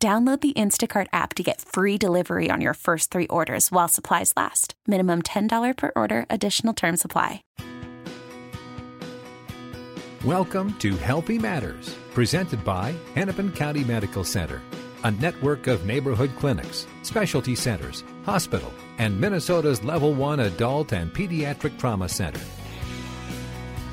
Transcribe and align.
Download 0.00 0.40
the 0.40 0.52
Instacart 0.52 1.08
app 1.12 1.34
to 1.34 1.42
get 1.42 1.60
free 1.60 1.98
delivery 1.98 2.50
on 2.52 2.60
your 2.60 2.74
first 2.74 3.10
three 3.10 3.26
orders 3.26 3.72
while 3.72 3.88
supplies 3.88 4.32
last. 4.36 4.74
Minimum 4.86 5.22
$10 5.22 5.76
per 5.76 5.90
order, 5.96 6.24
additional 6.30 6.72
term 6.72 6.96
supply. 6.96 7.42
Welcome 10.24 10.78
to 10.78 10.94
Healthy 10.98 11.40
Matters, 11.40 11.96
presented 12.14 12.64
by 12.64 12.94
Hennepin 13.16 13.50
County 13.50 13.82
Medical 13.82 14.22
Center, 14.22 14.62
a 15.02 15.10
network 15.10 15.66
of 15.66 15.84
neighborhood 15.84 16.30
clinics, 16.38 16.86
specialty 17.02 17.56
centers, 17.56 18.04
hospital, 18.24 18.72
and 18.98 19.20
Minnesota's 19.20 19.82
Level 19.82 20.14
1 20.14 20.38
Adult 20.38 20.92
and 20.92 21.12
Pediatric 21.12 21.76
Trauma 21.76 22.08
Center. 22.08 22.40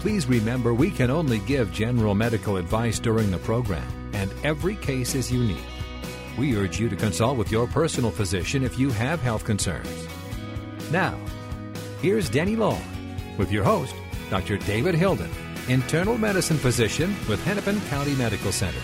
Please 0.01 0.27
remember 0.27 0.71
we 0.71 0.91
can 0.91 1.09
only 1.09 1.39
give 1.39 1.71
general 1.71 2.13
medical 2.13 2.57
advice 2.57 2.99
during 2.99 3.31
the 3.31 3.39
program, 3.39 3.87
and 4.13 4.31
every 4.43 4.75
case 4.75 5.15
is 5.15 5.31
unique. 5.31 5.74
We 6.37 6.57
urge 6.57 6.79
you 6.79 6.89
to 6.89 6.95
consult 6.95 7.37
with 7.37 7.51
your 7.51 7.67
personal 7.67 8.11
physician 8.11 8.63
if 8.63 8.77
you 8.77 8.89
have 8.91 9.21
health 9.21 9.45
concerns. 9.45 10.07
Now, 10.91 11.17
here's 12.01 12.29
Danny 12.29 12.55
Law 12.55 12.79
with 13.37 13.51
your 13.51 13.63
host, 13.63 13.95
Dr. 14.29 14.57
David 14.57 14.95
Hilden, 14.95 15.31
internal 15.67 16.17
medicine 16.17 16.57
physician 16.57 17.15
with 17.29 17.43
Hennepin 17.45 17.79
County 17.89 18.15
Medical 18.15 18.51
Center, 18.51 18.81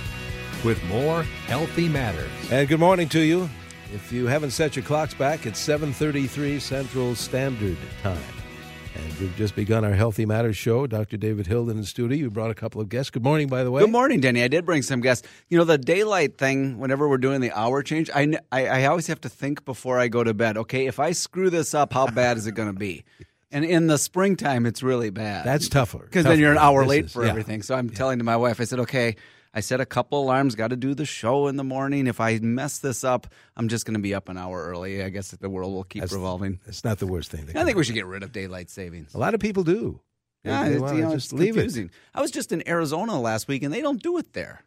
with 0.64 0.84
more 0.86 1.24
Healthy 1.48 1.90
Matters. 1.90 2.32
And 2.52 2.68
good 2.68 2.80
morning 2.80 3.10
to 3.10 3.20
you. 3.20 3.50
If 3.94 4.12
you 4.12 4.28
haven't 4.28 4.52
set 4.52 4.78
your 4.78 4.86
clocks 4.86 5.14
back, 5.14 5.46
it's 5.46 5.60
7:33 5.60 6.60
Central 6.60 7.16
Standard 7.16 7.78
Time. 8.02 8.41
And 8.94 9.20
we've 9.20 9.36
just 9.38 9.56
begun 9.56 9.86
our 9.86 9.94
Healthy 9.94 10.26
Matters 10.26 10.58
show. 10.58 10.86
Dr. 10.86 11.18
David 11.18 11.48
Hilden 11.48 11.78
in 11.78 11.84
studio. 11.86 12.18
You 12.18 12.30
brought 12.30 12.52
a 12.52 12.56
couple 12.56 12.82
of 12.82 12.90
guests. 12.90 13.10
Good 13.10 13.24
morning, 13.24 13.48
by 13.48 13.64
the 13.64 13.72
way. 13.72 13.82
Good 13.82 13.92
morning, 13.92 14.20
Denny. 14.20 14.44
I 14.44 14.48
did 14.48 14.66
bring 14.66 14.82
some 14.82 15.00
guests. 15.00 15.28
You 15.50 15.58
know, 15.58 15.64
the 15.64 15.78
daylight 15.78 16.38
thing, 16.38 16.78
whenever 16.78 17.08
we're 17.08 17.18
doing 17.18 17.40
the 17.42 17.52
hour 17.52 17.84
change, 17.84 18.10
I, 18.14 18.38
I, 18.52 18.68
I 18.68 18.86
always 18.86 19.08
have 19.08 19.22
to 19.22 19.30
think 19.30 19.64
before 19.64 19.98
I 19.98 20.08
go 20.10 20.24
to 20.24 20.34
bed, 20.34 20.58
okay, 20.58 20.88
if 20.88 21.00
I 21.00 21.14
screw 21.14 21.50
this 21.50 21.74
up, 21.74 21.94
how 21.94 22.08
bad 22.08 22.38
is 22.38 22.48
it 22.48 22.52
going 22.54 22.74
to 22.74 22.78
be? 22.78 23.04
And 23.52 23.66
in 23.66 23.88
the 23.88 23.98
springtime, 23.98 24.66
it's 24.66 24.82
really 24.82 25.10
bad. 25.10 25.46
That's 25.46 25.68
tougher. 25.68 26.00
Because 26.00 26.24
then 26.26 26.40
you're 26.40 26.52
an 26.52 26.58
hour 26.58 26.86
late 26.86 27.06
is- 27.06 27.14
for 27.14 27.24
yeah. 27.24 27.32
everything. 27.32 27.62
So 27.62 27.76
I'm 27.76 27.90
telling 27.90 28.20
to 28.20 28.24
my 28.24 28.38
wife, 28.38 28.60
I 28.62 28.64
said, 28.66 28.80
okay, 28.80 29.16
I 29.54 29.60
set 29.60 29.82
a 29.82 29.86
couple 29.86 30.24
alarms, 30.24 30.56
got 30.56 30.70
to 30.70 30.78
do 30.78 30.94
the 30.94 31.06
show 31.06 31.48
in 31.48 31.58
the 31.58 31.64
morning. 31.64 32.08
If 32.08 32.22
I 32.22 32.40
mess 32.40 32.80
this 32.80 33.04
up, 33.04 33.28
I'm 33.58 33.68
just 33.68 33.86
going 33.86 33.96
to 33.96 34.00
be 34.00 34.14
up 34.16 34.30
an 34.30 34.38
hour 34.38 34.64
early. 34.66 35.04
I 35.04 35.10
guess 35.10 35.32
the 35.32 35.50
world 35.50 35.74
will 35.74 35.84
keep 35.84 36.02
That's- 36.04 36.16
revolving. 36.16 36.60
It's 36.68 36.84
not 36.86 37.00
the 37.00 37.08
worst 37.08 37.32
thing. 37.32 37.50
I 37.56 37.66
think 37.66 37.76
we 37.78 37.84
should 37.84 37.96
get 37.96 38.06
rid 38.06 38.24
of 38.24 38.32
daylight 38.32 38.70
savings. 38.70 39.14
A 39.14 39.18
lot 39.18 39.34
of 39.34 39.40
people 39.42 39.64
do. 39.64 40.00
Yeah, 40.44 40.66
it's, 40.68 40.92
you 40.94 41.02
know, 41.02 41.12
just 41.14 41.34
leave 41.34 41.54
confusing. 41.54 41.92
I 42.16 42.22
was 42.22 42.32
just 42.32 42.52
in 42.52 42.68
Arizona 42.68 43.20
last 43.20 43.48
week, 43.48 43.62
and 43.62 43.72
they 43.74 43.82
don't 43.82 44.02
do 44.02 44.18
it 44.18 44.34
there. 44.34 44.64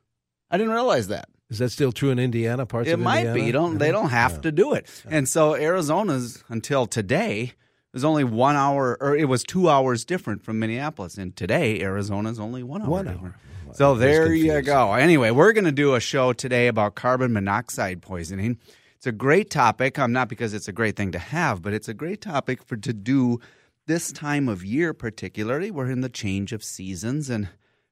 I 0.51 0.57
didn't 0.59 0.73
realize 0.73 1.09
that. 1.09 1.29
Is 1.51 1.59
that 1.59 1.71
still 1.71 1.91
true 1.91 2.11
in 2.11 2.19
Indiana? 2.19 2.65
Parts 2.65 2.89
It 2.89 2.93
of 2.93 3.01
might 3.01 3.21
Indiana? 3.27 3.35
be. 3.41 3.47
You 3.47 3.53
don't. 3.53 3.79
They 3.79 3.91
don't 3.91 4.11
have 4.11 4.33
Yeah. 4.35 4.41
to 4.43 4.53
do 4.53 4.75
it. 4.75 4.87
And 5.09 5.29
so 5.29 5.55
Arizona's 5.57 6.45
until 6.49 6.87
today 6.87 7.55
was 7.93 8.05
only 8.05 8.23
one 8.25 8.55
hour, 8.55 8.97
or 9.01 9.17
it 9.17 9.29
was 9.29 9.43
two 9.43 9.69
hours 9.69 10.05
different 10.05 10.43
from 10.45 10.59
Minneapolis. 10.61 11.17
And 11.19 11.35
today 11.35 11.81
Arizona's 11.81 12.39
only 12.39 12.63
one 12.63 12.83
hour. 12.83 12.89
One 12.91 13.07
different. 13.07 13.35
So 13.75 13.97
there 13.97 14.33
you 14.33 14.63
go. 14.63 14.93
Anyway, 14.93 15.33
we're 15.33 15.53
going 15.53 15.65
to 15.65 15.73
do 15.73 15.97
a 15.97 16.01
show 16.01 16.33
today 16.33 16.69
about 16.69 16.95
carbon 16.95 17.33
monoxide 17.33 18.03
poisoning. 18.03 18.59
It's 18.97 19.07
a 19.09 19.13
great 19.13 19.51
topic. 19.51 19.99
Um, 19.99 20.13
not 20.13 20.29
because 20.29 20.55
it's 20.55 20.69
a 20.69 20.73
great 20.73 20.95
thing 20.95 21.11
to 21.11 21.19
have, 21.19 21.61
but 21.61 21.73
it's 21.73 21.89
a 21.89 21.95
great 21.95 22.21
topic 22.21 22.63
for 22.63 22.77
to 22.77 22.93
do 22.93 23.41
this 23.87 24.13
time 24.13 24.49
of 24.49 24.65
year, 24.65 24.95
particularly. 24.95 25.73
We're 25.73 25.91
in 25.91 26.03
the 26.03 26.09
change 26.09 26.53
of 26.53 26.63
seasons, 26.63 27.29
and 27.29 27.49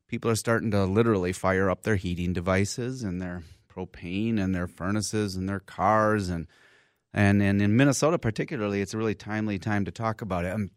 people 0.07 0.31
are 0.31 0.37
starting 0.37 0.71
to 0.71 0.85
literally 0.85 1.33
fire 1.33 1.69
up 1.69 1.83
their 1.83 1.97
heating 1.97 2.33
devices 2.33 3.03
and 3.03 3.21
their 3.21 3.43
propane 3.69 4.41
and 4.41 4.55
their 4.55 4.69
furnaces 4.69 5.35
and 5.35 5.49
their 5.49 5.61
cars 5.61 6.29
and 6.29 6.47
and 7.13 7.43
and 7.43 7.61
in 7.61 7.77
Minnesota 7.77 8.19
particularly, 8.19 8.81
it's 8.81 8.95
a 8.95 8.99
really 8.99 9.17
timely 9.17 9.59
time 9.59 9.85
to 9.85 9.91
talk 9.91 10.23
about 10.23 10.45
it. 10.45 10.55
Um, 10.55 10.71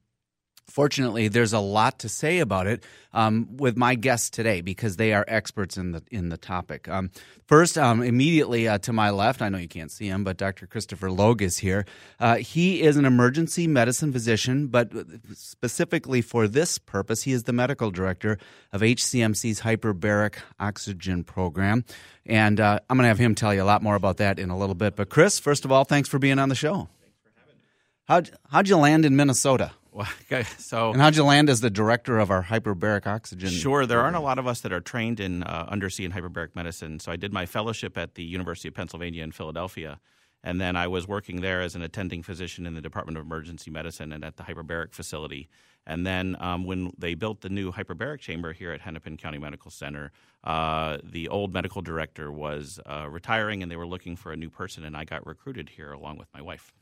Fortunately, 0.68 1.28
there's 1.28 1.54
a 1.54 1.60
lot 1.60 2.00
to 2.00 2.10
say 2.10 2.40
about 2.40 2.66
it 2.66 2.84
um, 3.14 3.48
with 3.58 3.78
my 3.78 3.94
guests 3.96 4.30
today 4.30 4.62
because 4.62 4.98
they 4.98 5.14
are 5.14 5.24
experts 5.28 5.78
in 5.78 5.92
the 5.92 6.02
in 6.12 6.30
the 6.30 6.38
topic. 6.38 6.90
Um, 6.90 7.12
first, 7.46 7.78
um, 7.78 8.02
immediately 8.02 8.68
uh, 8.68 8.80
to 8.80 8.92
my 8.92 9.12
left, 9.12 9.42
I 9.42 9.50
know 9.50 9.60
you 9.60 9.68
can't 9.68 9.92
see 9.92 10.08
him, 10.08 10.24
but 10.24 10.38
Dr. 10.38 10.66
Christopher 10.66 11.12
Logue 11.12 11.44
is 11.44 11.60
here. 11.60 11.86
Uh, 12.20 12.38
he 12.38 12.82
is 12.82 12.98
an 12.98 13.06
emergency 13.06 13.68
medicine 13.68 14.12
physician, 14.12 14.68
but 14.68 14.92
specifically 15.34 16.22
for 16.22 16.48
this 16.48 16.80
purpose, 16.80 17.24
he 17.24 17.32
is 17.32 17.44
the 17.44 17.54
medical 17.54 17.92
director 17.92 18.40
of 18.74 18.82
HCMC's 18.82 19.62
hyperbaric 19.62 20.38
oxygen 20.60 21.24
program. 21.24 21.86
And 22.26 22.60
uh, 22.60 22.80
I'm 22.90 22.98
going 22.98 23.04
to 23.04 23.10
have 23.10 23.20
him 23.20 23.36
tell 23.36 23.54
you 23.54 23.62
a 23.62 23.66
lot 23.66 23.84
more 23.84 23.96
about 23.96 24.18
that 24.18 24.40
in 24.40 24.50
a 24.50 24.58
little 24.58 24.76
bit. 24.76 24.96
But 24.96 25.10
Chris, 25.10 25.38
first 25.40 25.64
of 25.64 25.72
all, 25.72 25.84
thanks 25.84 26.10
for 26.10 26.18
being 26.18 26.40
on 26.40 26.50
the 26.50 26.56
show. 26.56 26.90
Thanks 27.02 27.20
for 27.24 27.32
having 27.38 27.56
me. 27.56 27.62
How'd, 28.06 28.32
how'd 28.50 28.68
you 28.68 28.78
land 28.78 29.06
in 29.06 29.16
Minnesota? 29.16 29.72
Well, 29.96 30.10
okay, 30.24 30.44
so 30.58 30.92
And 30.92 31.02
how'd 31.02 31.16
you 31.16 31.24
land 31.24 31.50
as 31.50 31.62
the 31.62 31.70
director 31.70 32.20
of 32.20 32.30
our 32.30 32.44
hyperbaric 32.44 33.08
oxygen? 33.08 33.50
sure, 33.50 33.86
there 33.86 34.02
aren't 34.02 34.18
a 34.18 34.20
lot 34.20 34.38
of 34.38 34.46
us 34.46 34.60
that 34.62 34.74
are 34.74 34.82
trained 34.82 35.22
in 35.22 35.44
uh, 35.44 35.68
undersea 35.70 36.04
and 36.04 36.14
hyperbaric 36.14 36.54
medicine. 36.54 37.00
So 37.00 37.14
I 37.14 37.16
did 37.16 37.32
my 37.32 37.46
fellowship 37.46 37.98
at 37.98 38.16
the 38.16 38.24
University 38.24 38.68
of 38.68 38.74
Pennsylvania 38.74 39.24
in 39.24 39.32
Philadelphia, 39.32 40.02
and 40.44 40.60
then 40.60 40.76
I 40.76 40.88
was 40.88 41.08
working 41.08 41.40
there 41.40 41.62
as 41.62 41.76
an 41.76 41.82
attending 41.82 42.24
physician 42.24 42.66
in 42.66 42.76
the 42.76 42.82
Department 42.82 43.18
of 43.18 43.24
Emergency 43.24 43.72
Medicine 43.72 44.12
and 44.12 44.26
at 44.26 44.36
the 44.36 44.44
hyperbaric 44.44 44.94
facility. 44.94 45.48
And 45.88 46.06
then 46.06 46.36
um, 46.42 46.66
when 46.66 46.92
they 46.98 47.14
built 47.14 47.40
the 47.40 47.50
new 47.50 47.72
hyperbaric 47.72 48.20
chamber 48.20 48.52
here 48.52 48.74
at 48.74 48.82
Hennepin 48.82 49.16
County 49.16 49.38
Medical 49.38 49.72
Center, 49.72 50.12
uh, 50.44 50.98
the 51.04 51.30
old 51.30 51.54
medical 51.54 51.82
director 51.82 52.34
was 52.34 52.82
uh, 52.86 53.08
retiring, 53.10 53.64
and 53.64 53.72
they 53.72 53.78
were 53.78 53.88
looking 53.88 54.18
for 54.18 54.34
a 54.34 54.36
new 54.36 54.50
person, 54.50 54.84
and 54.84 54.98
I 54.98 55.06
got 55.06 55.26
recruited 55.26 55.70
here 55.70 55.94
along 55.94 56.18
with 56.18 56.28
my 56.34 56.42
wife. 56.42 56.74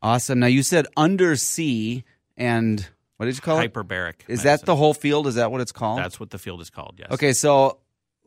Awesome. 0.00 0.40
Now 0.40 0.48
you 0.48 0.62
said 0.62 0.86
undersea 0.96 2.04
and 2.36 2.86
what 3.16 3.26
did 3.26 3.36
you 3.36 3.40
call 3.40 3.58
it? 3.60 3.72
Hyperbaric. 3.72 4.22
Is 4.26 4.44
medicine. 4.44 4.44
that 4.44 4.64
the 4.64 4.76
whole 4.76 4.94
field? 4.94 5.26
Is 5.26 5.36
that 5.36 5.50
what 5.50 5.60
it's 5.60 5.72
called? 5.72 5.98
That's 5.98 6.18
what 6.18 6.30
the 6.30 6.38
field 6.38 6.60
is 6.60 6.70
called. 6.70 6.96
Yes. 6.98 7.12
okay. 7.12 7.32
So 7.32 7.78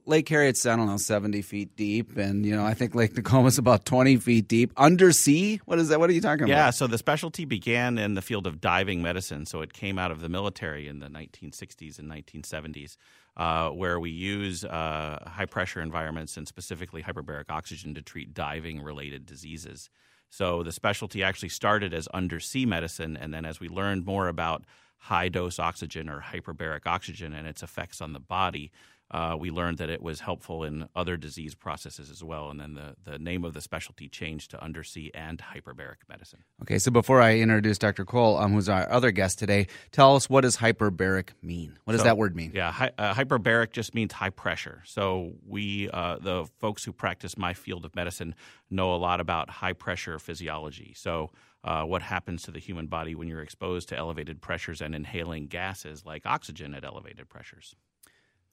Lake 0.07 0.29
Harriet's 0.29 0.65
I 0.65 0.75
don't 0.75 0.85
know 0.85 0.97
seventy 0.97 1.41
feet 1.41 1.75
deep, 1.75 2.15
and 2.17 2.45
you 2.45 2.55
know 2.55 2.65
I 2.65 2.73
think 2.75 2.93
Lake 2.93 3.15
Tacoma's 3.15 3.57
about 3.57 3.85
twenty 3.85 4.17
feet 4.17 4.47
deep. 4.47 4.71
Undersea? 4.77 5.59
What 5.65 5.79
is 5.79 5.89
that? 5.89 5.99
What 5.99 6.09
are 6.09 6.13
you 6.13 6.21
talking 6.21 6.43
about? 6.43 6.53
Yeah, 6.53 6.69
so 6.69 6.87
the 6.87 6.97
specialty 6.97 7.45
began 7.45 7.97
in 7.97 8.13
the 8.13 8.21
field 8.21 8.47
of 8.47 8.61
diving 8.61 9.01
medicine. 9.01 9.45
So 9.45 9.61
it 9.61 9.73
came 9.73 9.97
out 9.97 10.11
of 10.11 10.21
the 10.21 10.29
military 10.29 10.87
in 10.87 10.99
the 10.99 11.07
1960s 11.07 11.97
and 11.97 12.09
1970s, 12.09 12.97
uh, 13.35 13.69
where 13.69 13.99
we 13.99 14.11
use 14.11 14.63
uh, 14.63 15.23
high 15.27 15.45
pressure 15.45 15.81
environments 15.81 16.37
and 16.37 16.47
specifically 16.47 17.01
hyperbaric 17.01 17.49
oxygen 17.49 17.95
to 17.95 18.01
treat 18.01 18.33
diving 18.33 18.81
related 18.81 19.25
diseases. 19.25 19.89
So 20.29 20.63
the 20.63 20.71
specialty 20.71 21.23
actually 21.23 21.49
started 21.49 21.93
as 21.93 22.07
undersea 22.07 22.65
medicine, 22.65 23.15
and 23.17 23.33
then 23.33 23.45
as 23.45 23.59
we 23.59 23.69
learned 23.69 24.05
more 24.05 24.27
about 24.27 24.63
high 24.97 25.29
dose 25.29 25.59
oxygen 25.59 26.09
or 26.09 26.21
hyperbaric 26.21 26.87
oxygen 26.87 27.33
and 27.33 27.47
its 27.47 27.63
effects 27.63 28.01
on 28.01 28.13
the 28.13 28.19
body, 28.19 28.71
uh, 29.15 29.33
we 29.37 29.49
learned 29.49 29.77
that 29.77 29.89
it 29.89 30.01
was 30.01 30.19
helpful 30.19 30.65
in 30.65 30.89
other 30.93 31.15
disease 31.15 31.55
processes 31.55 32.09
as 32.09 32.21
well. 32.21 32.49
And 32.49 32.59
then 32.59 32.73
the, 32.73 32.95
the 33.09 33.17
name 33.17 33.45
of 33.45 33.53
the 33.53 33.61
specialty 33.61 34.09
changed 34.09 34.51
to 34.51 34.61
undersea 34.61 35.09
and 35.13 35.39
hyperbaric 35.39 35.99
medicine. 36.09 36.43
Okay. 36.63 36.79
So 36.79 36.91
before 36.91 37.21
I 37.21 37.37
introduce 37.37 37.77
Dr. 37.77 38.03
Cole, 38.03 38.37
um, 38.37 38.51
who's 38.51 38.67
our 38.67 38.89
other 38.91 39.11
guest 39.11 39.39
today, 39.39 39.67
tell 39.93 40.17
us 40.17 40.29
what 40.29 40.41
does 40.41 40.57
hyperbaric 40.57 41.29
mean? 41.41 41.79
What 41.85 41.93
does 41.93 42.01
So- 42.01 42.05
that 42.09 42.17
word 42.17 42.35
mean? 42.35 42.51
Yeah, 42.53 42.73
hy- 42.73 42.91
uh, 42.97 43.13
hyperbaric 43.13 43.71
just 43.71 43.95
means 43.95 44.11
high 44.11 44.31
pressure. 44.31 44.81
So 44.85 45.31
we, 45.47 45.89
uh, 45.91 46.17
the 46.19 46.45
folks 46.59 46.83
who 46.83 46.91
practice 46.91 47.37
my 47.37 47.53
field 47.53 47.85
of 47.85 47.95
medicine, 47.95 48.35
know 48.69 48.93
a 48.93 48.97
lot 48.97 49.21
about 49.21 49.49
high 49.49 49.73
pressure 49.73 50.19
physiology. 50.19 50.93
So 50.93 51.31
uh, 51.63 51.83
what 51.83 52.01
happens 52.01 52.43
to 52.43 52.51
the 52.51 52.59
human 52.59 52.87
body 52.87 53.15
when 53.15 53.29
you're 53.29 53.41
exposed 53.41 53.87
to 53.89 53.97
elevated 53.97 54.41
pressures 54.41 54.81
and 54.81 54.93
inhaling 54.93 55.47
gases 55.47 56.05
like 56.05 56.25
oxygen 56.25 56.73
at 56.75 56.83
elevated 56.83 57.29
pressures? 57.29 57.75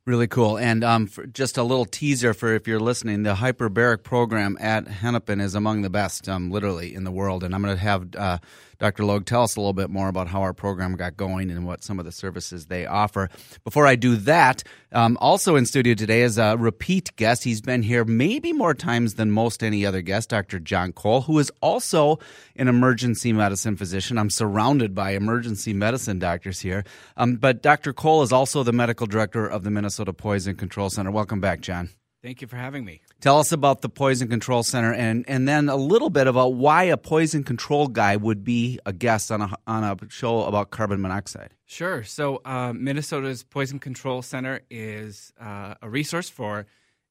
Really 0.04 0.26
cool. 0.26 0.58
And 0.58 0.82
um, 0.82 1.08
just 1.32 1.56
a 1.56 1.62
little 1.62 1.84
teaser 1.84 2.34
for 2.34 2.52
if 2.56 2.66
you're 2.66 2.80
listening, 2.80 3.22
the 3.22 3.34
hyperbaric 3.34 4.02
program 4.02 4.58
at 4.58 4.88
Hennepin 4.88 5.40
is 5.40 5.54
among 5.54 5.82
the 5.82 5.90
best, 5.90 6.28
um, 6.28 6.50
literally, 6.50 6.92
in 6.92 7.04
the 7.04 7.12
world. 7.12 7.44
And 7.44 7.54
I'm 7.54 7.62
going 7.62 7.76
to 7.76 7.80
have 7.80 8.08
uh, 8.16 8.38
Dr. 8.82 9.04
Logue 9.04 9.26
tell 9.26 9.44
us 9.44 9.54
a 9.54 9.60
little 9.60 9.72
bit 9.72 9.90
more 9.90 10.08
about 10.08 10.26
how 10.26 10.42
our 10.42 10.52
program 10.52 10.96
got 10.96 11.16
going 11.16 11.52
and 11.52 11.64
what 11.64 11.84
some 11.84 12.00
of 12.00 12.04
the 12.04 12.10
services 12.10 12.66
they 12.66 12.84
offer. 12.84 13.30
Before 13.62 13.86
I 13.86 13.94
do 13.94 14.16
that, 14.16 14.64
um, 14.90 15.16
also 15.20 15.54
in 15.54 15.66
studio 15.66 15.94
today 15.94 16.22
is 16.22 16.36
a 16.36 16.56
repeat 16.58 17.14
guest. 17.14 17.44
He's 17.44 17.60
been 17.60 17.84
here 17.84 18.04
maybe 18.04 18.52
more 18.52 18.74
times 18.74 19.14
than 19.14 19.30
most 19.30 19.62
any 19.62 19.86
other 19.86 20.02
guest, 20.02 20.30
Dr. 20.30 20.58
John 20.58 20.92
Cole, 20.92 21.20
who 21.20 21.38
is 21.38 21.52
also 21.60 22.18
an 22.56 22.66
emergency 22.66 23.32
medicine 23.32 23.76
physician. 23.76 24.18
I'm 24.18 24.30
surrounded 24.30 24.96
by 24.96 25.12
emergency 25.12 25.72
medicine 25.72 26.18
doctors 26.18 26.58
here. 26.58 26.82
Um, 27.16 27.36
but 27.36 27.62
Dr. 27.62 27.92
Cole 27.92 28.22
is 28.22 28.32
also 28.32 28.64
the 28.64 28.72
medical 28.72 29.06
director 29.06 29.46
of 29.46 29.62
the 29.62 29.70
Minnesota 29.70 29.91
Poison 29.98 30.56
Control 30.56 30.90
Center. 30.90 31.10
Welcome 31.10 31.40
back, 31.40 31.60
John. 31.60 31.90
Thank 32.22 32.40
you 32.40 32.46
for 32.46 32.56
having 32.56 32.84
me. 32.84 33.00
Tell 33.20 33.40
us 33.40 33.50
about 33.50 33.80
the 33.82 33.88
Poison 33.88 34.28
Control 34.28 34.62
Center 34.62 34.94
and, 34.94 35.24
and 35.26 35.48
then 35.48 35.68
a 35.68 35.74
little 35.74 36.08
bit 36.08 36.28
about 36.28 36.54
why 36.54 36.84
a 36.84 36.96
poison 36.96 37.42
control 37.42 37.88
guy 37.88 38.14
would 38.14 38.44
be 38.44 38.78
a 38.86 38.92
guest 38.92 39.32
on 39.32 39.42
a, 39.42 39.52
on 39.66 39.82
a 39.82 39.96
show 40.08 40.44
about 40.44 40.70
carbon 40.70 41.00
monoxide. 41.00 41.50
Sure. 41.66 42.04
So, 42.04 42.40
uh, 42.44 42.72
Minnesota's 42.74 43.42
Poison 43.42 43.80
Control 43.80 44.22
Center 44.22 44.60
is 44.70 45.32
uh, 45.40 45.74
a 45.82 45.88
resource 45.88 46.28
for 46.28 46.66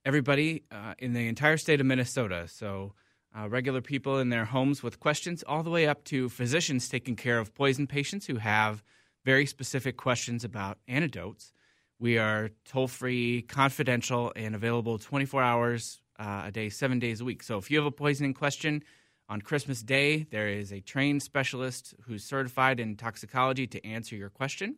everybody 0.05 0.63
uh, 0.71 0.93
in 0.97 1.11
the 1.11 1.27
entire 1.27 1.57
state 1.57 1.81
of 1.81 1.85
Minnesota. 1.85 2.47
So, 2.47 2.93
uh, 3.37 3.49
regular 3.49 3.81
people 3.81 4.19
in 4.19 4.29
their 4.29 4.45
homes 4.45 4.81
with 4.83 4.99
questions, 4.99 5.43
all 5.43 5.63
the 5.63 5.69
way 5.69 5.87
up 5.87 6.03
to 6.05 6.29
physicians 6.29 6.87
taking 6.87 7.15
care 7.15 7.39
of 7.39 7.53
poison 7.53 7.87
patients 7.87 8.27
who 8.27 8.37
have 8.37 8.83
very 9.25 9.45
specific 9.45 9.97
questions 9.97 10.43
about 10.43 10.77
antidotes. 10.87 11.53
We 12.01 12.17
are 12.17 12.49
toll 12.65 12.87
free, 12.87 13.43
confidential, 13.43 14.33
and 14.35 14.55
available 14.55 14.97
24 14.97 15.43
hours 15.43 16.01
uh, 16.17 16.45
a 16.45 16.51
day, 16.51 16.69
seven 16.69 16.97
days 16.97 17.21
a 17.21 17.25
week. 17.25 17.43
So 17.43 17.59
if 17.59 17.69
you 17.69 17.77
have 17.77 17.85
a 17.85 17.91
poisoning 17.91 18.33
question 18.33 18.81
on 19.29 19.39
Christmas 19.39 19.83
Day, 19.83 20.23
there 20.31 20.47
is 20.47 20.73
a 20.73 20.81
trained 20.81 21.21
specialist 21.21 21.93
who's 22.07 22.23
certified 22.23 22.79
in 22.79 22.95
toxicology 22.97 23.67
to 23.67 23.85
answer 23.85 24.15
your 24.15 24.31
question. 24.31 24.77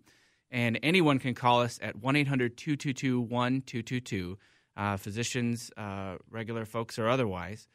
And 0.52 0.78
anyone 0.84 1.18
can 1.18 1.34
call 1.34 1.62
us 1.62 1.80
at 1.82 1.96
1 1.96 2.18
800 2.18 2.58
222 2.58 3.22
1222, 3.22 4.38
uh, 4.76 4.98
physicians, 4.98 5.72
uh, 5.78 6.18
regular 6.30 6.66
folks, 6.66 7.00
or 7.00 7.08
otherwise. 7.08 7.70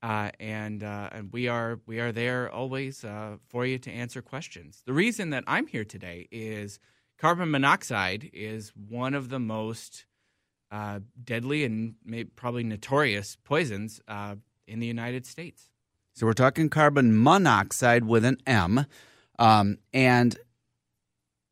Uh, 0.00 0.30
and 0.38 0.84
uh, 0.84 1.08
and 1.10 1.32
we 1.32 1.48
are 1.48 1.80
we 1.86 1.98
are 1.98 2.12
there 2.12 2.48
always 2.52 3.04
uh, 3.04 3.38
for 3.48 3.66
you 3.66 3.80
to 3.80 3.90
answer 3.90 4.22
questions. 4.22 4.80
The 4.86 4.92
reason 4.92 5.30
that 5.30 5.42
I'm 5.48 5.66
here 5.66 5.84
today 5.84 6.28
is 6.30 6.78
Carbon 7.22 7.52
monoxide 7.52 8.28
is 8.32 8.72
one 8.88 9.14
of 9.14 9.28
the 9.28 9.38
most 9.38 10.06
uh, 10.72 10.98
deadly 11.22 11.62
and 11.62 11.94
probably 12.34 12.64
notorious 12.64 13.36
poisons 13.44 14.00
uh, 14.08 14.34
in 14.66 14.80
the 14.80 14.88
United 14.88 15.24
States. 15.24 15.70
So 16.14 16.26
we're 16.26 16.32
talking 16.32 16.68
carbon 16.68 17.22
monoxide 17.22 18.06
with 18.06 18.24
an 18.24 18.38
M. 18.44 18.86
Um, 19.38 19.78
and 19.92 20.36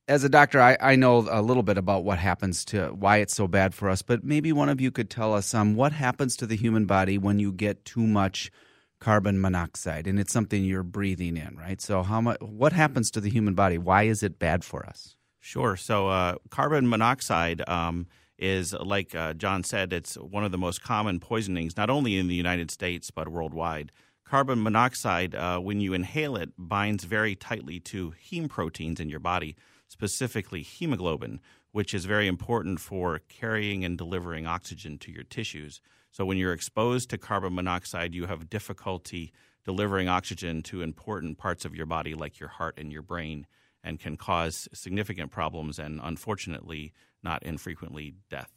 as 0.08 0.24
a 0.24 0.28
doctor, 0.28 0.60
I, 0.60 0.76
I, 0.80 0.96
know 0.96 1.28
a 1.30 1.40
little 1.40 1.62
bit 1.62 1.78
about 1.78 2.02
what 2.02 2.18
happens 2.18 2.64
to 2.64 2.88
why 2.88 3.18
it's 3.18 3.36
so 3.36 3.46
bad 3.46 3.72
for 3.72 3.88
us, 3.88 4.02
but 4.02 4.24
maybe 4.24 4.52
one 4.52 4.70
of 4.70 4.80
you 4.80 4.90
could 4.90 5.08
tell 5.08 5.32
us 5.32 5.54
um, 5.54 5.76
what 5.76 5.92
happens 5.92 6.36
to 6.38 6.46
the 6.46 6.56
human 6.56 6.86
body 6.86 7.16
when 7.16 7.38
you 7.38 7.52
get 7.52 7.84
too 7.84 8.08
much 8.08 8.50
carbon 8.98 9.40
monoxide 9.40 10.08
and 10.08 10.18
it's 10.18 10.32
something 10.32 10.64
you're 10.64 10.82
breathing 10.82 11.36
in, 11.36 11.56
right? 11.56 11.80
So 11.80 12.02
how 12.02 12.20
much 12.20 12.40
what 12.40 12.72
happens 12.72 13.08
to 13.12 13.20
the 13.20 13.30
human 13.30 13.54
body? 13.54 13.78
Why 13.78 14.02
is 14.02 14.24
it 14.24 14.40
bad 14.40 14.64
for 14.64 14.84
us? 14.84 15.14
Sure. 15.40 15.74
So, 15.76 16.08
uh, 16.08 16.34
carbon 16.50 16.88
monoxide 16.88 17.66
um, 17.66 18.06
is, 18.38 18.74
like 18.74 19.14
uh, 19.14 19.32
John 19.32 19.64
said, 19.64 19.92
it's 19.92 20.14
one 20.16 20.44
of 20.44 20.52
the 20.52 20.58
most 20.58 20.82
common 20.82 21.18
poisonings, 21.18 21.76
not 21.76 21.88
only 21.88 22.18
in 22.18 22.28
the 22.28 22.34
United 22.34 22.70
States, 22.70 23.10
but 23.10 23.28
worldwide. 23.28 23.90
Carbon 24.24 24.62
monoxide, 24.62 25.34
uh, 25.34 25.58
when 25.58 25.80
you 25.80 25.94
inhale 25.94 26.36
it, 26.36 26.52
binds 26.58 27.04
very 27.04 27.34
tightly 27.34 27.80
to 27.80 28.12
heme 28.30 28.48
proteins 28.48 29.00
in 29.00 29.08
your 29.08 29.18
body, 29.18 29.56
specifically 29.88 30.62
hemoglobin, 30.62 31.40
which 31.72 31.94
is 31.94 32.04
very 32.04 32.28
important 32.28 32.78
for 32.78 33.20
carrying 33.28 33.82
and 33.82 33.96
delivering 33.96 34.46
oxygen 34.46 34.98
to 34.98 35.10
your 35.10 35.24
tissues. 35.24 35.80
So, 36.12 36.26
when 36.26 36.36
you're 36.36 36.52
exposed 36.52 37.08
to 37.10 37.18
carbon 37.18 37.54
monoxide, 37.54 38.14
you 38.14 38.26
have 38.26 38.50
difficulty 38.50 39.32
delivering 39.64 40.08
oxygen 40.08 40.62
to 40.62 40.82
important 40.82 41.38
parts 41.38 41.64
of 41.64 41.74
your 41.74 41.86
body, 41.86 42.14
like 42.14 42.38
your 42.38 42.50
heart 42.50 42.74
and 42.78 42.92
your 42.92 43.02
brain 43.02 43.46
and 43.82 43.98
can 43.98 44.16
cause 44.16 44.68
significant 44.72 45.30
problems 45.30 45.78
and 45.78 46.00
unfortunately 46.02 46.92
not 47.22 47.42
infrequently 47.42 48.14
death. 48.28 48.50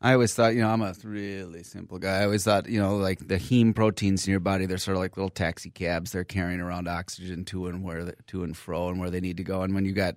I 0.00 0.12
always 0.12 0.34
thought, 0.34 0.54
you 0.54 0.60
know, 0.60 0.68
I'm 0.68 0.82
a 0.82 0.94
really 1.02 1.62
simple 1.62 1.98
guy. 1.98 2.18
I 2.18 2.24
always 2.24 2.44
thought, 2.44 2.68
you 2.68 2.78
know, 2.78 2.96
like 2.96 3.26
the 3.26 3.38
heme 3.38 3.74
proteins 3.74 4.26
in 4.26 4.32
your 4.32 4.40
body, 4.40 4.66
they're 4.66 4.76
sort 4.76 4.96
of 4.96 5.00
like 5.00 5.16
little 5.16 5.30
taxi 5.30 5.70
cabs. 5.70 6.12
They're 6.12 6.24
carrying 6.24 6.60
around 6.60 6.88
oxygen 6.88 7.44
to 7.46 7.68
and 7.68 7.82
where 7.82 8.12
to 8.26 8.44
and 8.44 8.54
fro 8.54 8.90
and 8.90 9.00
where 9.00 9.08
they 9.08 9.20
need 9.20 9.38
to 9.38 9.44
go. 9.44 9.62
And 9.62 9.74
when 9.74 9.86
you 9.86 9.92
got 9.92 10.16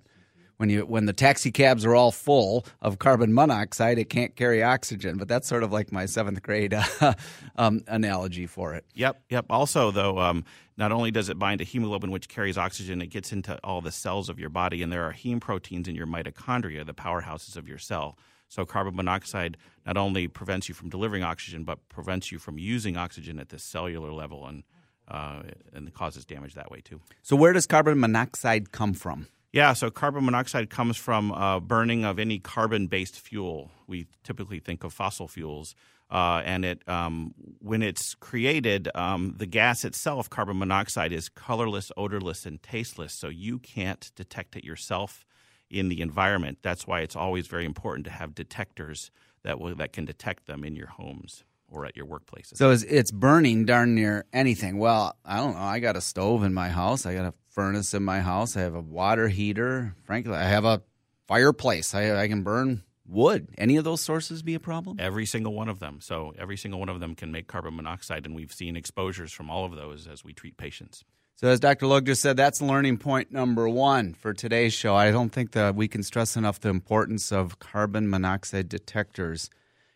when 0.58 0.68
you 0.68 0.82
when 0.82 1.06
the 1.06 1.12
taxi 1.14 1.50
cabs 1.50 1.86
are 1.86 1.94
all 1.94 2.12
full 2.12 2.66
of 2.82 2.98
carbon 2.98 3.32
monoxide, 3.32 3.98
it 3.98 4.10
can't 4.10 4.36
carry 4.36 4.62
oxygen. 4.62 5.16
But 5.16 5.28
that's 5.28 5.48
sort 5.48 5.62
of 5.62 5.72
like 5.72 5.90
my 5.90 6.04
seventh 6.04 6.42
grade 6.42 6.74
uh, 6.74 7.14
um, 7.56 7.80
analogy 7.86 8.46
for 8.46 8.74
it. 8.74 8.84
Yep, 8.94 9.22
yep. 9.30 9.46
Also, 9.48 9.90
though, 9.90 10.18
um, 10.18 10.44
not 10.78 10.92
only 10.92 11.10
does 11.10 11.28
it 11.28 11.38
bind 11.38 11.58
to 11.58 11.64
hemoglobin, 11.64 12.12
which 12.12 12.28
carries 12.28 12.56
oxygen, 12.56 13.02
it 13.02 13.08
gets 13.08 13.32
into 13.32 13.58
all 13.64 13.80
the 13.80 13.92
cells 13.92 14.28
of 14.28 14.38
your 14.38 14.48
body, 14.48 14.82
and 14.82 14.92
there 14.92 15.04
are 15.04 15.12
heme 15.12 15.40
proteins 15.40 15.88
in 15.88 15.96
your 15.96 16.06
mitochondria, 16.06 16.86
the 16.86 16.94
powerhouses 16.94 17.56
of 17.56 17.68
your 17.68 17.78
cell. 17.78 18.16
So 18.48 18.64
carbon 18.64 18.96
monoxide 18.96 19.58
not 19.84 19.96
only 19.96 20.28
prevents 20.28 20.68
you 20.68 20.74
from 20.74 20.88
delivering 20.88 21.24
oxygen, 21.24 21.64
but 21.64 21.86
prevents 21.88 22.32
you 22.32 22.38
from 22.38 22.58
using 22.58 22.96
oxygen 22.96 23.38
at 23.38 23.50
the 23.50 23.58
cellular 23.58 24.12
level, 24.12 24.46
and 24.46 24.62
uh, 25.08 25.42
and 25.72 25.92
causes 25.94 26.24
damage 26.24 26.54
that 26.54 26.70
way 26.70 26.80
too. 26.80 27.00
So 27.22 27.34
where 27.34 27.52
does 27.52 27.66
carbon 27.66 27.98
monoxide 27.98 28.72
come 28.72 28.92
from? 28.94 29.26
Yeah, 29.52 29.72
so 29.72 29.90
carbon 29.90 30.26
monoxide 30.26 30.68
comes 30.68 30.98
from 30.98 31.32
uh, 31.32 31.60
burning 31.60 32.04
of 32.04 32.18
any 32.18 32.38
carbon 32.38 32.86
based 32.86 33.18
fuel. 33.18 33.70
We 33.86 34.06
typically 34.22 34.60
think 34.60 34.84
of 34.84 34.92
fossil 34.92 35.26
fuels. 35.26 35.74
Uh, 36.10 36.40
and 36.44 36.64
it, 36.64 36.88
um, 36.88 37.34
when 37.58 37.82
it's 37.82 38.14
created, 38.14 38.88
um, 38.94 39.34
the 39.36 39.46
gas 39.46 39.84
itself, 39.84 40.30
carbon 40.30 40.58
monoxide, 40.58 41.12
is 41.12 41.28
colorless, 41.28 41.92
odorless, 41.96 42.46
and 42.46 42.62
tasteless. 42.62 43.12
So 43.12 43.28
you 43.28 43.58
can't 43.58 44.10
detect 44.16 44.56
it 44.56 44.64
yourself 44.64 45.26
in 45.70 45.90
the 45.90 46.00
environment. 46.00 46.58
That's 46.62 46.86
why 46.86 47.00
it's 47.00 47.16
always 47.16 47.46
very 47.46 47.66
important 47.66 48.06
to 48.06 48.10
have 48.10 48.34
detectors 48.34 49.10
that 49.42 49.60
will, 49.60 49.74
that 49.76 49.92
can 49.92 50.06
detect 50.06 50.46
them 50.46 50.64
in 50.64 50.76
your 50.76 50.86
homes 50.86 51.44
or 51.70 51.84
at 51.84 51.94
your 51.94 52.06
workplaces. 52.06 52.56
So 52.56 52.70
it's, 52.70 53.10
burning 53.10 53.66
darn 53.66 53.94
near 53.94 54.24
anything. 54.32 54.78
Well, 54.78 55.14
I 55.26 55.36
don't 55.36 55.54
know. 55.54 55.60
I 55.60 55.78
got 55.78 55.96
a 55.96 56.00
stove 56.00 56.42
in 56.42 56.54
my 56.54 56.70
house. 56.70 57.04
I 57.04 57.14
got 57.14 57.26
a 57.26 57.34
furnace 57.50 57.92
in 57.92 58.02
my 58.02 58.20
house. 58.20 58.56
I 58.56 58.60
have 58.60 58.74
a 58.74 58.80
water 58.80 59.28
heater. 59.28 59.94
Frankly, 60.04 60.34
I 60.34 60.44
have 60.44 60.64
a 60.64 60.80
fireplace. 61.26 61.94
I, 61.94 62.16
I 62.16 62.28
can 62.28 62.42
burn 62.42 62.82
wood. 63.08 63.48
Any 63.56 63.76
of 63.76 63.84
those 63.84 64.00
sources 64.00 64.42
be 64.42 64.54
a 64.54 64.60
problem? 64.60 64.98
Every 65.00 65.26
single 65.26 65.54
one 65.54 65.68
of 65.68 65.78
them. 65.80 65.98
So 66.00 66.34
every 66.38 66.56
single 66.56 66.78
one 66.78 66.88
of 66.88 67.00
them 67.00 67.14
can 67.14 67.32
make 67.32 67.46
carbon 67.46 67.76
monoxide, 67.76 68.26
and 68.26 68.34
we've 68.34 68.52
seen 68.52 68.76
exposures 68.76 69.32
from 69.32 69.50
all 69.50 69.64
of 69.64 69.74
those 69.74 70.06
as 70.06 70.24
we 70.24 70.32
treat 70.32 70.56
patients. 70.56 71.04
So, 71.36 71.46
as 71.46 71.60
Dr. 71.60 71.86
Logue 71.86 72.06
just 72.06 72.20
said, 72.20 72.36
that's 72.36 72.60
learning 72.60 72.98
point 72.98 73.30
number 73.30 73.68
one 73.68 74.14
for 74.14 74.34
today's 74.34 74.72
show. 74.72 74.96
I 74.96 75.12
don't 75.12 75.30
think 75.30 75.52
that 75.52 75.76
we 75.76 75.86
can 75.86 76.02
stress 76.02 76.36
enough 76.36 76.58
the 76.58 76.68
importance 76.68 77.30
of 77.30 77.60
carbon 77.60 78.10
monoxide 78.10 78.68
detectors 78.68 79.48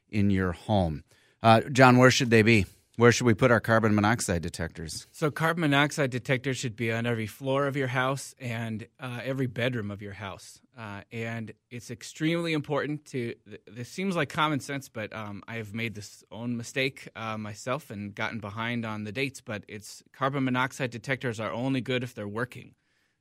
in 0.08 0.30
your 0.30 0.52
home. 0.52 1.02
Uh, 1.42 1.62
John, 1.62 1.98
where 1.98 2.12
should 2.12 2.30
they 2.30 2.42
be? 2.42 2.66
Where 2.96 3.10
should 3.10 3.26
we 3.26 3.32
put 3.32 3.50
our 3.50 3.60
carbon 3.60 3.94
monoxide 3.94 4.42
detectors? 4.42 5.06
So, 5.12 5.30
carbon 5.30 5.62
monoxide 5.62 6.10
detectors 6.10 6.58
should 6.58 6.76
be 6.76 6.92
on 6.92 7.06
every 7.06 7.26
floor 7.26 7.66
of 7.66 7.74
your 7.74 7.86
house 7.86 8.34
and 8.38 8.86
uh, 9.00 9.20
every 9.24 9.46
bedroom 9.46 9.90
of 9.90 10.02
your 10.02 10.12
house. 10.12 10.60
Uh, 10.76 11.00
and 11.10 11.52
it's 11.70 11.90
extremely 11.90 12.52
important 12.52 13.06
to. 13.06 13.34
This 13.66 13.88
seems 13.88 14.14
like 14.14 14.28
common 14.28 14.60
sense, 14.60 14.90
but 14.90 15.10
um, 15.14 15.42
I 15.48 15.56
have 15.56 15.72
made 15.72 15.94
this 15.94 16.22
own 16.30 16.58
mistake 16.58 17.08
uh, 17.16 17.38
myself 17.38 17.90
and 17.90 18.14
gotten 18.14 18.40
behind 18.40 18.84
on 18.84 19.04
the 19.04 19.12
dates. 19.12 19.40
But 19.40 19.64
it's 19.68 20.02
carbon 20.12 20.44
monoxide 20.44 20.90
detectors 20.90 21.40
are 21.40 21.50
only 21.50 21.80
good 21.80 22.04
if 22.04 22.14
they're 22.14 22.28
working. 22.28 22.74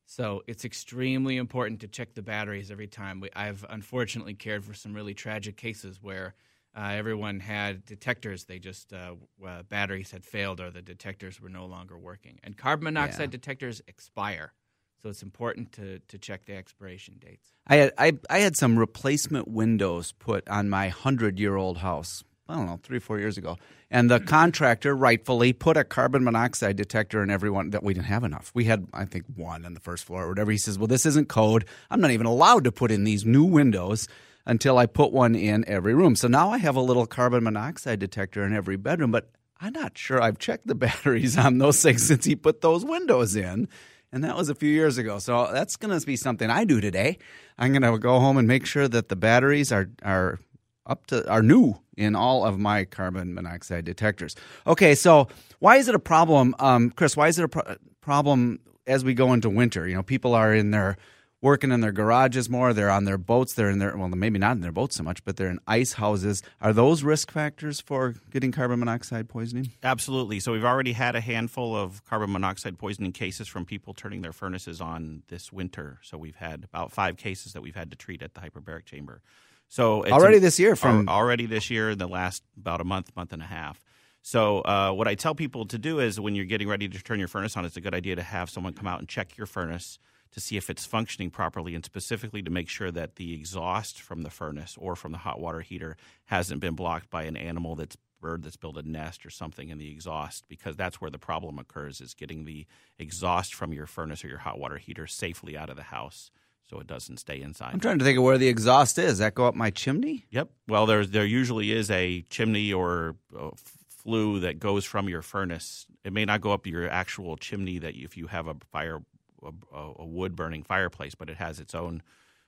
So 0.05 0.43
it's 0.47 0.65
extremely 0.65 1.37
important 1.37 1.79
to 1.79 1.87
check 1.87 2.15
the 2.15 2.21
batteries 2.21 2.71
every 2.71 2.87
time. 2.87 3.21
We, 3.21 3.29
I've 3.33 3.65
unfortunately 3.69 4.33
cared 4.33 4.65
for 4.65 4.73
some 4.73 4.93
really 4.93 5.13
tragic 5.13 5.55
cases 5.55 5.99
where 6.01 6.35
uh, 6.75 6.91
everyone 6.93 7.39
had 7.39 7.85
detectors. 7.85 8.45
They 8.45 8.59
just 8.59 8.93
uh, 8.93 9.15
uh, 9.45 9.63
batteries 9.63 10.11
had 10.11 10.25
failed, 10.25 10.61
or 10.61 10.71
the 10.71 10.81
detectors 10.81 11.41
were 11.41 11.49
no 11.49 11.65
longer 11.65 11.97
working. 11.97 12.39
And 12.43 12.57
carbon 12.57 12.85
monoxide 12.85 13.29
yeah. 13.29 13.31
detectors 13.31 13.81
expire, 13.87 14.53
so 15.01 15.09
it's 15.09 15.23
important 15.23 15.73
to 15.73 15.99
to 15.99 16.17
check 16.17 16.45
the 16.45 16.55
expiration 16.55 17.15
dates. 17.19 17.49
I 17.67 17.75
had 17.75 17.93
I, 17.97 18.13
I 18.29 18.39
had 18.39 18.55
some 18.55 18.79
replacement 18.79 19.49
windows 19.49 20.13
put 20.13 20.47
on 20.47 20.69
my 20.69 20.87
hundred 20.89 21.39
year 21.39 21.55
old 21.55 21.79
house. 21.79 22.23
I 22.47 22.55
don't 22.55 22.65
know, 22.65 22.79
three 22.83 22.99
four 22.99 23.19
years 23.19 23.37
ago, 23.37 23.57
and 23.89 24.09
the 24.09 24.19
contractor 24.19 24.95
rightfully 24.95 25.53
put 25.53 25.77
a 25.77 25.85
carbon 25.85 26.23
monoxide 26.23 26.75
detector 26.75 27.23
in 27.23 27.29
everyone 27.29 27.69
that 27.69 27.83
we 27.83 27.93
didn't 27.93 28.07
have 28.07 28.25
enough. 28.25 28.51
We 28.53 28.65
had, 28.65 28.87
I 28.93 29.05
think, 29.05 29.25
one 29.35 29.65
on 29.65 29.73
the 29.73 29.79
first 29.79 30.03
floor 30.03 30.25
or 30.25 30.29
whatever. 30.29 30.51
He 30.51 30.57
says, 30.57 30.77
"Well, 30.77 30.87
this 30.87 31.05
isn't 31.05 31.29
code. 31.29 31.65
I'm 31.89 32.01
not 32.01 32.11
even 32.11 32.25
allowed 32.25 32.65
to 32.65 32.71
put 32.71 32.91
in 32.91 33.03
these 33.03 33.25
new 33.25 33.43
windows." 33.43 34.07
Until 34.45 34.77
I 34.77 34.85
put 34.85 35.11
one 35.11 35.35
in 35.35 35.63
every 35.67 35.93
room. 35.93 36.15
So 36.15 36.27
now 36.27 36.49
I 36.49 36.57
have 36.57 36.75
a 36.75 36.81
little 36.81 37.05
carbon 37.05 37.43
monoxide 37.43 37.99
detector 37.99 38.43
in 38.45 38.55
every 38.55 38.77
bedroom, 38.77 39.11
but 39.11 39.29
I'm 39.59 39.73
not 39.73 39.97
sure 39.97 40.21
I've 40.21 40.39
checked 40.39 40.67
the 40.67 40.75
batteries 40.87 41.37
on 41.37 41.57
those 41.57 41.81
things 41.81 42.05
since 42.05 42.25
he 42.25 42.35
put 42.35 42.61
those 42.61 42.83
windows 42.83 43.35
in. 43.35 43.67
And 44.13 44.23
that 44.25 44.35
was 44.35 44.49
a 44.49 44.55
few 44.55 44.69
years 44.69 44.97
ago. 44.97 45.19
So 45.19 45.49
that's 45.53 45.77
going 45.77 45.97
to 45.97 46.05
be 46.05 46.17
something 46.17 46.49
I 46.49 46.65
do 46.65 46.81
today. 46.81 47.17
I'm 47.57 47.71
going 47.71 47.81
to 47.81 47.97
go 47.97 48.19
home 48.19 48.37
and 48.37 48.47
make 48.47 48.65
sure 48.65 48.87
that 48.87 49.07
the 49.07 49.15
batteries 49.15 49.71
are, 49.71 49.89
are 50.03 50.39
up 50.85 51.07
to 51.07 51.29
are 51.29 51.41
new 51.41 51.75
in 51.95 52.15
all 52.15 52.43
of 52.43 52.59
my 52.59 52.83
carbon 52.83 53.33
monoxide 53.33 53.85
detectors. 53.85 54.35
Okay, 54.67 54.95
so 54.95 55.27
why 55.59 55.77
is 55.77 55.87
it 55.87 55.95
a 55.95 55.99
problem, 55.99 56.55
um, 56.59 56.89
Chris? 56.89 57.15
Why 57.15 57.27
is 57.27 57.39
it 57.39 57.45
a 57.45 57.47
pro- 57.47 57.75
problem 58.01 58.59
as 58.87 59.05
we 59.05 59.13
go 59.13 59.31
into 59.31 59.49
winter? 59.49 59.87
You 59.87 59.95
know, 59.95 60.03
people 60.03 60.33
are 60.33 60.53
in 60.53 60.71
their 60.71 60.97
working 61.41 61.71
in 61.71 61.81
their 61.81 61.91
garages 61.91 62.49
more. 62.49 62.73
They're 62.73 62.89
on 62.89 63.05
their 63.05 63.17
boats. 63.17 63.53
They're 63.53 63.69
in 63.69 63.79
their 63.79 63.97
well, 63.97 64.07
maybe 64.09 64.39
not 64.39 64.53
in 64.53 64.61
their 64.61 64.71
boats 64.71 64.95
so 64.95 65.03
much, 65.03 65.23
but 65.23 65.37
they're 65.37 65.49
in 65.49 65.59
ice 65.67 65.93
houses. 65.93 66.43
Are 66.61 66.73
those 66.73 67.03
risk 67.03 67.31
factors 67.31 67.81
for 67.81 68.15
getting 68.29 68.51
carbon 68.51 68.79
monoxide 68.79 69.27
poisoning? 69.27 69.71
Absolutely. 69.83 70.39
So 70.39 70.51
we've 70.51 70.65
already 70.65 70.93
had 70.93 71.15
a 71.15 71.21
handful 71.21 71.75
of 71.75 72.03
carbon 72.05 72.31
monoxide 72.31 72.77
poisoning 72.77 73.11
cases 73.11 73.47
from 73.47 73.65
people 73.65 73.93
turning 73.93 74.21
their 74.21 74.33
furnaces 74.33 74.81
on 74.81 75.23
this 75.27 75.51
winter. 75.51 75.99
So 76.03 76.17
we've 76.17 76.35
had 76.35 76.65
about 76.65 76.91
five 76.91 77.17
cases 77.17 77.53
that 77.53 77.61
we've 77.61 77.75
had 77.75 77.91
to 77.91 77.97
treat 77.97 78.21
at 78.21 78.33
the 78.33 78.41
hyperbaric 78.41 78.85
chamber. 78.85 79.21
So 79.67 80.05
already 80.05 80.39
this 80.39 80.59
year, 80.59 80.75
from 80.75 81.07
already 81.07 81.45
this 81.45 81.69
year, 81.69 81.91
in 81.91 81.97
the 81.97 82.07
last 82.07 82.43
about 82.57 82.81
a 82.81 82.83
month, 82.83 83.15
month 83.15 83.31
and 83.31 83.41
a 83.41 83.45
half. 83.45 83.81
So 84.21 84.59
uh, 84.59 84.91
what 84.91 85.07
I 85.07 85.15
tell 85.15 85.33
people 85.33 85.65
to 85.67 85.77
do 85.77 85.99
is 85.99 86.19
when 86.19 86.35
you're 86.35 86.45
getting 86.45 86.67
ready 86.67 86.89
to 86.89 87.01
turn 87.01 87.19
your 87.19 87.29
furnace 87.29 87.55
on, 87.55 87.63
it's 87.63 87.77
a 87.77 87.81
good 87.81 87.95
idea 87.95 88.17
to 88.17 88.21
have 88.21 88.49
someone 88.49 88.73
come 88.73 88.85
out 88.85 88.99
and 88.99 89.07
check 89.07 89.37
your 89.37 89.47
furnace 89.47 89.97
to 90.31 90.39
see 90.39 90.57
if 90.57 90.69
it's 90.69 90.85
functioning 90.85 91.29
properly 91.29 91.75
and 91.75 91.83
specifically 91.83 92.41
to 92.41 92.51
make 92.51 92.69
sure 92.69 92.91
that 92.91 93.15
the 93.15 93.33
exhaust 93.33 94.01
from 94.01 94.23
the 94.23 94.29
furnace 94.29 94.75
or 94.79 94.95
from 94.95 95.11
the 95.11 95.19
hot 95.19 95.39
water 95.39 95.61
heater 95.61 95.97
hasn't 96.25 96.61
been 96.61 96.75
blocked 96.75 97.09
by 97.09 97.23
an 97.23 97.35
animal 97.35 97.75
that's 97.75 97.97
bird 98.21 98.43
that's 98.43 98.55
built 98.55 98.77
a 98.77 98.87
nest 98.87 99.25
or 99.25 99.29
something 99.31 99.69
in 99.69 99.79
the 99.79 99.91
exhaust 99.91 100.45
because 100.47 100.75
that's 100.77 101.01
where 101.01 101.09
the 101.09 101.17
problem 101.17 101.57
occurs 101.57 101.99
is 101.99 102.13
getting 102.13 102.45
the 102.45 102.65
exhaust 102.99 103.53
from 103.55 103.73
your 103.73 103.87
furnace 103.87 104.23
or 104.23 104.27
your 104.27 104.37
hot 104.37 104.59
water 104.59 104.77
heater 104.77 105.07
safely 105.07 105.57
out 105.57 105.69
of 105.71 105.75
the 105.75 105.81
house 105.81 106.29
so 106.69 106.79
it 106.79 106.87
doesn't 106.87 107.17
stay 107.17 107.41
inside. 107.41 107.73
I'm 107.73 107.79
trying 107.79 107.99
to 107.99 108.05
think 108.05 108.17
of 108.17 108.23
where 108.23 108.37
the 108.37 108.47
exhaust 108.47 108.97
is. 108.97 109.05
Does 109.05 109.17
that 109.17 109.35
go 109.35 109.45
up 109.45 109.55
my 109.55 109.71
chimney? 109.71 110.25
Yep. 110.29 110.49
Well, 110.67 110.85
there 110.85 111.05
there 111.05 111.25
usually 111.25 111.71
is 111.71 111.91
a 111.91 112.21
chimney 112.29 112.71
or 112.71 113.15
uh, 113.35 113.47
a 113.47 113.51
flue 113.89 114.39
that 114.39 114.59
goes 114.59 114.85
from 114.85 115.09
your 115.09 115.21
furnace. 115.21 115.85
It 116.03 116.13
may 116.13 116.25
not 116.25 116.41
go 116.41 116.51
up 116.51 116.65
your 116.65 116.89
actual 116.89 117.37
chimney 117.37 117.79
that 117.79 117.95
you, 117.95 118.05
if 118.05 118.15
you 118.17 118.27
have 118.27 118.47
a 118.47 118.55
fire 118.71 118.99
a, 119.43 119.91
a 119.99 120.05
wood 120.05 120.35
burning 120.35 120.63
fireplace, 120.63 121.15
but 121.15 121.29
it 121.29 121.37
has 121.37 121.59
its 121.59 121.75
own 121.75 122.01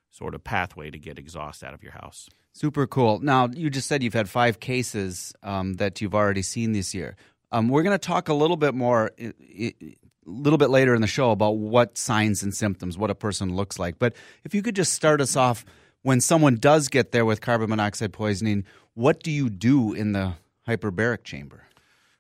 sort 0.09 0.35
of 0.35 0.43
pathway 0.43 0.91
to 0.91 1.00
get 1.00 1.17
exhaust 1.17 1.63
out 1.63 1.73
of 1.73 1.81
your 1.81 1.93
house. 1.93 2.29
Super 2.53 2.85
cool. 2.85 3.19
Now, 3.19 3.47
you 3.47 3.69
just 3.69 3.88
said 3.88 4.03
you've 4.03 4.13
had 4.13 4.29
five 4.29 4.59
cases 4.59 5.33
um, 5.41 5.73
that 5.75 6.01
you've 6.01 6.13
already 6.13 6.43
seen 6.43 6.71
this 6.73 6.93
year. 6.93 7.15
Um, 7.51 7.67
we're 7.67 7.83
going 7.83 7.97
to 7.97 8.07
talk 8.07 8.29
a 8.29 8.33
little 8.33 8.57
bit 8.57 8.75
more, 8.75 9.12
a 9.19 9.73
little 10.25 10.57
bit 10.57 10.69
later 10.69 10.93
in 10.93 11.01
the 11.01 11.07
show 11.07 11.31
about 11.31 11.57
what 11.57 11.97
signs 11.97 12.43
and 12.43 12.53
symptoms, 12.53 12.97
what 12.97 13.09
a 13.09 13.15
person 13.15 13.55
looks 13.55 13.79
like. 13.79 13.97
But 13.97 14.15
if 14.43 14.53
you 14.53 14.62
could 14.62 14.75
just 14.75 14.93
start 14.93 15.19
us 15.19 15.35
off 15.35 15.65
when 16.03 16.21
someone 16.21 16.55
does 16.55 16.89
get 16.89 17.12
there 17.12 17.25
with 17.25 17.41
carbon 17.41 17.69
monoxide 17.69 18.13
poisoning, 18.13 18.65
what 18.93 19.23
do 19.23 19.31
you 19.31 19.50
do 19.50 19.93
in 19.93 20.12
the 20.12 20.33
hyperbaric 20.67 21.23
chamber? 21.23 21.63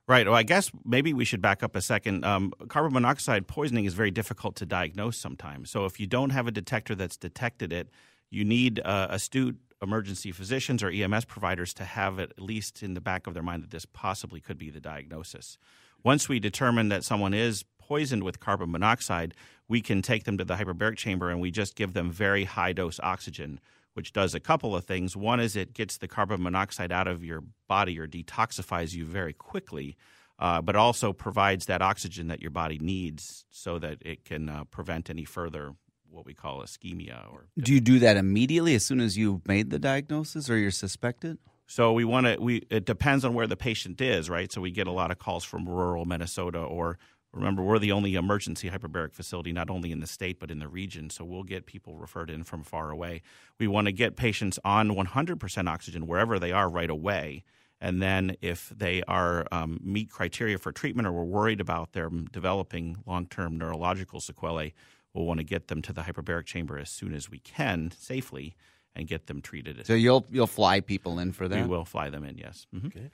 Right. 0.05 0.27
Well, 0.27 0.35
I 0.35 0.43
guess 0.43 0.69
maybe 0.83 1.13
we 1.13 1.23
should 1.23 1.41
back 1.41 1.63
up 1.63 1.77
a 1.77 1.81
second. 1.81 2.25
Um, 2.25 2.51
carbon 2.67 2.91
monoxide 2.91 3.47
poisoning 3.47 3.85
is 3.85 3.93
very 3.93 4.11
difficult 4.11 4.57
to 4.57 4.65
diagnose 4.65 5.17
sometimes. 5.17 5.71
So 5.71 5.85
if 5.85 5.97
you 5.97 6.07
don't 6.07 6.31
have 6.31 6.45
a 6.45 6.51
detector 6.51 6.93
that's 6.93 7.15
detected 7.15 7.71
it, 7.71 7.89
you 8.29 8.43
need 8.43 8.81
uh, 8.83 9.07
astute 9.09 9.57
emergency 9.81 10.31
physicians 10.31 10.83
or 10.83 10.89
EMS 10.89 11.25
providers 11.25 11.73
to 11.75 11.85
have 11.85 12.19
it 12.19 12.31
at 12.31 12.41
least 12.41 12.83
in 12.83 12.95
the 12.95 13.01
back 13.01 13.27
of 13.27 13.33
their 13.33 13.43
mind 13.43 13.63
that 13.63 13.71
this 13.71 13.85
possibly 13.85 14.41
could 14.41 14.57
be 14.57 14.69
the 14.69 14.79
diagnosis. 14.81 15.57
Once 16.03 16.27
we 16.27 16.39
determine 16.39 16.89
that 16.89 17.03
someone 17.03 17.33
is 17.33 17.63
poisoned 17.79 18.23
with 18.23 18.39
carbon 18.39 18.71
monoxide, 18.71 19.33
we 19.69 19.81
can 19.81 20.01
take 20.01 20.25
them 20.25 20.37
to 20.37 20.43
the 20.43 20.55
hyperbaric 20.55 20.97
chamber 20.97 21.29
and 21.29 21.39
we 21.39 21.51
just 21.51 21.75
give 21.75 21.93
them 21.93 22.11
very 22.11 22.43
high 22.43 22.73
dose 22.73 22.99
oxygen 23.01 23.59
which 23.93 24.13
does 24.13 24.33
a 24.33 24.39
couple 24.39 24.75
of 24.75 24.85
things. 24.85 25.15
One 25.15 25.39
is 25.39 25.55
it 25.55 25.73
gets 25.73 25.97
the 25.97 26.07
carbon 26.07 26.41
monoxide 26.43 26.91
out 26.91 27.07
of 27.07 27.23
your 27.23 27.43
body 27.67 27.99
or 27.99 28.07
detoxifies 28.07 28.93
you 28.93 29.05
very 29.05 29.33
quickly, 29.33 29.97
uh, 30.39 30.61
but 30.61 30.75
also 30.75 31.13
provides 31.13 31.65
that 31.67 31.81
oxygen 31.81 32.27
that 32.27 32.41
your 32.41 32.51
body 32.51 32.79
needs 32.79 33.45
so 33.49 33.79
that 33.79 33.97
it 34.01 34.25
can 34.25 34.49
uh, 34.49 34.63
prevent 34.65 35.09
any 35.09 35.25
further 35.25 35.73
what 36.09 36.25
we 36.25 36.33
call 36.33 36.61
ischemia. 36.61 37.31
Or 37.31 37.47
do 37.59 37.73
you 37.73 37.81
do 37.81 37.99
that 37.99 38.17
immediately 38.17 38.75
as 38.75 38.85
soon 38.85 38.99
as 38.99 39.17
you've 39.17 39.47
made 39.47 39.69
the 39.69 39.79
diagnosis 39.79 40.49
or 40.49 40.57
you're 40.57 40.71
suspected? 40.71 41.37
So 41.65 41.93
we 41.93 42.05
want 42.05 42.27
to. 42.27 42.37
We 42.39 42.67
it 42.69 42.85
depends 42.85 43.25
on 43.25 43.33
where 43.33 43.47
the 43.47 43.55
patient 43.55 43.99
is, 44.01 44.29
right? 44.29 44.51
So 44.51 44.61
we 44.61 44.69
get 44.69 44.85
a 44.85 44.91
lot 44.91 45.11
of 45.11 45.17
calls 45.17 45.43
from 45.43 45.67
rural 45.67 46.05
Minnesota 46.05 46.59
or 46.59 46.99
Remember, 47.33 47.63
we're 47.63 47.79
the 47.79 47.91
only 47.91 48.13
emergency 48.13 48.69
hyperbaric 48.69 49.13
facility, 49.13 49.51
not 49.51 49.69
only 49.69 49.91
in 49.91 49.99
the 49.99 50.07
state, 50.07 50.39
but 50.39 50.51
in 50.51 50.59
the 50.59 50.67
region. 50.67 51.09
So 51.09 51.25
we'll 51.25 51.43
get 51.43 51.65
people 51.65 51.97
referred 51.97 52.29
in 52.29 52.43
from 52.43 52.63
far 52.63 52.91
away. 52.91 53.23
We 53.59 53.67
want 53.67 53.87
to 53.87 53.91
get 53.91 54.15
patients 54.15 54.59
on 54.63 54.89
100% 54.89 55.67
oxygen 55.67 56.05
wherever 56.05 56.37
they 56.37 56.51
are 56.51 56.69
right 56.69 56.89
away. 56.89 57.43
And 57.81 58.01
then 58.01 58.37
if 58.41 58.69
they 58.69 59.03
are 59.07 59.45
um, 59.51 59.79
meet 59.83 60.09
criteria 60.09 60.57
for 60.57 60.71
treatment 60.71 61.07
or 61.07 61.11
we're 61.11 61.23
worried 61.23 61.59
about 61.59 61.93
them 61.93 62.27
developing 62.31 62.97
long-term 63.05 63.57
neurological 63.57 64.21
sequelae, 64.21 64.73
we'll 65.13 65.25
want 65.25 65.39
to 65.39 65.43
get 65.43 65.67
them 65.67 65.81
to 65.81 65.91
the 65.91 66.01
hyperbaric 66.01 66.45
chamber 66.45 66.77
as 66.77 66.89
soon 66.89 67.13
as 67.13 67.29
we 67.29 67.39
can 67.39 67.91
safely 67.91 68.55
and 68.95 69.07
get 69.07 69.25
them 69.27 69.41
treated. 69.41 69.85
So 69.85 69.93
you'll 69.93 70.25
you'll 70.29 70.47
fly 70.47 70.79
people 70.79 71.19
in 71.19 71.31
for 71.31 71.47
that? 71.47 71.61
We 71.63 71.67
will 71.67 71.83
fly 71.83 72.09
them 72.09 72.23
in, 72.23 72.37
yes. 72.37 72.67
Mm-hmm. 72.73 72.87
Okay. 72.87 73.11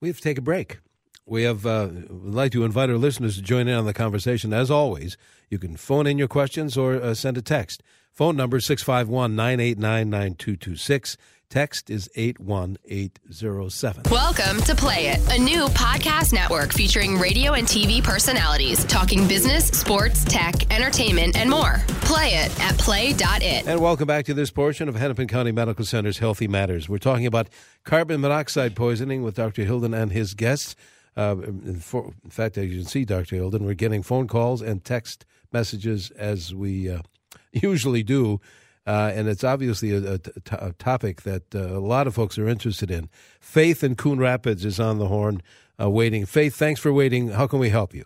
We 0.00 0.08
have 0.08 0.16
to 0.16 0.22
take 0.22 0.38
a 0.38 0.42
break. 0.42 0.78
We 1.24 1.44
have 1.44 1.64
uh, 1.64 1.88
would 2.10 2.34
like 2.34 2.50
to 2.52 2.64
invite 2.64 2.90
our 2.90 2.96
listeners 2.96 3.36
to 3.36 3.42
join 3.42 3.68
in 3.68 3.74
on 3.76 3.86
the 3.86 3.94
conversation. 3.94 4.52
As 4.52 4.70
always, 4.72 5.16
you 5.48 5.58
can 5.58 5.76
phone 5.76 6.06
in 6.08 6.18
your 6.18 6.26
questions 6.26 6.76
or 6.76 6.94
uh, 6.94 7.14
send 7.14 7.38
a 7.38 7.42
text. 7.42 7.82
Phone 8.10 8.36
number 8.36 8.58
651 8.58 9.36
989 9.36 10.10
9226. 10.10 11.16
Text 11.48 11.90
is 11.90 12.10
81807. 12.16 14.04
Welcome 14.10 14.62
to 14.62 14.74
Play 14.74 15.08
It, 15.08 15.20
a 15.30 15.38
new 15.38 15.66
podcast 15.66 16.32
network 16.32 16.72
featuring 16.72 17.18
radio 17.18 17.52
and 17.52 17.68
TV 17.68 18.02
personalities 18.02 18.84
talking 18.86 19.28
business, 19.28 19.66
sports, 19.68 20.24
tech, 20.24 20.72
entertainment, 20.72 21.36
and 21.36 21.48
more. 21.48 21.82
Play 22.00 22.30
it 22.30 22.60
at 22.60 22.76
play.it. 22.78 23.66
And 23.68 23.80
welcome 23.80 24.06
back 24.06 24.24
to 24.24 24.34
this 24.34 24.50
portion 24.50 24.88
of 24.88 24.96
Hennepin 24.96 25.28
County 25.28 25.52
Medical 25.52 25.84
Center's 25.84 26.18
Healthy 26.18 26.48
Matters. 26.48 26.88
We're 26.88 26.98
talking 26.98 27.26
about 27.26 27.48
carbon 27.84 28.20
monoxide 28.22 28.74
poisoning 28.74 29.22
with 29.22 29.36
Dr. 29.36 29.64
Hilden 29.64 29.94
and 29.94 30.10
his 30.10 30.34
guests. 30.34 30.74
Uh, 31.16 31.36
in, 31.42 31.76
for, 31.76 32.12
in, 32.24 32.30
fact, 32.30 32.56
as 32.56 32.66
you 32.66 32.78
can 32.78 32.88
see, 32.88 33.04
Dr. 33.04 33.36
Hilden, 33.36 33.64
we're 33.64 33.74
getting 33.74 34.02
phone 34.02 34.28
calls 34.28 34.62
and 34.62 34.84
text 34.84 35.26
messages 35.52 36.10
as 36.12 36.54
we 36.54 36.90
uh, 36.90 37.02
usually 37.52 38.02
do. 38.02 38.40
Uh, 38.86 39.12
and 39.14 39.28
it's 39.28 39.44
obviously 39.44 39.92
a, 39.92 40.14
a, 40.14 40.20
a 40.50 40.72
topic 40.72 41.22
that 41.22 41.54
uh, 41.54 41.60
a 41.60 41.78
lot 41.78 42.06
of 42.06 42.14
folks 42.14 42.36
are 42.38 42.48
interested 42.48 42.90
in. 42.90 43.08
Faith 43.40 43.84
in 43.84 43.94
Coon 43.94 44.18
Rapids 44.18 44.64
is 44.64 44.80
on 44.80 44.98
the 44.98 45.06
horn 45.06 45.40
uh, 45.80 45.88
waiting. 45.88 46.26
Faith, 46.26 46.56
thanks 46.56 46.80
for 46.80 46.92
waiting. 46.92 47.28
How 47.28 47.46
can 47.46 47.58
we 47.58 47.68
help 47.68 47.94
you? 47.94 48.04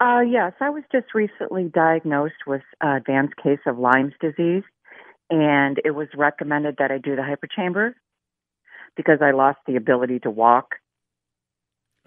Uh, 0.00 0.20
yes, 0.20 0.52
I 0.60 0.70
was 0.70 0.84
just 0.92 1.12
recently 1.12 1.64
diagnosed 1.64 2.46
with 2.46 2.62
an 2.80 2.96
advanced 2.96 3.36
case 3.36 3.58
of 3.66 3.78
Lyme's 3.78 4.14
disease, 4.20 4.62
and 5.28 5.78
it 5.84 5.90
was 5.90 6.06
recommended 6.16 6.76
that 6.78 6.90
I 6.90 6.98
do 6.98 7.16
the 7.16 7.22
hyperchamber 7.22 7.94
because 8.96 9.18
I 9.20 9.32
lost 9.32 9.58
the 9.66 9.76
ability 9.76 10.20
to 10.20 10.30
walk 10.30 10.76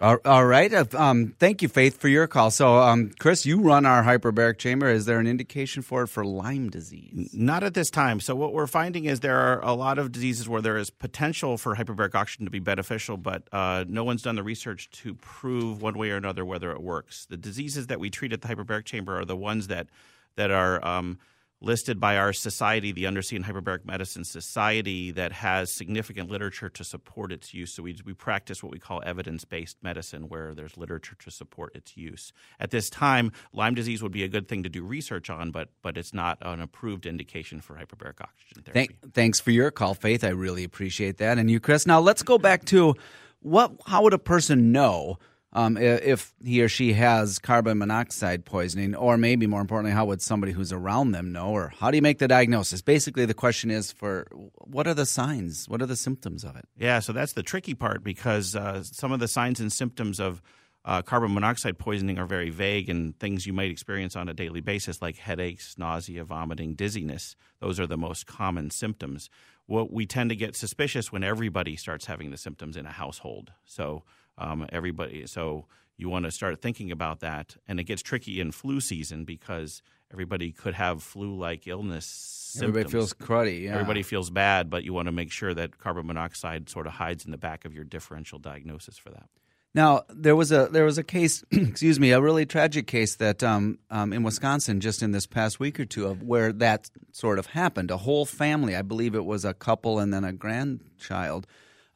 all 0.02 0.44
right. 0.44 0.72
Uh, 0.74 0.84
um, 0.94 1.34
thank 1.38 1.62
you, 1.62 1.68
Faith, 1.68 1.98
for 1.98 2.08
your 2.08 2.26
call. 2.26 2.50
So, 2.50 2.78
um, 2.78 3.12
Chris, 3.20 3.46
you 3.46 3.60
run 3.60 3.86
our 3.86 4.02
hyperbaric 4.02 4.58
chamber. 4.58 4.90
Is 4.90 5.04
there 5.04 5.20
an 5.20 5.28
indication 5.28 5.80
for 5.82 6.02
it 6.02 6.08
for 6.08 6.24
Lyme 6.24 6.70
disease? 6.70 7.30
Not 7.32 7.62
at 7.62 7.74
this 7.74 7.88
time. 7.88 8.18
So, 8.18 8.34
what 8.34 8.52
we're 8.52 8.66
finding 8.66 9.04
is 9.04 9.20
there 9.20 9.38
are 9.38 9.64
a 9.64 9.74
lot 9.74 9.98
of 9.98 10.10
diseases 10.10 10.48
where 10.48 10.60
there 10.60 10.76
is 10.76 10.90
potential 10.90 11.56
for 11.56 11.76
hyperbaric 11.76 12.16
oxygen 12.16 12.46
to 12.46 12.50
be 12.50 12.58
beneficial, 12.58 13.16
but 13.16 13.44
uh, 13.52 13.84
no 13.86 14.02
one's 14.02 14.22
done 14.22 14.34
the 14.34 14.42
research 14.42 14.90
to 14.90 15.14
prove 15.14 15.80
one 15.80 15.96
way 15.96 16.10
or 16.10 16.16
another 16.16 16.44
whether 16.44 16.72
it 16.72 16.82
works. 16.82 17.26
The 17.26 17.36
diseases 17.36 17.86
that 17.86 18.00
we 18.00 18.10
treat 18.10 18.32
at 18.32 18.42
the 18.42 18.48
hyperbaric 18.48 18.84
chamber 18.84 19.20
are 19.20 19.24
the 19.24 19.36
ones 19.36 19.68
that 19.68 19.86
that 20.34 20.50
are 20.50 20.84
um, 20.84 21.18
listed 21.62 22.00
by 22.00 22.16
our 22.16 22.32
society, 22.32 22.92
the 22.92 23.06
Undersea 23.06 23.36
and 23.36 23.44
Hyperbaric 23.44 23.84
Medicine 23.84 24.24
Society, 24.24 25.10
that 25.12 25.32
has 25.32 25.70
significant 25.70 26.30
literature 26.30 26.68
to 26.68 26.84
support 26.84 27.32
its 27.32 27.54
use. 27.54 27.72
So 27.72 27.82
we, 27.82 27.96
we 28.04 28.14
practice 28.14 28.62
what 28.62 28.72
we 28.72 28.78
call 28.78 29.02
evidence 29.06 29.44
based 29.44 29.76
medicine, 29.82 30.28
where 30.28 30.54
there's 30.54 30.76
literature 30.76 31.16
to 31.20 31.30
support 31.30 31.74
its 31.74 31.96
use. 31.96 32.32
At 32.58 32.70
this 32.70 32.90
time, 32.90 33.32
Lyme 33.52 33.74
disease 33.74 34.02
would 34.02 34.12
be 34.12 34.24
a 34.24 34.28
good 34.28 34.48
thing 34.48 34.62
to 34.64 34.68
do 34.68 34.82
research 34.82 35.30
on, 35.30 35.50
but, 35.50 35.68
but 35.82 35.96
it's 35.96 36.12
not 36.12 36.38
an 36.42 36.60
approved 36.60 37.06
indication 37.06 37.60
for 37.60 37.74
hyperbaric 37.74 38.20
oxygen 38.20 38.62
therapy. 38.64 38.72
Thank, 38.72 39.14
thanks 39.14 39.40
for 39.40 39.50
your 39.50 39.70
call, 39.70 39.94
Faith. 39.94 40.24
I 40.24 40.30
really 40.30 40.64
appreciate 40.64 41.18
that. 41.18 41.38
And 41.38 41.50
you, 41.50 41.60
Chris. 41.60 41.86
Now 41.86 42.00
let's 42.00 42.22
go 42.22 42.38
back 42.38 42.64
to 42.66 42.94
what, 43.40 43.72
how 43.86 44.02
would 44.02 44.14
a 44.14 44.18
person 44.18 44.72
know? 44.72 45.18
Um, 45.54 45.76
if 45.76 46.32
he 46.42 46.62
or 46.62 46.68
she 46.68 46.94
has 46.94 47.38
carbon 47.38 47.78
monoxide 47.78 48.44
poisoning, 48.44 48.94
or 48.94 49.18
maybe 49.18 49.46
more 49.46 49.60
importantly, 49.60 49.92
how 49.92 50.06
would 50.06 50.22
somebody 50.22 50.52
who's 50.52 50.72
around 50.72 51.12
them 51.12 51.32
know, 51.32 51.48
or 51.48 51.72
how 51.78 51.90
do 51.90 51.96
you 51.96 52.02
make 52.02 52.18
the 52.18 52.28
diagnosis? 52.28 52.80
Basically, 52.80 53.26
the 53.26 53.34
question 53.34 53.70
is 53.70 53.92
for 53.92 54.26
what 54.32 54.86
are 54.86 54.94
the 54.94 55.06
signs, 55.06 55.68
what 55.68 55.82
are 55.82 55.86
the 55.86 55.96
symptoms 55.96 56.42
of 56.44 56.56
it? 56.56 56.66
Yeah, 56.76 57.00
so 57.00 57.12
that's 57.12 57.34
the 57.34 57.42
tricky 57.42 57.74
part 57.74 58.02
because 58.02 58.56
uh, 58.56 58.82
some 58.82 59.12
of 59.12 59.20
the 59.20 59.28
signs 59.28 59.60
and 59.60 59.70
symptoms 59.70 60.20
of 60.20 60.40
uh, 60.84 61.02
carbon 61.02 61.32
monoxide 61.32 61.78
poisoning 61.78 62.18
are 62.18 62.26
very 62.26 62.50
vague 62.50 62.88
and 62.88 63.18
things 63.18 63.46
you 63.46 63.52
might 63.52 63.70
experience 63.70 64.16
on 64.16 64.28
a 64.28 64.34
daily 64.34 64.60
basis, 64.60 65.00
like 65.00 65.16
headaches, 65.16 65.76
nausea, 65.78 66.24
vomiting, 66.24 66.74
dizziness. 66.74 67.36
Those 67.60 67.78
are 67.78 67.86
the 67.86 67.98
most 67.98 68.26
common 68.26 68.70
symptoms. 68.70 69.30
What 69.66 69.92
we 69.92 70.06
tend 70.06 70.30
to 70.30 70.36
get 70.36 70.56
suspicious 70.56 71.12
when 71.12 71.22
everybody 71.22 71.76
starts 71.76 72.06
having 72.06 72.30
the 72.30 72.36
symptoms 72.36 72.76
in 72.76 72.86
a 72.86 72.90
household. 72.90 73.52
So 73.64 74.02
um, 74.38 74.66
everybody, 74.70 75.26
so 75.26 75.66
you 75.96 76.08
want 76.08 76.24
to 76.24 76.30
start 76.30 76.60
thinking 76.60 76.90
about 76.90 77.20
that, 77.20 77.56
and 77.66 77.78
it 77.78 77.84
gets 77.84 78.02
tricky 78.02 78.40
in 78.40 78.52
flu 78.52 78.80
season 78.80 79.24
because 79.24 79.82
everybody 80.12 80.52
could 80.52 80.74
have 80.74 81.02
flu-like 81.02 81.66
illness. 81.66 82.06
Symptoms. 82.06 82.68
Everybody 82.68 82.92
feels 82.92 83.14
cruddy. 83.14 83.62
Yeah. 83.62 83.74
Everybody 83.74 84.02
feels 84.02 84.30
bad, 84.30 84.68
but 84.68 84.84
you 84.84 84.92
want 84.92 85.06
to 85.06 85.12
make 85.12 85.32
sure 85.32 85.54
that 85.54 85.78
carbon 85.78 86.06
monoxide 86.06 86.68
sort 86.68 86.86
of 86.86 86.94
hides 86.94 87.24
in 87.24 87.30
the 87.30 87.38
back 87.38 87.64
of 87.64 87.74
your 87.74 87.84
differential 87.84 88.38
diagnosis 88.38 88.98
for 88.98 89.10
that. 89.10 89.28
Now 89.74 90.02
there 90.10 90.36
was 90.36 90.52
a 90.52 90.68
there 90.70 90.84
was 90.84 90.98
a 90.98 91.02
case, 91.02 91.44
excuse 91.50 91.98
me, 91.98 92.12
a 92.12 92.20
really 92.20 92.44
tragic 92.44 92.86
case 92.86 93.16
that 93.16 93.42
um, 93.42 93.78
um, 93.90 94.12
in 94.12 94.22
Wisconsin 94.22 94.80
just 94.80 95.02
in 95.02 95.12
this 95.12 95.26
past 95.26 95.58
week 95.58 95.80
or 95.80 95.86
two 95.86 96.06
of 96.06 96.22
where 96.22 96.52
that 96.52 96.90
sort 97.12 97.38
of 97.38 97.46
happened. 97.46 97.90
A 97.90 97.96
whole 97.96 98.26
family, 98.26 98.76
I 98.76 98.82
believe 98.82 99.14
it 99.14 99.24
was 99.24 99.44
a 99.44 99.54
couple 99.54 99.98
and 99.98 100.12
then 100.12 100.24
a 100.24 100.32
grandchild, 100.32 101.46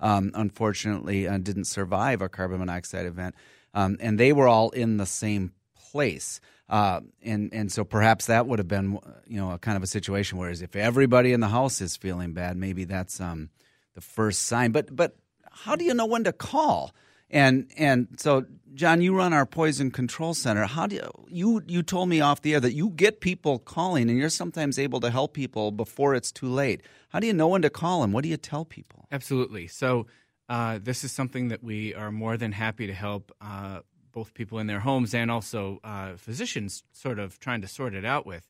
um, 0.00 0.30
unfortunately 0.34 1.26
uh, 1.26 1.38
didn't 1.38 1.64
survive 1.64 2.22
a 2.22 2.28
carbon 2.28 2.58
monoxide 2.58 3.06
event, 3.06 3.34
um, 3.74 3.96
and 4.00 4.18
they 4.18 4.32
were 4.32 4.48
all 4.48 4.70
in 4.70 4.96
the 4.96 5.06
same 5.06 5.52
place. 5.90 6.40
Uh, 6.68 7.00
and 7.22 7.52
and 7.52 7.70
so 7.70 7.84
perhaps 7.84 8.26
that 8.26 8.46
would 8.46 8.58
have 8.58 8.68
been 8.68 8.98
you 9.26 9.38
know 9.38 9.52
a 9.52 9.58
kind 9.58 9.76
of 9.76 9.82
a 9.82 9.86
situation. 9.86 10.38
Whereas 10.38 10.62
if 10.62 10.74
everybody 10.74 11.32
in 11.32 11.40
the 11.40 11.48
house 11.48 11.80
is 11.80 11.96
feeling 11.96 12.32
bad, 12.32 12.56
maybe 12.56 12.84
that's 12.84 13.20
um, 13.20 13.50
the 13.94 14.00
first 14.00 14.42
sign. 14.42 14.72
But 14.72 14.94
but 14.94 15.16
how 15.50 15.76
do 15.76 15.84
you 15.84 15.94
know 15.94 16.06
when 16.06 16.24
to 16.24 16.32
call? 16.32 16.92
And 17.30 17.70
and 17.76 18.08
so, 18.18 18.46
John, 18.74 19.00
you 19.00 19.16
run 19.16 19.32
our 19.32 19.46
poison 19.46 19.90
control 19.90 20.34
center. 20.34 20.64
How 20.66 20.86
do 20.86 20.96
you, 20.96 21.10
you 21.28 21.62
you 21.66 21.82
told 21.82 22.08
me 22.08 22.20
off 22.20 22.42
the 22.42 22.54
air 22.54 22.60
that 22.60 22.74
you 22.74 22.90
get 22.90 23.20
people 23.20 23.58
calling, 23.58 24.08
and 24.08 24.18
you're 24.18 24.28
sometimes 24.28 24.78
able 24.78 25.00
to 25.00 25.10
help 25.10 25.34
people 25.34 25.72
before 25.72 26.14
it's 26.14 26.30
too 26.30 26.48
late. 26.48 26.82
How 27.08 27.18
do 27.20 27.26
you 27.26 27.32
know 27.32 27.48
when 27.48 27.62
to 27.62 27.70
call 27.70 28.02
them? 28.02 28.12
What 28.12 28.22
do 28.22 28.28
you 28.28 28.36
tell 28.36 28.64
people? 28.64 29.06
Absolutely. 29.10 29.66
So 29.66 30.06
uh, 30.48 30.78
this 30.80 31.02
is 31.02 31.12
something 31.12 31.48
that 31.48 31.62
we 31.64 31.94
are 31.94 32.12
more 32.12 32.36
than 32.36 32.52
happy 32.52 32.86
to 32.86 32.94
help 32.94 33.32
uh, 33.40 33.80
both 34.12 34.32
people 34.32 34.58
in 34.58 34.66
their 34.66 34.80
homes 34.80 35.14
and 35.14 35.30
also 35.30 35.80
uh, 35.82 36.16
physicians 36.16 36.84
sort 36.92 37.18
of 37.18 37.40
trying 37.40 37.60
to 37.62 37.68
sort 37.68 37.94
it 37.94 38.04
out 38.04 38.24
with. 38.24 38.48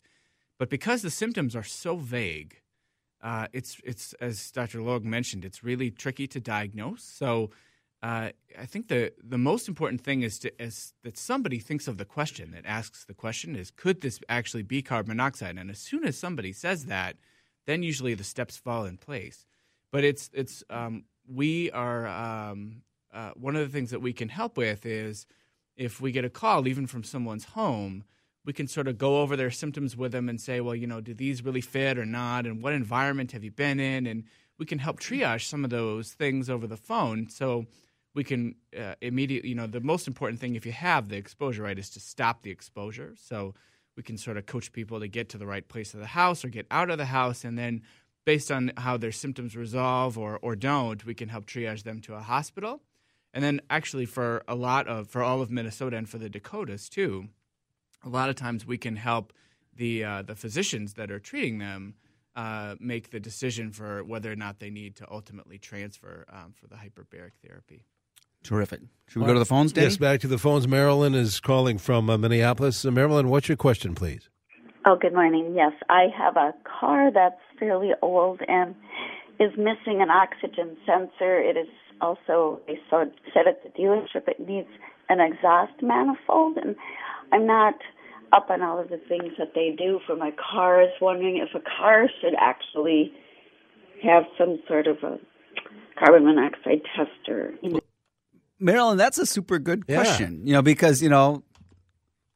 But 0.58 0.70
because 0.70 1.02
the 1.02 1.10
symptoms 1.10 1.56
are 1.56 1.62
so 1.62 1.96
vague, 1.96 2.60
uh, 3.22 3.46
it's 3.52 3.80
it's 3.84 4.12
as 4.14 4.50
Dr. 4.50 4.82
Logue 4.82 5.04
mentioned, 5.04 5.44
it's 5.44 5.64
really 5.64 5.90
tricky 5.90 6.26
to 6.28 6.40
diagnose. 6.40 7.02
So 7.02 7.50
uh, 8.02 8.30
I 8.58 8.66
think 8.66 8.88
the 8.88 9.12
the 9.22 9.38
most 9.38 9.68
important 9.68 10.00
thing 10.00 10.22
is 10.22 10.38
to 10.40 10.62
is 10.62 10.92
that 11.02 11.16
somebody 11.16 11.58
thinks 11.58 11.88
of 11.88 11.96
the 11.96 12.04
question 12.04 12.50
that 12.52 12.66
asks 12.66 13.04
the 13.04 13.14
question 13.14 13.56
is 13.56 13.70
could 13.70 14.00
this 14.00 14.20
actually 14.28 14.62
be 14.62 14.82
carbon 14.82 15.16
monoxide? 15.16 15.56
And 15.58 15.70
as 15.70 15.78
soon 15.78 16.04
as 16.04 16.16
somebody 16.18 16.52
says 16.52 16.86
that, 16.86 17.16
then 17.66 17.82
usually 17.82 18.14
the 18.14 18.24
steps 18.24 18.56
fall 18.56 18.84
in 18.84 18.98
place. 18.98 19.46
But 19.90 20.04
it's 20.04 20.30
it's 20.32 20.62
um, 20.68 21.04
we 21.26 21.70
are 21.70 22.06
um, 22.06 22.82
uh, 23.12 23.30
one 23.34 23.56
of 23.56 23.66
the 23.66 23.72
things 23.72 23.90
that 23.90 24.02
we 24.02 24.12
can 24.12 24.28
help 24.28 24.56
with 24.56 24.84
is 24.84 25.26
if 25.76 26.00
we 26.00 26.12
get 26.12 26.24
a 26.24 26.30
call 26.30 26.68
even 26.68 26.86
from 26.86 27.02
someone's 27.02 27.44
home, 27.44 28.04
we 28.44 28.52
can 28.52 28.68
sort 28.68 28.88
of 28.88 28.98
go 28.98 29.22
over 29.22 29.36
their 29.36 29.50
symptoms 29.50 29.96
with 29.96 30.12
them 30.12 30.28
and 30.28 30.40
say, 30.40 30.60
well, 30.60 30.74
you 30.74 30.86
know, 30.86 31.00
do 31.00 31.14
these 31.14 31.44
really 31.44 31.60
fit 31.60 31.98
or 31.98 32.06
not, 32.06 32.46
and 32.46 32.62
what 32.62 32.72
environment 32.72 33.32
have 33.32 33.42
you 33.42 33.50
been 33.50 33.80
in, 33.80 34.06
and 34.06 34.24
we 34.58 34.66
can 34.66 34.78
help 34.78 35.00
triage 35.00 35.44
some 35.44 35.64
of 35.64 35.70
those 35.70 36.12
things 36.12 36.48
over 36.48 36.66
the 36.66 36.76
phone. 36.76 37.28
So 37.28 37.66
we 38.16 38.24
can 38.24 38.54
uh, 38.76 38.94
immediately, 39.02 39.50
you 39.50 39.54
know, 39.54 39.66
the 39.66 39.80
most 39.80 40.08
important 40.08 40.40
thing 40.40 40.56
if 40.56 40.64
you 40.64 40.72
have 40.72 41.10
the 41.10 41.16
exposure, 41.16 41.64
right, 41.64 41.78
is 41.78 41.90
to 41.90 42.00
stop 42.00 42.42
the 42.42 42.50
exposure. 42.50 43.14
So 43.18 43.54
we 43.94 44.02
can 44.02 44.16
sort 44.16 44.38
of 44.38 44.46
coach 44.46 44.72
people 44.72 45.00
to 45.00 45.06
get 45.06 45.28
to 45.28 45.38
the 45.38 45.46
right 45.46 45.68
place 45.68 45.92
of 45.92 46.00
the 46.00 46.06
house 46.06 46.42
or 46.42 46.48
get 46.48 46.66
out 46.70 46.88
of 46.88 46.96
the 46.96 47.04
house. 47.04 47.44
And 47.44 47.58
then 47.58 47.82
based 48.24 48.50
on 48.50 48.72
how 48.78 48.96
their 48.96 49.12
symptoms 49.12 49.54
resolve 49.54 50.16
or, 50.16 50.38
or 50.40 50.56
don't, 50.56 51.04
we 51.04 51.12
can 51.14 51.28
help 51.28 51.44
triage 51.44 51.82
them 51.82 52.00
to 52.00 52.14
a 52.14 52.20
hospital. 52.20 52.80
And 53.34 53.44
then 53.44 53.60
actually 53.68 54.06
for 54.06 54.42
a 54.48 54.54
lot 54.54 54.88
of, 54.88 55.08
for 55.08 55.22
all 55.22 55.42
of 55.42 55.50
Minnesota 55.50 55.98
and 55.98 56.08
for 56.08 56.16
the 56.16 56.30
Dakotas 56.30 56.88
too, 56.88 57.28
a 58.02 58.08
lot 58.08 58.30
of 58.30 58.34
times 58.34 58.66
we 58.66 58.78
can 58.78 58.96
help 58.96 59.34
the, 59.74 60.02
uh, 60.02 60.22
the 60.22 60.34
physicians 60.34 60.94
that 60.94 61.10
are 61.10 61.20
treating 61.20 61.58
them 61.58 61.96
uh, 62.34 62.76
make 62.80 63.10
the 63.10 63.20
decision 63.20 63.72
for 63.72 64.02
whether 64.02 64.32
or 64.32 64.36
not 64.36 64.58
they 64.58 64.70
need 64.70 64.96
to 64.96 65.06
ultimately 65.10 65.58
transfer 65.58 66.24
um, 66.32 66.54
for 66.58 66.66
the 66.66 66.76
hyperbaric 66.76 67.32
therapy. 67.46 67.84
Terrific. 68.46 68.80
Should 69.08 69.22
we 69.22 69.26
go 69.26 69.32
to 69.32 69.40
the 69.40 69.44
phones, 69.44 69.72
Danny? 69.72 69.86
Yes, 69.88 69.96
back 69.96 70.20
to 70.20 70.28
the 70.28 70.38
phones. 70.38 70.68
Marilyn 70.68 71.14
is 71.14 71.40
calling 71.40 71.78
from 71.78 72.08
uh, 72.08 72.16
Minneapolis. 72.16 72.84
Uh, 72.84 72.92
Marilyn, 72.92 73.28
what's 73.28 73.48
your 73.48 73.56
question, 73.56 73.94
please? 73.94 74.28
Oh, 74.86 74.96
good 75.00 75.14
morning. 75.14 75.54
Yes, 75.56 75.72
I 75.88 76.06
have 76.16 76.36
a 76.36 76.54
car 76.62 77.10
that's 77.12 77.40
fairly 77.58 77.90
old 78.02 78.40
and 78.46 78.76
is 79.40 79.50
missing 79.58 80.00
an 80.00 80.10
oxygen 80.10 80.76
sensor. 80.86 81.40
It 81.40 81.56
is 81.56 81.66
also, 82.00 82.60
they 82.68 82.78
said 82.88 83.48
at 83.48 83.64
the 83.64 83.70
dealership, 83.76 84.28
it 84.28 84.38
needs 84.38 84.68
an 85.08 85.18
exhaust 85.20 85.82
manifold, 85.82 86.56
and 86.56 86.76
I'm 87.32 87.48
not 87.48 87.74
up 88.32 88.48
on 88.50 88.62
all 88.62 88.78
of 88.78 88.90
the 88.90 89.00
things 89.08 89.32
that 89.38 89.54
they 89.54 89.74
do 89.76 89.98
for 90.06 90.14
my 90.14 90.30
car. 90.30 90.82
I 90.82 90.84
was 90.84 90.94
wondering 91.00 91.36
if 91.38 91.54
a 91.54 91.64
car 91.78 92.08
should 92.20 92.34
actually 92.40 93.12
have 94.04 94.22
some 94.38 94.60
sort 94.68 94.86
of 94.86 94.98
a 95.02 95.18
carbon 95.98 96.26
monoxide 96.26 96.82
tester. 96.94 97.54
Marilyn, 98.58 98.96
that's 98.96 99.18
a 99.18 99.26
super 99.26 99.58
good 99.58 99.86
question. 99.86 100.40
Yeah. 100.40 100.46
You 100.46 100.52
know, 100.54 100.62
because 100.62 101.02
you 101.02 101.08
know, 101.08 101.42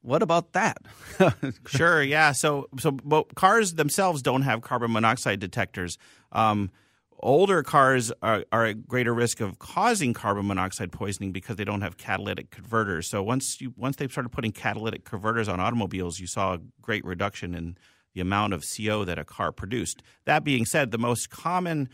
what 0.01 0.23
about 0.23 0.53
that? 0.53 0.77
sure, 1.67 2.01
yeah. 2.01 2.31
So, 2.31 2.67
so 2.79 2.91
cars 3.35 3.75
themselves 3.75 4.21
don't 4.21 4.41
have 4.41 4.61
carbon 4.61 4.91
monoxide 4.91 5.39
detectors. 5.39 5.97
Um, 6.31 6.71
older 7.19 7.61
cars 7.63 8.11
are, 8.21 8.43
are 8.51 8.65
at 8.65 8.87
greater 8.87 9.13
risk 9.13 9.39
of 9.41 9.59
causing 9.59 10.13
carbon 10.13 10.47
monoxide 10.47 10.91
poisoning 10.91 11.31
because 11.31 11.55
they 11.55 11.63
don't 11.63 11.81
have 11.81 11.97
catalytic 11.97 12.49
converters. 12.49 13.09
So 13.09 13.21
once 13.21 13.61
you 13.61 13.73
once 13.77 13.97
they 13.97 14.07
started 14.07 14.29
putting 14.29 14.51
catalytic 14.51 15.05
converters 15.05 15.47
on 15.47 15.59
automobiles, 15.59 16.19
you 16.19 16.27
saw 16.27 16.55
a 16.55 16.59
great 16.81 17.05
reduction 17.05 17.53
in 17.53 17.77
the 18.13 18.21
amount 18.21 18.53
of 18.53 18.65
CO 18.65 19.05
that 19.05 19.17
a 19.19 19.23
car 19.23 19.51
produced. 19.51 20.01
That 20.25 20.43
being 20.43 20.65
said, 20.65 20.91
the 20.91 20.97
most 20.97 21.29
common 21.29 21.89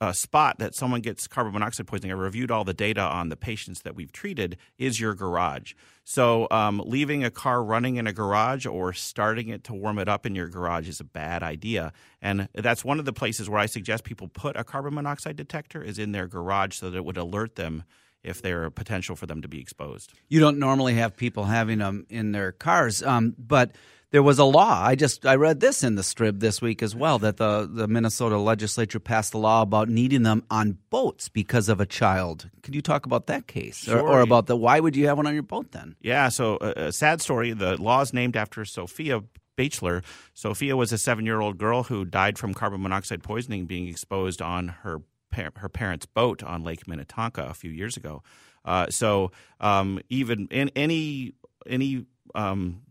uh, 0.00 0.12
spot 0.12 0.58
that 0.58 0.74
someone 0.74 1.00
gets 1.00 1.26
carbon 1.26 1.52
monoxide 1.52 1.86
poisoning, 1.86 2.12
I 2.12 2.14
reviewed 2.14 2.50
all 2.50 2.64
the 2.64 2.74
data 2.74 3.00
on 3.00 3.28
the 3.28 3.36
patients 3.36 3.82
that 3.82 3.94
we've 3.94 4.12
treated, 4.12 4.56
is 4.78 5.00
your 5.00 5.14
garage. 5.14 5.72
So, 6.04 6.46
um, 6.50 6.82
leaving 6.84 7.24
a 7.24 7.30
car 7.30 7.64
running 7.64 7.96
in 7.96 8.06
a 8.06 8.12
garage 8.12 8.66
or 8.66 8.92
starting 8.92 9.48
it 9.48 9.64
to 9.64 9.74
warm 9.74 9.98
it 9.98 10.08
up 10.08 10.26
in 10.26 10.34
your 10.34 10.48
garage 10.48 10.88
is 10.88 11.00
a 11.00 11.04
bad 11.04 11.42
idea. 11.42 11.92
And 12.20 12.48
that's 12.54 12.84
one 12.84 12.98
of 12.98 13.04
the 13.04 13.12
places 13.12 13.48
where 13.48 13.58
I 13.58 13.66
suggest 13.66 14.04
people 14.04 14.28
put 14.28 14.56
a 14.56 14.64
carbon 14.64 14.94
monoxide 14.94 15.36
detector 15.36 15.82
is 15.82 15.98
in 15.98 16.12
their 16.12 16.26
garage 16.26 16.76
so 16.76 16.90
that 16.90 16.96
it 16.96 17.04
would 17.04 17.16
alert 17.16 17.56
them 17.56 17.84
if 18.26 18.42
there's 18.42 18.72
potential 18.74 19.16
for 19.16 19.26
them 19.26 19.42
to 19.42 19.48
be 19.48 19.60
exposed. 19.60 20.12
You 20.28 20.40
don't 20.40 20.58
normally 20.58 20.94
have 20.94 21.16
people 21.16 21.44
having 21.44 21.78
them 21.78 22.06
in 22.08 22.32
their 22.32 22.52
cars, 22.52 23.02
um, 23.02 23.34
but 23.38 23.72
there 24.10 24.22
was 24.22 24.38
a 24.38 24.44
law. 24.44 24.82
I 24.82 24.94
just 24.94 25.26
I 25.26 25.34
read 25.34 25.60
this 25.60 25.82
in 25.82 25.96
the 25.96 26.02
strip 26.02 26.38
this 26.38 26.62
week 26.62 26.82
as 26.82 26.94
well 26.94 27.18
that 27.18 27.36
the 27.36 27.68
the 27.70 27.88
Minnesota 27.88 28.38
legislature 28.38 29.00
passed 29.00 29.34
a 29.34 29.38
law 29.38 29.62
about 29.62 29.88
needing 29.88 30.22
them 30.22 30.44
on 30.50 30.78
boats 30.90 31.28
because 31.28 31.68
of 31.68 31.80
a 31.80 31.86
child. 31.86 32.48
Could 32.62 32.74
you 32.74 32.82
talk 32.82 33.06
about 33.06 33.26
that 33.26 33.46
case 33.46 33.78
sure. 33.78 34.00
or, 34.00 34.08
or, 34.08 34.20
about 34.20 34.46
the 34.46 34.56
why 34.56 34.80
would 34.80 34.96
you 34.96 35.06
have 35.08 35.16
one 35.16 35.26
on 35.26 35.34
your 35.34 35.42
boat 35.42 35.72
then? 35.72 35.96
Yeah, 36.00 36.28
so 36.28 36.58
a, 36.60 36.86
a 36.86 36.92
sad 36.92 37.20
story. 37.20 37.52
The 37.52 37.80
law 37.80 38.00
is 38.00 38.12
named 38.12 38.36
after 38.36 38.64
Sophia 38.64 39.22
Baechler. 39.56 40.04
Sophia 40.34 40.76
was 40.76 40.92
a 40.92 40.98
seven 40.98 41.26
year 41.26 41.40
old 41.40 41.58
girl 41.58 41.84
who 41.84 42.04
died 42.04 42.38
from 42.38 42.54
carbon 42.54 42.82
monoxide 42.82 43.22
poisoning 43.22 43.66
being 43.66 43.88
exposed 43.88 44.40
on 44.40 44.68
her 44.68 45.00
her 45.32 45.68
parents' 45.68 46.06
boat 46.06 46.42
on 46.42 46.64
Lake 46.64 46.88
Minnetonka 46.88 47.42
a 47.42 47.54
few 47.54 47.70
years 47.70 47.96
ago. 47.96 48.22
Uh, 48.64 48.86
so 48.90 49.30
um, 49.60 50.00
even 50.08 50.48
in 50.50 50.70
any 50.74 51.34
any 51.66 52.06
um, 52.34 52.82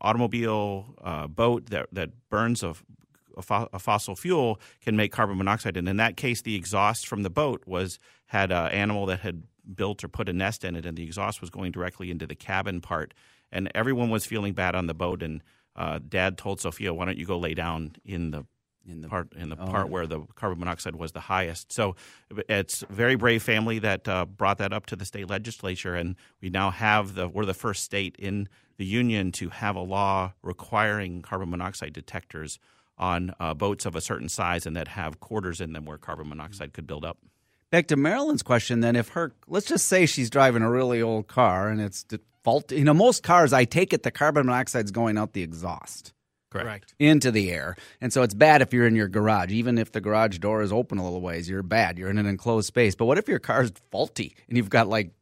automobile, 0.00 0.94
uh, 1.02 1.26
boat 1.26 1.66
that, 1.70 1.86
that 1.92 2.10
burns 2.30 2.62
a, 2.62 2.74
a, 3.36 3.42
fo- 3.42 3.68
a, 3.72 3.78
fossil 3.78 4.16
fuel 4.16 4.60
can 4.82 4.96
make 4.96 5.12
carbon 5.12 5.38
monoxide. 5.38 5.76
And 5.76 5.88
in 5.88 5.96
that 5.98 6.16
case, 6.16 6.42
the 6.42 6.56
exhaust 6.56 7.06
from 7.06 7.22
the 7.22 7.30
boat 7.30 7.62
was 7.66 7.98
had 8.26 8.50
an 8.50 8.70
animal 8.70 9.06
that 9.06 9.20
had 9.20 9.44
built 9.74 10.02
or 10.02 10.08
put 10.08 10.28
a 10.28 10.32
nest 10.32 10.64
in 10.64 10.74
it, 10.76 10.86
and 10.86 10.96
the 10.96 11.04
exhaust 11.04 11.40
was 11.40 11.50
going 11.50 11.72
directly 11.72 12.10
into 12.10 12.26
the 12.26 12.34
cabin 12.34 12.80
part. 12.80 13.14
And 13.52 13.70
everyone 13.74 14.10
was 14.10 14.26
feeling 14.26 14.52
bad 14.52 14.74
on 14.74 14.86
the 14.86 14.94
boat. 14.94 15.22
And 15.22 15.42
uh, 15.76 16.00
Dad 16.06 16.38
told 16.38 16.60
Sophia, 16.60 16.94
"Why 16.94 17.04
don't 17.04 17.18
you 17.18 17.26
go 17.26 17.38
lay 17.38 17.54
down 17.54 17.92
in 18.04 18.30
the 18.30 18.46
in 18.88 19.00
the 19.00 19.08
part 19.08 19.32
in 19.34 19.50
the 19.50 19.56
oh. 19.60 19.66
part 19.66 19.88
where 19.88 20.06
the 20.06 20.20
carbon 20.34 20.58
monoxide 20.58 20.96
was 20.96 21.12
the 21.12 21.20
highest. 21.20 21.72
So 21.72 21.96
it's 22.48 22.82
a 22.82 22.92
very 22.92 23.14
brave 23.14 23.42
family 23.42 23.78
that 23.80 24.08
uh, 24.08 24.24
brought 24.24 24.58
that 24.58 24.72
up 24.72 24.86
to 24.86 24.96
the 24.96 25.04
state 25.04 25.28
legislature, 25.28 25.94
and 25.94 26.16
we 26.40 26.50
now 26.50 26.70
have 26.70 27.14
the 27.14 27.28
we're 27.28 27.44
the 27.44 27.54
first 27.54 27.84
state 27.84 28.16
in 28.18 28.48
the 28.76 28.86
union 28.86 29.30
to 29.32 29.50
have 29.50 29.76
a 29.76 29.80
law 29.80 30.32
requiring 30.42 31.22
carbon 31.22 31.50
monoxide 31.50 31.92
detectors 31.92 32.58
on 32.96 33.34
uh, 33.40 33.54
boats 33.54 33.86
of 33.86 33.96
a 33.96 34.00
certain 34.00 34.28
size 34.28 34.66
and 34.66 34.76
that 34.76 34.88
have 34.88 35.20
quarters 35.20 35.60
in 35.60 35.72
them 35.72 35.84
where 35.86 35.98
carbon 35.98 36.28
monoxide 36.28 36.72
could 36.72 36.86
build 36.86 37.04
up. 37.04 37.18
Back 37.70 37.86
to 37.88 37.96
Marilyn's 37.96 38.42
question, 38.42 38.80
then, 38.80 38.96
if 38.96 39.08
her 39.10 39.32
let's 39.46 39.66
just 39.66 39.86
say 39.86 40.06
she's 40.06 40.28
driving 40.28 40.62
a 40.62 40.70
really 40.70 41.00
old 41.00 41.28
car 41.28 41.68
and 41.68 41.80
it's 41.80 42.02
default, 42.02 42.72
you 42.72 42.84
know, 42.84 42.94
most 42.94 43.22
cars, 43.22 43.52
I 43.52 43.64
take 43.64 43.92
it 43.92 44.02
the 44.02 44.10
carbon 44.10 44.46
monoxide's 44.46 44.90
going 44.90 45.16
out 45.16 45.34
the 45.34 45.42
exhaust. 45.42 46.12
Correct. 46.50 46.94
Into 46.98 47.30
the 47.30 47.50
air. 47.52 47.76
And 48.00 48.12
so 48.12 48.22
it's 48.22 48.34
bad 48.34 48.60
if 48.60 48.72
you're 48.72 48.86
in 48.86 48.96
your 48.96 49.08
garage. 49.08 49.52
Even 49.52 49.78
if 49.78 49.92
the 49.92 50.00
garage 50.00 50.38
door 50.38 50.62
is 50.62 50.72
open 50.72 50.98
a 50.98 51.04
little 51.04 51.20
ways, 51.20 51.48
you're 51.48 51.62
bad. 51.62 51.98
You're 51.98 52.10
in 52.10 52.18
an 52.18 52.26
enclosed 52.26 52.66
space. 52.66 52.94
But 52.94 53.06
what 53.06 53.18
if 53.18 53.28
your 53.28 53.38
car's 53.38 53.72
faulty 53.90 54.34
and 54.48 54.56
you've 54.56 54.70
got 54.70 54.88
like 54.88 55.12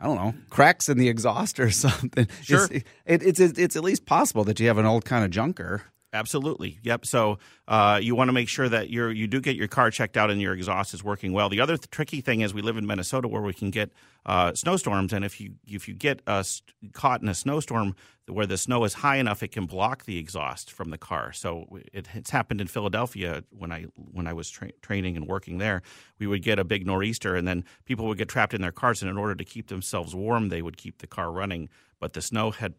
I 0.00 0.06
don't 0.06 0.16
know, 0.16 0.34
cracks 0.48 0.88
in 0.88 0.96
the 0.96 1.08
exhaust 1.14 1.58
or 1.58 1.70
something. 1.70 2.28
Sure. 2.42 2.68
It's, 2.70 2.84
it, 3.04 3.40
it's, 3.40 3.58
it's 3.58 3.76
at 3.76 3.82
least 3.82 4.06
possible 4.06 4.44
that 4.44 4.60
you 4.60 4.68
have 4.68 4.78
an 4.78 4.86
old 4.86 5.04
kind 5.04 5.24
of 5.24 5.30
junker. 5.30 5.82
Absolutely. 6.14 6.78
Yep. 6.82 7.04
So 7.04 7.38
uh, 7.66 8.00
you 8.02 8.14
want 8.14 8.28
to 8.28 8.32
make 8.32 8.48
sure 8.48 8.66
that 8.66 8.88
you 8.88 9.08
you 9.08 9.26
do 9.26 9.40
get 9.42 9.56
your 9.56 9.68
car 9.68 9.90
checked 9.90 10.16
out 10.16 10.30
and 10.30 10.40
your 10.40 10.54
exhaust 10.54 10.94
is 10.94 11.04
working 11.04 11.34
well. 11.34 11.50
The 11.50 11.60
other 11.60 11.76
th- 11.76 11.90
tricky 11.90 12.22
thing 12.22 12.40
is 12.40 12.54
we 12.54 12.62
live 12.62 12.78
in 12.78 12.86
Minnesota 12.86 13.28
where 13.28 13.42
we 13.42 13.52
can 13.52 13.70
get 13.70 13.90
uh, 14.24 14.54
snowstorms, 14.54 15.12
and 15.12 15.22
if 15.22 15.38
you 15.38 15.56
if 15.66 15.86
you 15.86 15.92
get 15.92 16.22
st- 16.26 16.92
caught 16.94 17.20
in 17.20 17.28
a 17.28 17.34
snowstorm 17.34 17.94
where 18.26 18.46
the 18.46 18.56
snow 18.56 18.84
is 18.84 18.94
high 18.94 19.16
enough, 19.16 19.42
it 19.42 19.52
can 19.52 19.66
block 19.66 20.06
the 20.06 20.16
exhaust 20.16 20.72
from 20.72 20.88
the 20.88 20.98
car. 20.98 21.30
So 21.32 21.66
it, 21.92 22.08
it's 22.14 22.30
happened 22.30 22.62
in 22.62 22.68
Philadelphia 22.68 23.44
when 23.50 23.70
I 23.70 23.82
when 23.94 24.26
I 24.26 24.32
was 24.32 24.48
tra- 24.48 24.72
training 24.80 25.14
and 25.14 25.26
working 25.26 25.58
there. 25.58 25.82
We 26.18 26.26
would 26.26 26.42
get 26.42 26.58
a 26.58 26.64
big 26.64 26.86
nor'easter, 26.86 27.36
and 27.36 27.46
then 27.46 27.66
people 27.84 28.06
would 28.06 28.16
get 28.16 28.30
trapped 28.30 28.54
in 28.54 28.62
their 28.62 28.72
cars, 28.72 29.02
and 29.02 29.10
in 29.10 29.18
order 29.18 29.34
to 29.34 29.44
keep 29.44 29.68
themselves 29.68 30.14
warm, 30.14 30.48
they 30.48 30.62
would 30.62 30.78
keep 30.78 30.98
the 30.98 31.06
car 31.06 31.30
running. 31.30 31.68
But 32.00 32.14
the 32.14 32.22
snow 32.22 32.50
had 32.50 32.74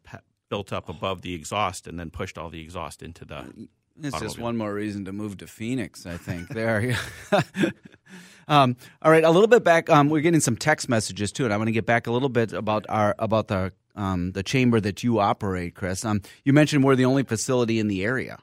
built 0.49 0.73
up 0.73 0.89
above 0.89 1.21
the 1.21 1.33
exhaust 1.33 1.87
and 1.87 1.99
then 1.99 2.09
pushed 2.09 2.37
all 2.37 2.49
the 2.49 2.61
exhaust 2.61 3.01
into 3.01 3.25
the. 3.25 3.67
It's 4.01 4.11
just 4.13 4.15
automobile. 4.15 4.43
one 4.43 4.57
more 4.57 4.73
reason 4.73 5.05
to 5.05 5.11
move 5.11 5.37
to 5.37 5.47
Phoenix, 5.47 6.05
I 6.05 6.17
think. 6.17 6.47
there. 6.49 6.97
um, 8.47 8.77
all 9.01 9.11
right, 9.11 9.23
a 9.23 9.29
little 9.29 9.47
bit 9.47 9.63
back. 9.63 9.89
Um, 9.89 10.09
we're 10.09 10.21
getting 10.21 10.39
some 10.39 10.55
text 10.55 10.87
messages 10.87 11.31
too, 11.31 11.43
and 11.45 11.53
I 11.53 11.57
want 11.57 11.67
to 11.67 11.73
get 11.73 11.85
back 11.85 12.07
a 12.07 12.11
little 12.11 12.29
bit 12.29 12.53
about 12.53 12.85
our 12.87 13.15
about 13.19 13.49
the 13.49 13.73
um, 13.95 14.31
the 14.31 14.43
chamber 14.43 14.79
that 14.79 15.03
you 15.03 15.19
operate, 15.19 15.75
Chris. 15.75 16.05
Um, 16.05 16.21
you 16.45 16.53
mentioned 16.53 16.83
we're 16.83 16.95
the 16.95 17.05
only 17.05 17.23
facility 17.23 17.79
in 17.79 17.87
the 17.87 18.03
area. 18.03 18.39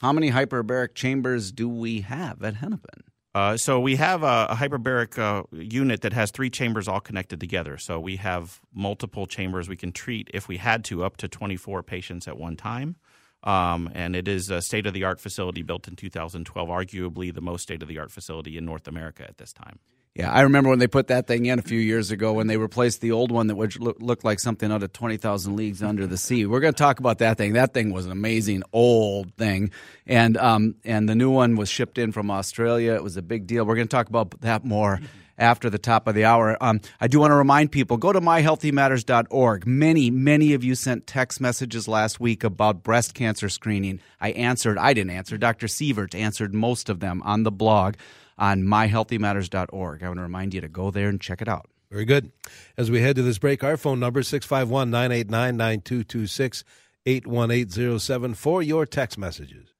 How 0.00 0.12
many 0.12 0.30
hyperbaric 0.30 0.94
chambers 0.94 1.52
do 1.52 1.68
we 1.68 2.02
have 2.02 2.42
at 2.42 2.54
Hennepin? 2.54 3.02
Uh, 3.38 3.56
so 3.56 3.78
we 3.78 3.94
have 3.94 4.24
a, 4.24 4.48
a 4.50 4.56
hyperbaric 4.56 5.16
uh, 5.16 5.44
unit 5.52 6.00
that 6.00 6.12
has 6.12 6.32
three 6.32 6.50
chambers 6.50 6.88
all 6.88 6.98
connected 6.98 7.38
together. 7.38 7.78
So 7.78 8.00
we 8.00 8.16
have 8.16 8.60
multiple 8.74 9.26
chambers 9.26 9.68
we 9.68 9.76
can 9.76 9.92
treat 9.92 10.28
if 10.34 10.48
we 10.48 10.56
had 10.56 10.82
to 10.86 11.04
up 11.04 11.16
to 11.18 11.28
24 11.28 11.84
patients 11.84 12.26
at 12.26 12.36
one 12.36 12.56
time. 12.56 12.96
Um, 13.44 13.88
and 13.94 14.16
it 14.16 14.26
is 14.26 14.50
a 14.50 14.60
state 14.60 14.88
of 14.88 14.92
the 14.92 15.04
art 15.04 15.20
facility 15.20 15.62
built 15.62 15.86
in 15.86 15.94
2012, 15.94 16.68
arguably 16.68 17.32
the 17.32 17.40
most 17.40 17.62
state 17.62 17.80
of 17.80 17.86
the 17.86 17.96
art 18.00 18.10
facility 18.10 18.58
in 18.58 18.64
North 18.64 18.88
America 18.88 19.22
at 19.22 19.38
this 19.38 19.52
time. 19.52 19.78
Yeah, 20.18 20.32
I 20.32 20.40
remember 20.40 20.68
when 20.68 20.80
they 20.80 20.88
put 20.88 21.06
that 21.06 21.28
thing 21.28 21.46
in 21.46 21.60
a 21.60 21.62
few 21.62 21.78
years 21.78 22.10
ago 22.10 22.32
when 22.32 22.48
they 22.48 22.56
replaced 22.56 23.00
the 23.00 23.12
old 23.12 23.30
one 23.30 23.46
that 23.46 23.54
would 23.54 23.78
look, 23.78 23.98
look 24.00 24.24
like 24.24 24.40
something 24.40 24.72
out 24.72 24.82
of 24.82 24.92
20,000 24.92 25.54
Leagues 25.54 25.80
Under 25.80 26.08
the 26.08 26.16
Sea. 26.16 26.44
We're 26.44 26.58
going 26.58 26.74
to 26.74 26.78
talk 26.78 26.98
about 26.98 27.18
that 27.18 27.38
thing. 27.38 27.52
That 27.52 27.72
thing 27.72 27.92
was 27.92 28.04
an 28.04 28.10
amazing 28.10 28.64
old 28.72 29.32
thing. 29.34 29.70
And, 30.08 30.36
um, 30.36 30.74
and 30.84 31.08
the 31.08 31.14
new 31.14 31.30
one 31.30 31.54
was 31.54 31.68
shipped 31.68 31.98
in 31.98 32.10
from 32.10 32.32
Australia. 32.32 32.94
It 32.94 33.04
was 33.04 33.16
a 33.16 33.22
big 33.22 33.46
deal. 33.46 33.64
We're 33.64 33.76
going 33.76 33.86
to 33.86 33.96
talk 33.96 34.08
about 34.08 34.40
that 34.40 34.64
more 34.64 34.98
after 35.38 35.70
the 35.70 35.78
top 35.78 36.08
of 36.08 36.16
the 36.16 36.24
hour. 36.24 36.58
Um, 36.60 36.80
I 37.00 37.06
do 37.06 37.20
want 37.20 37.30
to 37.30 37.36
remind 37.36 37.70
people 37.70 37.96
go 37.96 38.12
to 38.12 38.20
myhealthymatters.org. 38.20 39.68
Many, 39.68 40.10
many 40.10 40.52
of 40.52 40.64
you 40.64 40.74
sent 40.74 41.06
text 41.06 41.40
messages 41.40 41.86
last 41.86 42.18
week 42.18 42.42
about 42.42 42.82
breast 42.82 43.14
cancer 43.14 43.48
screening. 43.48 44.00
I 44.20 44.32
answered, 44.32 44.78
I 44.78 44.94
didn't 44.94 45.10
answer. 45.10 45.38
Dr. 45.38 45.68
Sievert 45.68 46.16
answered 46.16 46.54
most 46.54 46.88
of 46.88 46.98
them 46.98 47.22
on 47.22 47.44
the 47.44 47.52
blog 47.52 47.94
on 48.38 48.62
myhealthymatters.org. 48.62 50.02
I 50.02 50.06
want 50.06 50.18
to 50.18 50.22
remind 50.22 50.54
you 50.54 50.60
to 50.60 50.68
go 50.68 50.90
there 50.90 51.08
and 51.08 51.20
check 51.20 51.42
it 51.42 51.48
out. 51.48 51.66
Very 51.90 52.04
good. 52.04 52.32
As 52.76 52.90
we 52.90 53.00
head 53.00 53.16
to 53.16 53.22
this 53.22 53.38
break, 53.38 53.64
our 53.64 53.76
phone 53.76 53.98
number 54.00 54.20
is 54.20 54.28
651 54.28 54.90
989 54.90 55.56
9226 55.56 56.64
81807 57.06 58.34
for 58.34 58.62
your 58.62 58.84
text 58.84 59.18
messages. 59.18 59.72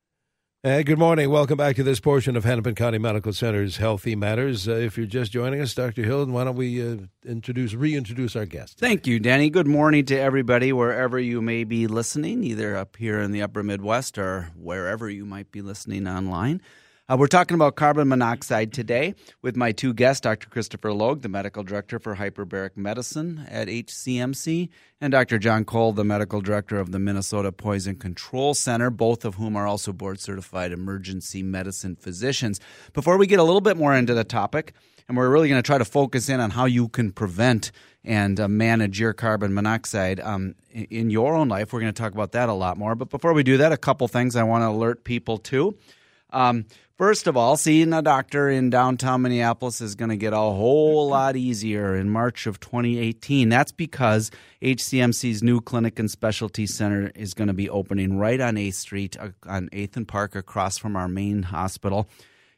Uh, 0.65 0.83
good 0.83 0.99
morning. 0.99 1.31
Welcome 1.31 1.57
back 1.57 1.77
to 1.77 1.85
this 1.85 2.01
portion 2.01 2.37
of 2.37 2.43
Hennepin 2.43 2.75
County 2.75 2.99
Medical 2.99 3.33
Center's 3.33 3.77
Healthy 3.77 4.17
Matters. 4.17 4.67
Uh, 4.67 4.73
if 4.73 4.97
you're 4.97 5.07
just 5.07 5.31
joining 5.31 5.61
us, 5.61 5.73
Dr. 5.73 6.03
Hilden, 6.03 6.35
why 6.35 6.43
don't 6.43 6.57
we 6.57 6.83
uh, 6.83 6.97
introduce, 7.25 7.75
reintroduce 7.75 8.35
our 8.35 8.45
guest? 8.45 8.77
Thank 8.77 9.07
you, 9.07 9.21
Danny. 9.21 9.51
Good 9.51 9.69
morning 9.69 10.05
to 10.07 10.19
everybody, 10.19 10.73
wherever 10.73 11.17
you 11.17 11.41
may 11.41 11.63
be 11.63 11.87
listening, 11.87 12.43
either 12.43 12.75
up 12.75 12.97
here 12.97 13.21
in 13.21 13.31
the 13.31 13.41
upper 13.41 13.63
Midwest 13.63 14.19
or 14.19 14.51
wherever 14.57 15.09
you 15.09 15.25
might 15.25 15.53
be 15.53 15.63
listening 15.63 16.09
online. 16.09 16.61
Uh, 17.11 17.17
we're 17.17 17.27
talking 17.27 17.55
about 17.55 17.75
carbon 17.75 18.07
monoxide 18.07 18.71
today 18.71 19.15
with 19.41 19.57
my 19.57 19.73
two 19.73 19.95
guests, 19.95 20.21
Dr. 20.21 20.51
Christopher 20.51 20.93
Logue, 20.93 21.23
the 21.23 21.29
medical 21.31 21.63
director 21.63 21.99
for 21.99 22.17
hyperbaric 22.17 22.77
medicine 22.77 23.47
at 23.49 23.67
HCMC, 23.67 24.69
and 25.01 25.11
Dr. 25.11 25.39
John 25.39 25.65
Cole, 25.65 25.93
the 25.93 26.05
medical 26.05 26.43
director 26.43 26.79
of 26.79 26.93
the 26.93 26.99
Minnesota 26.99 27.51
Poison 27.51 27.95
Control 27.95 28.53
Center, 28.53 28.91
both 28.91 29.25
of 29.25 29.37
whom 29.37 29.57
are 29.57 29.67
also 29.67 29.91
board 29.91 30.21
certified 30.21 30.71
emergency 30.71 31.43
medicine 31.43 31.97
physicians. 31.97 32.61
Before 32.93 33.17
we 33.17 33.27
get 33.27 33.39
a 33.39 33.43
little 33.43 33.63
bit 33.63 33.79
more 33.79 33.95
into 33.95 34.13
the 34.13 34.23
topic, 34.23 34.75
and 35.09 35.17
we're 35.17 35.31
really 35.31 35.49
going 35.49 35.63
to 35.63 35.67
try 35.67 35.79
to 35.79 35.87
focus 35.87 36.29
in 36.29 36.41
on 36.41 36.51
how 36.51 36.67
you 36.67 36.89
can 36.89 37.13
prevent 37.13 37.73
and 38.05 38.39
uh, 38.39 38.49
manage 38.49 39.01
your 39.01 39.15
carbon 39.15 39.55
monoxide 39.55 40.21
um, 40.21 40.55
in, 40.71 40.85
in 40.91 41.11
your 41.11 41.35
own 41.35 41.49
life. 41.49 41.73
We're 41.73 41.81
going 41.81 41.95
to 41.95 42.03
talk 42.03 42.13
about 42.13 42.33
that 42.33 42.51
a 42.51 42.53
lot 42.53 42.77
more. 42.77 42.95
But 42.95 43.09
before 43.09 43.33
we 43.33 43.43
do 43.43 43.57
that, 43.57 43.73
a 43.73 43.79
couple 43.79 44.07
things 44.09 44.37
I 44.37 44.43
want 44.43 44.61
to 44.61 44.69
alert 44.69 45.05
people 45.05 45.39
to. 45.39 45.75
Um, 46.31 46.67
first 46.97 47.27
of 47.27 47.37
all, 47.37 47.57
seeing 47.57 47.93
a 47.93 48.03
doctor 48.03 48.49
in 48.49 48.71
downtown 48.71 49.23
Minneapolis 49.23 49.81
is 49.81 49.95
going 49.95 50.11
to 50.11 50.17
get 50.17 50.33
a 50.33 50.37
whole 50.37 51.09
lot 51.09 51.37
easier 51.37 51.95
in 51.95 52.11
March 52.11 52.47
of 52.47 52.61
2018. 52.61 53.49
That's 53.49 53.73
because 53.73 54.31
HCMC's 54.63 55.43
new 55.43 55.61
clinic 55.61 55.99
and 55.99 56.11
specialty 56.11 56.67
center 56.67 57.11
is 57.15 57.35
going 57.35 57.49
to 57.49 57.55
be 57.55 57.71
opening 57.71 58.19
right 58.19 58.41
on 58.41 58.57
8th 58.57 58.75
Street 58.75 59.17
uh, 59.19 59.31
on 59.47 59.69
8th 59.71 59.97
and 59.97 60.09
Park 60.09 60.35
across 60.35 60.79
from 60.79 60.97
our 60.97 61.09
main 61.09 61.45
hospital 61.45 62.09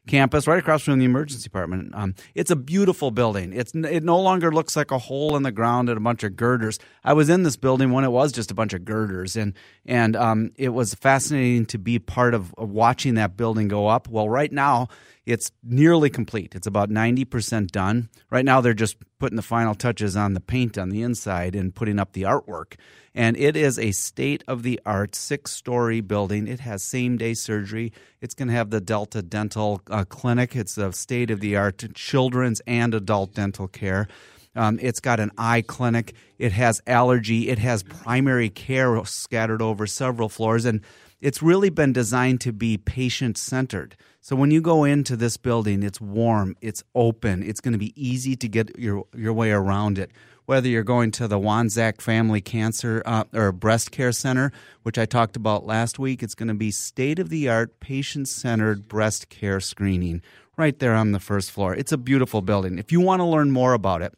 campus, 0.07 0.47
right 0.47 0.59
across 0.59 0.83
from 0.83 0.99
the 0.99 1.05
emergency 1.05 1.43
department. 1.43 1.93
Um, 1.93 2.15
it's 2.35 2.51
a 2.51 2.55
beautiful 2.55 3.11
building. 3.11 3.53
It's 3.53 3.73
it 3.73 4.03
no 4.03 4.19
longer 4.19 4.51
looks 4.51 4.75
like 4.75 4.91
a 4.91 4.97
hole 4.97 5.35
in 5.35 5.43
the 5.43 5.51
ground 5.51 5.89
and 5.89 5.97
a 5.97 6.01
bunch 6.01 6.23
of 6.23 6.35
girders. 6.35 6.79
I 7.03 7.13
was 7.13 7.29
in 7.29 7.43
this 7.43 7.55
building 7.55 7.91
when 7.91 8.03
it 8.03 8.11
was 8.11 8.31
just 8.31 8.51
a 8.51 8.55
bunch 8.55 8.73
of 8.73 8.85
girders, 8.85 9.35
and 9.35 9.53
and 9.85 10.15
um, 10.15 10.51
it 10.55 10.69
was 10.69 10.93
fascinating 10.93 11.65
to 11.67 11.77
be 11.77 11.99
part 11.99 12.33
of, 12.33 12.53
of 12.57 12.69
watching 12.71 13.15
that 13.15 13.37
building 13.37 13.67
go 13.67 13.87
up. 13.87 14.07
Well, 14.07 14.29
right 14.29 14.51
now 14.51 14.87
it's 15.25 15.51
nearly 15.63 16.09
complete. 16.09 16.55
It's 16.55 16.67
about 16.67 16.89
90% 16.89 17.67
done. 17.67 18.09
Right 18.31 18.45
now, 18.45 18.59
they're 18.59 18.73
just 18.73 18.97
putting 19.19 19.35
the 19.35 19.43
final 19.43 19.75
touches 19.75 20.17
on 20.17 20.33
the 20.33 20.39
paint 20.39 20.77
on 20.77 20.89
the 20.89 21.03
inside 21.03 21.55
and 21.55 21.75
putting 21.75 21.99
up 21.99 22.13
the 22.13 22.23
artwork. 22.23 22.75
And 23.13 23.37
it 23.37 23.55
is 23.55 23.77
a 23.77 23.91
state 23.91 24.43
of 24.47 24.63
the 24.63 24.79
art 24.85 25.15
six 25.15 25.51
story 25.51 26.01
building. 26.01 26.47
It 26.47 26.61
has 26.61 26.81
same 26.81 27.17
day 27.17 27.33
surgery. 27.33 27.91
It's 28.19 28.33
going 28.33 28.47
to 28.47 28.53
have 28.53 28.69
the 28.69 28.81
Delta 28.81 29.21
Dental 29.21 29.81
uh, 29.89 30.05
Clinic. 30.05 30.55
It's 30.55 30.77
a 30.77 30.91
state 30.93 31.29
of 31.29 31.39
the 31.39 31.55
art 31.55 31.83
children's 31.93 32.61
and 32.65 32.93
adult 32.95 33.33
dental 33.33 33.67
care. 33.67 34.07
Um, 34.55 34.79
it's 34.81 34.99
got 34.99 35.19
an 35.19 35.31
eye 35.37 35.61
clinic. 35.61 36.13
It 36.37 36.51
has 36.53 36.81
allergy. 36.87 37.49
It 37.49 37.59
has 37.59 37.83
primary 37.83 38.49
care 38.49 39.03
scattered 39.05 39.61
over 39.61 39.87
several 39.87 40.29
floors. 40.29 40.65
And 40.65 40.81
it's 41.21 41.41
really 41.41 41.69
been 41.69 41.93
designed 41.93 42.41
to 42.41 42.51
be 42.51 42.77
patient 42.77 43.37
centered. 43.37 43.95
So 44.23 44.35
when 44.35 44.51
you 44.51 44.61
go 44.61 44.83
into 44.83 45.15
this 45.15 45.35
building, 45.35 45.81
it's 45.81 45.99
warm, 45.99 46.55
it's 46.61 46.83
open, 46.93 47.41
it's 47.41 47.59
going 47.59 47.71
to 47.71 47.79
be 47.79 47.91
easy 47.95 48.35
to 48.35 48.47
get 48.47 48.77
your 48.77 49.05
your 49.15 49.33
way 49.33 49.49
around 49.49 49.97
it. 49.97 50.11
Whether 50.45 50.69
you're 50.69 50.83
going 50.83 51.09
to 51.13 51.27
the 51.27 51.39
Wanzak 51.39 52.01
Family 52.01 52.39
Cancer 52.39 53.01
uh, 53.03 53.23
or 53.33 53.51
Breast 53.51 53.89
Care 53.89 54.11
Center, 54.11 54.51
which 54.83 54.99
I 54.99 55.07
talked 55.07 55.35
about 55.35 55.65
last 55.65 55.97
week, 55.97 56.21
it's 56.21 56.35
going 56.35 56.49
to 56.49 56.53
be 56.53 56.69
state 56.69 57.17
of 57.17 57.29
the 57.29 57.49
art, 57.49 57.79
patient 57.79 58.27
centered 58.27 58.87
breast 58.87 59.29
care 59.29 59.59
screening 59.59 60.21
right 60.55 60.77
there 60.77 60.93
on 60.93 61.13
the 61.13 61.19
first 61.19 61.49
floor. 61.49 61.73
It's 61.73 61.91
a 61.91 61.97
beautiful 61.97 62.43
building. 62.43 62.77
If 62.77 62.91
you 62.91 63.01
want 63.01 63.21
to 63.21 63.25
learn 63.25 63.49
more 63.49 63.73
about 63.73 64.03
it, 64.03 64.13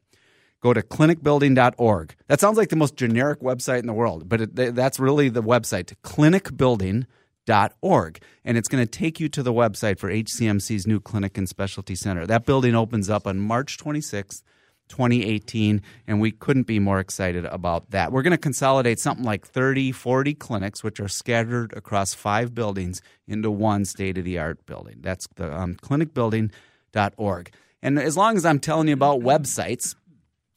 go 0.59 0.73
to 0.73 0.81
clinicbuilding.org. 0.81 2.15
That 2.27 2.41
sounds 2.41 2.57
like 2.57 2.69
the 2.69 2.75
most 2.75 2.97
generic 2.97 3.39
website 3.39 3.79
in 3.79 3.87
the 3.87 3.93
world, 3.93 4.27
but 4.27 4.41
it, 4.41 4.75
that's 4.75 4.99
really 4.99 5.29
the 5.29 5.43
website, 5.43 5.93
clinicbuilding.org. 6.03 7.07
And 7.47 8.57
it's 8.57 8.67
going 8.67 8.85
to 8.85 8.89
take 8.89 9.19
you 9.19 9.29
to 9.29 9.43
the 9.43 9.53
website 9.53 9.99
for 9.99 10.09
HCMC's 10.09 10.87
new 10.87 10.99
clinic 10.99 11.37
and 11.37 11.47
specialty 11.47 11.95
center. 11.95 12.25
That 12.25 12.45
building 12.45 12.75
opens 12.75 13.09
up 13.09 13.27
on 13.27 13.39
March 13.39 13.77
26th. 13.77 14.43
2018, 14.89 15.81
and 16.07 16.19
we 16.19 16.29
couldn't 16.29 16.67
be 16.67 16.77
more 16.77 16.99
excited 16.99 17.45
about 17.45 17.89
that. 17.91 18.11
We're 18.11 18.21
going 18.21 18.31
to 18.31 18.37
consolidate 18.37 18.99
something 18.99 19.25
like 19.25 19.45
30, 19.47 19.91
40 19.91 20.33
clinics, 20.35 20.83
which 20.83 20.99
are 20.99 21.07
scattered 21.07 21.73
across 21.73 22.13
five 22.13 22.53
buildings, 22.53 23.01
into 23.25 23.49
one 23.49 23.85
state 23.85 24.17
of 24.17 24.25
the 24.25 24.37
art 24.37 24.65
building. 24.65 24.97
That's 24.99 25.25
the 25.35 25.57
um, 25.57 25.75
clinicbuilding.org. 25.75 27.53
And 27.81 27.97
as 27.97 28.17
long 28.17 28.35
as 28.35 28.45
I'm 28.45 28.59
telling 28.59 28.87
you 28.87 28.93
about 28.93 29.21
websites, 29.21 29.95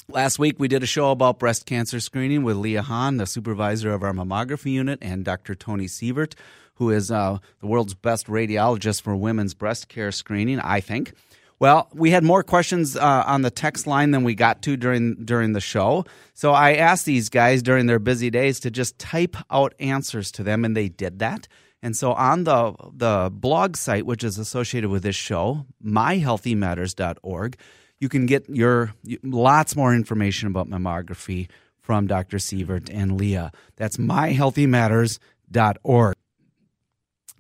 Last 0.09 0.39
week, 0.39 0.61
we 0.61 0.69
did 0.69 0.85
a 0.85 0.87
show 0.87 1.11
about 1.11 1.41
breast 1.41 1.67
cancer 1.67 1.99
screening 1.99 2.45
with 2.45 2.57
Leah 2.57 2.83
Hahn, 2.83 3.17
the 3.17 3.27
supervisor 3.27 3.93
of 3.93 4.05
our 4.05 4.13
mammography 4.13 4.71
unit, 4.71 5.01
and 5.03 5.25
Dr. 5.25 5.57
Tony 5.57 5.87
Sievert, 5.87 6.35
who 6.77 6.91
is 6.91 7.11
uh, 7.11 7.39
the 7.61 7.67
world's 7.67 7.95
best 7.95 8.27
radiologist 8.27 9.03
for 9.03 9.17
women's 9.17 9.55
breast 9.55 9.89
care 9.89 10.13
screening, 10.13 10.61
I 10.61 10.81
think. 10.81 11.15
Well, 11.59 11.89
we 11.95 12.11
had 12.11 12.23
more 12.23 12.43
questions 12.43 12.97
uh, 12.97 13.25
on 13.27 13.41
the 13.41 13.51
text 13.51 13.87
line 13.87 14.11
than 14.11 14.25
we 14.25 14.35
got 14.35 14.61
to 14.63 14.77
during 14.77 15.25
during 15.25 15.55
the 15.55 15.61
show. 15.61 16.05
So 16.35 16.53
I 16.53 16.75
asked 16.75 17.07
these 17.07 17.31
guys 17.31 17.63
during 17.63 17.87
their 17.87 17.99
busy 17.99 18.29
days 18.29 18.61
to 18.61 18.71
just 18.71 18.99
type 18.99 19.39
out 19.51 19.75
answers 19.81 20.31
to 20.33 20.43
them, 20.43 20.67
and 20.67 20.77
they 20.77 20.91
did 20.91 21.19
that. 21.21 21.49
And 21.83 21.97
so 21.97 22.13
on 22.13 22.45
the 22.45 22.75
the 22.93 23.31
blog 23.33 23.77
site, 23.77 24.05
which 24.05 24.23
is 24.23 24.37
associated 24.39 24.91
with 24.91 25.03
this 25.03 25.17
show, 25.17 25.65
myhealthymatters.org, 25.83 27.57
you 28.01 28.11
can 28.11 28.27
get 28.27 28.47
your 28.51 28.93
lots 29.23 29.75
more 29.77 29.95
information 29.95 30.49
about 30.49 30.69
mammography 30.69 31.49
from 31.81 32.07
Dr. 32.07 32.37
Sievert 32.39 32.91
and 32.93 33.19
Leah. 33.19 33.51
That's 33.77 33.97
myhealthymatters.org. 33.97 36.15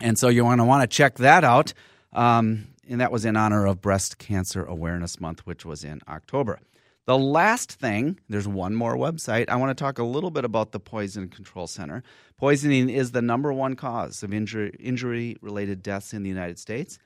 And 0.00 0.18
so 0.18 0.28
you're 0.28 0.44
going 0.44 0.58
to 0.58 0.64
want 0.64 0.88
to 0.88 0.94
check 0.94 1.16
that 1.16 1.44
out. 1.44 1.72
Um, 2.12 2.68
and 2.88 3.00
that 3.00 3.10
was 3.12 3.24
in 3.24 3.36
honor 3.36 3.66
of 3.66 3.80
Breast 3.80 4.18
Cancer 4.18 4.64
Awareness 4.64 5.20
Month, 5.20 5.46
which 5.46 5.64
was 5.64 5.84
in 5.84 6.00
October. 6.08 6.60
The 7.06 7.18
last 7.18 7.72
thing, 7.72 8.18
there's 8.28 8.48
one 8.48 8.74
more 8.74 8.96
website. 8.96 9.48
I 9.48 9.56
want 9.56 9.76
to 9.76 9.80
talk 9.80 9.98
a 9.98 10.04
little 10.04 10.30
bit 10.30 10.44
about 10.44 10.72
the 10.72 10.80
Poison 10.80 11.28
Control 11.28 11.68
Center. 11.68 12.02
Poisoning 12.36 12.90
is 12.90 13.12
the 13.12 13.22
number 13.22 13.52
one 13.52 13.76
cause 13.76 14.22
of 14.22 14.34
injury, 14.34 14.74
injury 14.80 15.36
related 15.40 15.82
deaths 15.82 16.12
in 16.12 16.24
the 16.24 16.28
United 16.28 16.58
States. 16.58 16.98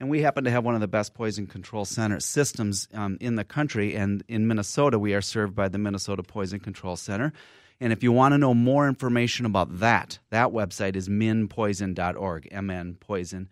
And 0.00 0.08
we 0.08 0.22
happen 0.22 0.44
to 0.44 0.50
have 0.50 0.64
one 0.64 0.76
of 0.76 0.80
the 0.80 0.86
best 0.86 1.12
poison 1.12 1.48
control 1.48 1.84
center 1.84 2.20
systems 2.20 2.86
um, 2.94 3.18
in 3.20 3.34
the 3.34 3.42
country. 3.42 3.96
And 3.96 4.22
in 4.28 4.46
Minnesota, 4.46 4.96
we 4.96 5.12
are 5.14 5.20
served 5.20 5.56
by 5.56 5.68
the 5.68 5.78
Minnesota 5.78 6.22
Poison 6.22 6.60
Control 6.60 6.94
Center. 6.94 7.32
And 7.80 7.92
if 7.92 8.02
you 8.02 8.12
want 8.12 8.32
to 8.32 8.38
know 8.38 8.54
more 8.54 8.88
information 8.88 9.46
about 9.46 9.78
that, 9.78 10.18
that 10.30 10.48
website 10.48 10.96
is 10.96 11.08
minpoison.org, 11.08 12.48
mnpoison.org 12.50 13.48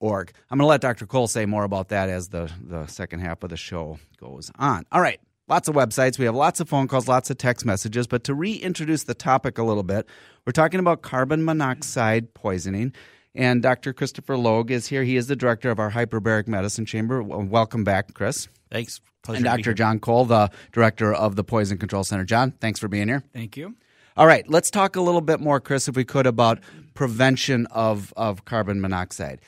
org. 0.00 0.32
I'm 0.50 0.58
going 0.58 0.64
to 0.64 0.68
let 0.68 0.80
Dr. 0.80 1.06
Cole 1.06 1.26
say 1.26 1.46
more 1.46 1.64
about 1.64 1.88
that 1.88 2.08
as 2.08 2.28
the, 2.28 2.50
the 2.60 2.86
second 2.86 3.20
half 3.20 3.42
of 3.42 3.50
the 3.50 3.56
show 3.56 3.98
goes 4.20 4.50
on. 4.58 4.84
All 4.92 5.00
right, 5.00 5.20
lots 5.48 5.68
of 5.68 5.74
websites. 5.74 6.18
We 6.18 6.24
have 6.26 6.34
lots 6.34 6.60
of 6.60 6.68
phone 6.68 6.88
calls, 6.88 7.08
lots 7.08 7.30
of 7.30 7.38
text 7.38 7.64
messages. 7.64 8.06
But 8.06 8.24
to 8.24 8.34
reintroduce 8.34 9.04
the 9.04 9.14
topic 9.14 9.58
a 9.58 9.62
little 9.62 9.82
bit, 9.82 10.06
we're 10.44 10.52
talking 10.52 10.80
about 10.80 11.02
carbon 11.02 11.44
monoxide 11.44 12.34
poisoning. 12.34 12.92
And 13.34 13.62
Dr. 13.62 13.92
Christopher 13.92 14.36
Logue 14.38 14.70
is 14.70 14.86
here. 14.86 15.02
He 15.02 15.16
is 15.16 15.26
the 15.26 15.36
director 15.36 15.70
of 15.70 15.78
our 15.78 15.90
hyperbaric 15.90 16.48
medicine 16.48 16.86
chamber. 16.86 17.22
Welcome 17.22 17.84
back, 17.84 18.14
Chris. 18.14 18.48
Thanks. 18.76 19.00
Pleasure 19.22 19.36
and 19.38 19.44
Dr. 19.44 19.72
John 19.72 19.98
Cole, 19.98 20.26
the 20.26 20.50
director 20.70 21.12
of 21.12 21.34
the 21.34 21.42
Poison 21.42 21.78
Control 21.78 22.04
Center. 22.04 22.24
John, 22.24 22.52
thanks 22.52 22.78
for 22.78 22.88
being 22.88 23.08
here. 23.08 23.22
Thank 23.32 23.56
you. 23.56 23.74
All 24.18 24.26
right, 24.26 24.46
let's 24.48 24.70
talk 24.70 24.96
a 24.96 25.00
little 25.00 25.22
bit 25.22 25.40
more, 25.40 25.60
Chris, 25.60 25.88
if 25.88 25.96
we 25.96 26.04
could, 26.04 26.26
about 26.26 26.60
prevention 26.92 27.66
of, 27.70 28.12
of 28.18 28.44
carbon 28.44 28.80
monoxide. 28.82 29.40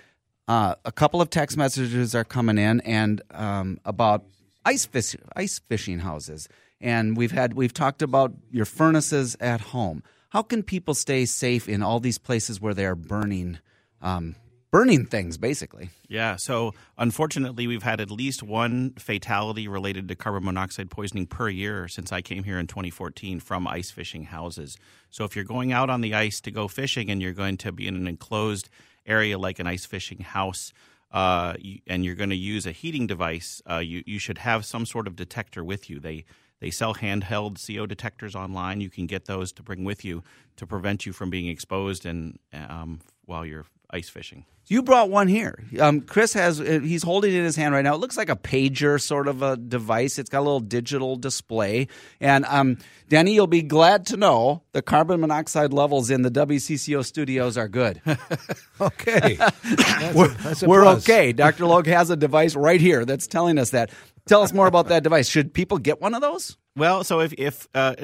Uh, 0.49 0.77
a 0.87 0.93
couple 0.93 1.21
of 1.21 1.29
text 1.29 1.59
messages 1.59 2.14
are 2.14 2.25
coming 2.25 2.57
in 2.57 2.81
and 2.81 3.21
um, 3.33 3.79
about 3.85 4.25
ice 4.64 4.87
fish, 4.87 5.14
ice 5.37 5.59
fishing 5.59 5.99
houses, 5.99 6.49
and 6.81 7.17
we've 7.17 7.33
had 7.33 7.53
we've 7.53 7.75
talked 7.75 8.01
about 8.01 8.33
your 8.51 8.64
furnaces 8.64 9.37
at 9.41 9.61
home. 9.61 10.03
How 10.31 10.41
can 10.41 10.62
people 10.62 10.95
stay 10.95 11.27
safe 11.27 11.69
in 11.69 11.83
all 11.83 12.01
these 12.01 12.17
places 12.17 12.62
where 12.62 12.73
they 12.73 12.87
are 12.87 12.95
burning 12.95 13.59
um, 14.01 14.37
burning 14.70 15.07
things, 15.07 15.38
basically. 15.38 15.90
Yeah. 16.09 16.37
So 16.37 16.74
unfortunately, 16.96 17.66
we've 17.66 17.83
had 17.83 18.00
at 18.00 18.11
least 18.11 18.42
one 18.42 18.90
fatality 18.98 19.68
related 19.68 20.09
to 20.09 20.14
carbon 20.14 20.44
monoxide 20.44 20.90
poisoning 20.90 21.26
per 21.26 21.48
year 21.48 21.88
since 21.88 22.12
I 22.12 22.22
came 22.22 22.44
here 22.44 22.59
in 22.59 22.66
2014 22.66 23.40
from 23.40 23.66
ice 23.66 23.90
fishing 23.90 24.24
houses. 24.24 24.76
So 25.11 25.24
if 25.24 25.35
you're 25.35 25.44
going 25.44 25.72
out 25.72 25.90
on 25.90 26.00
the 26.00 26.14
ice 26.14 26.40
to 26.42 26.50
go 26.50 26.68
fishing 26.68 27.11
and 27.11 27.22
you're 27.22 27.33
going 27.33 27.57
to 27.59 27.72
be 27.72 27.87
in 27.87 27.96
an 27.96 28.07
enclosed 28.07 28.68
area 29.07 29.38
like 29.38 29.59
an 29.59 29.66
ice 29.66 29.87
fishing 29.87 30.20
house, 30.20 30.72
uh, 31.11 31.54
and 31.87 32.04
you're 32.04 32.14
going 32.14 32.31
to 32.31 32.37
use 32.37 32.66
a 32.66 32.72
heating 32.72 33.07
device, 33.07 33.62
uh, 33.70 33.78
you 33.78 34.02
you 34.07 34.18
should 34.18 34.38
have 34.38 34.66
some 34.66 34.85
sort 34.85 35.07
of 35.07 35.16
detector 35.16 35.64
with 35.64 35.88
you. 35.88 35.98
They 35.98 36.26
they 36.61 36.70
sell 36.70 36.94
handheld 36.94 37.64
CO 37.64 37.87
detectors 37.87 38.35
online. 38.35 38.81
You 38.81 38.90
can 38.90 39.07
get 39.07 39.24
those 39.24 39.52
to 39.52 39.62
bring 39.62 39.85
with 39.85 40.04
you 40.04 40.22
to 40.57 40.66
prevent 40.66 41.07
you 41.07 41.12
from 41.12 41.31
being 41.31 41.48
exposed 41.48 42.04
and 42.04 42.38
um, 42.52 43.00
while 43.24 43.46
you're 43.46 43.64
ice 43.90 44.09
fishing. 44.09 44.44
You 44.70 44.83
brought 44.83 45.09
one 45.09 45.28
here. 45.28 45.64
Um, 45.81 46.02
Chris 46.02 46.35
has, 46.35 46.61
uh, 46.61 46.81
he's 46.83 47.02
holding 47.02 47.33
it 47.33 47.38
in 47.38 47.44
his 47.44 47.57
hand 47.57 47.72
right 47.72 47.83
now. 47.83 47.94
It 47.94 47.98
looks 47.98 48.18
like 48.18 48.28
a 48.28 48.37
pager 48.37 49.00
sort 49.00 49.26
of 49.26 49.40
a 49.40 49.57
device. 49.57 50.18
It's 50.18 50.28
got 50.28 50.40
a 50.40 50.42
little 50.42 50.61
digital 50.61 51.16
display. 51.16 51.88
And 52.20 52.44
um, 52.44 52.76
Danny, 53.09 53.33
you'll 53.33 53.46
be 53.46 53.62
glad 53.62 54.04
to 54.07 54.18
know 54.18 54.62
the 54.72 54.83
carbon 54.83 55.20
monoxide 55.20 55.72
levels 55.72 56.11
in 56.11 56.20
the 56.20 56.31
WCCO 56.31 57.02
studios 57.02 57.57
are 57.57 57.68
good. 57.68 58.02
okay. 58.81 59.35
That's 59.64 60.14
we're, 60.14 60.26
a, 60.26 60.35
that's 60.42 60.62
a 60.62 60.68
we're 60.68 60.87
okay. 60.96 61.33
Dr. 61.33 61.64
Logue 61.64 61.87
has 61.87 62.11
a 62.11 62.16
device 62.16 62.54
right 62.54 62.81
here 62.81 63.04
that's 63.07 63.26
telling 63.26 63.59
us 63.59 63.70
that. 63.70 63.90
Tell 64.26 64.42
us 64.42 64.52
more 64.52 64.66
about 64.66 64.88
that 64.88 65.02
device. 65.02 65.26
Should 65.28 65.54
people 65.54 65.78
get 65.78 66.02
one 66.02 66.14
of 66.14 66.20
those? 66.20 66.59
Well, 66.76 67.02
so 67.02 67.20
if 67.20 67.33
if 67.33 67.66
uh, 67.74 67.96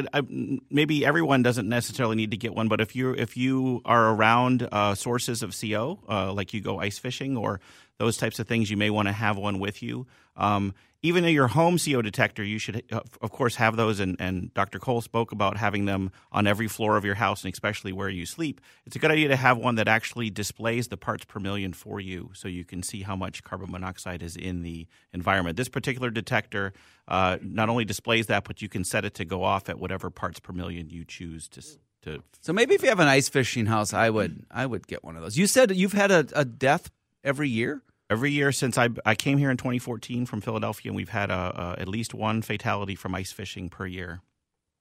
maybe 0.68 1.04
everyone 1.06 1.42
doesn't 1.42 1.68
necessarily 1.68 2.16
need 2.16 2.32
to 2.32 2.36
get 2.36 2.54
one, 2.54 2.66
but 2.66 2.80
if 2.80 2.96
you 2.96 3.12
if 3.12 3.36
you 3.36 3.82
are 3.84 4.12
around 4.12 4.66
uh, 4.72 4.96
sources 4.96 5.42
of 5.44 5.54
CO, 5.58 6.00
uh, 6.08 6.32
like 6.32 6.53
you 6.54 6.60
go 6.60 6.80
ice 6.80 6.98
fishing 6.98 7.36
or 7.36 7.60
those 7.98 8.16
types 8.16 8.38
of 8.38 8.48
things, 8.48 8.70
you 8.70 8.76
may 8.76 8.90
want 8.90 9.08
to 9.08 9.12
have 9.12 9.36
one 9.36 9.58
with 9.58 9.82
you. 9.82 10.06
Um, 10.36 10.74
even 11.04 11.26
in 11.26 11.34
your 11.34 11.48
home 11.48 11.76
CO 11.78 12.00
detector, 12.00 12.42
you 12.42 12.58
should, 12.58 12.82
uh, 12.90 13.00
of 13.20 13.30
course, 13.30 13.56
have 13.56 13.76
those. 13.76 14.00
And, 14.00 14.16
and 14.18 14.52
Dr. 14.54 14.78
Cole 14.78 15.02
spoke 15.02 15.32
about 15.32 15.58
having 15.58 15.84
them 15.84 16.10
on 16.32 16.46
every 16.46 16.66
floor 16.66 16.96
of 16.96 17.04
your 17.04 17.14
house, 17.14 17.44
and 17.44 17.52
especially 17.52 17.92
where 17.92 18.08
you 18.08 18.24
sleep. 18.24 18.62
It's 18.86 18.96
a 18.96 18.98
good 18.98 19.10
idea 19.10 19.28
to 19.28 19.36
have 19.36 19.58
one 19.58 19.74
that 19.74 19.86
actually 19.86 20.30
displays 20.30 20.88
the 20.88 20.96
parts 20.96 21.26
per 21.26 21.38
million 21.40 21.74
for 21.74 22.00
you, 22.00 22.30
so 22.32 22.48
you 22.48 22.64
can 22.64 22.82
see 22.82 23.02
how 23.02 23.16
much 23.16 23.44
carbon 23.44 23.70
monoxide 23.70 24.22
is 24.22 24.34
in 24.34 24.62
the 24.62 24.86
environment. 25.12 25.58
This 25.58 25.68
particular 25.68 26.08
detector 26.08 26.72
uh, 27.06 27.36
not 27.42 27.68
only 27.68 27.84
displays 27.84 28.26
that, 28.28 28.44
but 28.44 28.62
you 28.62 28.70
can 28.70 28.82
set 28.82 29.04
it 29.04 29.12
to 29.14 29.26
go 29.26 29.44
off 29.44 29.68
at 29.68 29.78
whatever 29.78 30.08
parts 30.08 30.40
per 30.40 30.54
million 30.54 30.88
you 30.88 31.04
choose 31.04 31.48
to. 31.48 31.62
To 32.04 32.22
so 32.40 32.52
maybe 32.52 32.74
if 32.74 32.82
you 32.82 32.88
have 32.88 33.00
an 33.00 33.08
ice 33.08 33.28
fishing 33.28 33.66
house, 33.66 33.94
I 33.94 34.10
would 34.10 34.44
I 34.50 34.66
would 34.66 34.86
get 34.86 35.02
one 35.02 35.16
of 35.16 35.22
those. 35.22 35.36
You 35.36 35.46
said 35.46 35.74
you've 35.74 35.92
had 35.92 36.10
a, 36.10 36.26
a 36.34 36.44
death 36.44 36.90
every 37.22 37.48
year 37.48 37.82
every 38.10 38.30
year 38.30 38.52
since 38.52 38.78
I, 38.78 38.88
I 39.04 39.14
came 39.14 39.38
here 39.38 39.50
in 39.50 39.56
2014 39.56 40.26
from 40.26 40.40
Philadelphia, 40.40 40.90
and 40.90 40.96
we've 40.96 41.08
had 41.08 41.30
a, 41.30 41.74
a, 41.78 41.80
at 41.80 41.88
least 41.88 42.14
one 42.14 42.42
fatality 42.42 42.94
from 42.94 43.14
ice 43.14 43.32
fishing 43.32 43.68
per 43.68 43.86
year. 43.86 44.20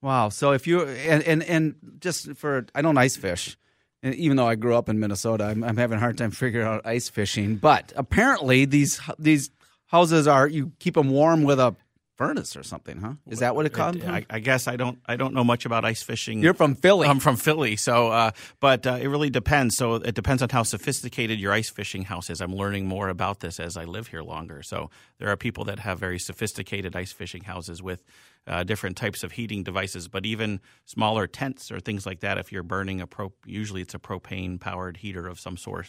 Wow! 0.02 0.30
So 0.30 0.52
if 0.52 0.68
you 0.68 0.84
and 0.84 1.24
and, 1.24 1.44
and 1.44 1.76
just 2.00 2.34
for 2.36 2.66
I 2.76 2.82
don't 2.82 2.98
ice 2.98 3.16
fish, 3.16 3.58
even 4.04 4.36
though 4.36 4.48
I 4.48 4.56
grew 4.56 4.76
up 4.76 4.90
in 4.90 5.00
Minnesota, 5.00 5.46
I'm, 5.46 5.64
I'm 5.64 5.78
having 5.78 5.98
a 5.98 6.02
hard 6.02 6.18
time 6.18 6.32
figuring 6.32 6.68
out 6.68 6.86
ice 6.86 7.08
fishing. 7.08 7.56
But 7.56 7.94
apparently 7.96 8.66
these 8.66 9.00
these 9.18 9.50
houses 9.88 10.28
are 10.28 10.48
you 10.48 10.74
keep 10.80 10.96
them 10.96 11.10
warm 11.10 11.44
with 11.44 11.60
a 11.60 11.76
furnace 12.24 12.56
or 12.56 12.64
something, 12.64 13.00
huh? 13.02 13.14
Is 13.28 13.40
that 13.40 13.56
what 13.56 13.66
it 13.66 13.74
comes? 13.74 14.04
I, 14.04 14.26
I, 14.30 14.40
guess 14.40 14.68
I 14.68 14.76
don't. 14.76 15.00
I 15.06 15.16
don't 15.16 15.34
know 15.34 15.44
much 15.44 15.66
about 15.66 15.84
ice 15.84 16.02
fishing. 16.02 16.42
You're 16.42 16.54
from 16.54 16.76
Philly. 16.76 17.08
I'm 17.08 17.20
from 17.20 17.36
Philly, 17.36 17.76
so 17.76 18.10
uh, 18.10 18.32
but 18.60 18.88
uh, 18.88 18.98
it 19.02 19.08
really 19.08 19.30
depends. 19.30 19.76
So 19.76 19.96
it 19.96 20.16
depends 20.16 20.42
on 20.42 20.50
how 20.50 20.64
sophisticated 20.64 21.40
your 21.40 21.52
ice 21.52 21.70
fishing 21.70 22.04
house 22.04 22.30
is. 22.30 22.42
I'm 22.42 22.56
learning 22.56 22.88
more 22.88 23.10
about 23.10 23.42
this 23.42 23.60
as 23.60 23.76
I 23.76 23.84
live 23.84 24.08
here 24.08 24.22
longer. 24.22 24.64
So 24.64 24.90
there 25.18 25.30
are 25.30 25.38
people 25.38 25.66
that 25.66 25.80
have 25.80 26.00
very 26.00 26.20
sophisticated 26.20 26.96
ice 26.96 27.12
fishing 27.12 27.44
houses 27.44 27.84
with 27.84 28.04
uh, 28.48 28.64
different 28.64 28.96
types 28.96 29.24
of 29.24 29.34
heating 29.34 29.64
devices, 29.64 30.08
but 30.08 30.26
even 30.26 30.62
smaller 30.86 31.28
tents 31.28 31.72
or 31.72 31.80
things 31.80 32.06
like 32.06 32.22
that. 32.22 32.38
If 32.38 32.52
you're 32.52 32.64
burning 32.64 33.02
a 33.02 33.08
pro, 33.08 33.34
usually 33.46 33.82
it's 33.82 33.94
a 33.94 34.00
propane 34.00 34.60
powered 34.60 34.98
heater 34.98 35.28
of 35.28 35.40
some 35.40 35.58
sort. 35.58 35.88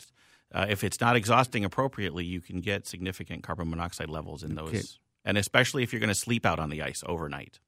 Uh, 0.52 0.66
if 0.68 0.84
it's 0.84 1.00
not 1.00 1.16
exhausting 1.16 1.64
appropriately, 1.64 2.24
you 2.24 2.40
can 2.40 2.60
get 2.60 2.86
significant 2.86 3.42
carbon 3.42 3.70
monoxide 3.70 4.08
levels 4.08 4.42
in 4.42 4.54
those. 4.54 4.68
Okay 4.68 4.82
and 5.24 5.38
especially 5.38 5.82
if 5.82 5.92
you're 5.92 6.00
going 6.00 6.08
to 6.08 6.14
sleep 6.14 6.44
out 6.44 6.58
on 6.58 6.70
the 6.70 6.82
ice 6.82 7.02
overnight. 7.06 7.58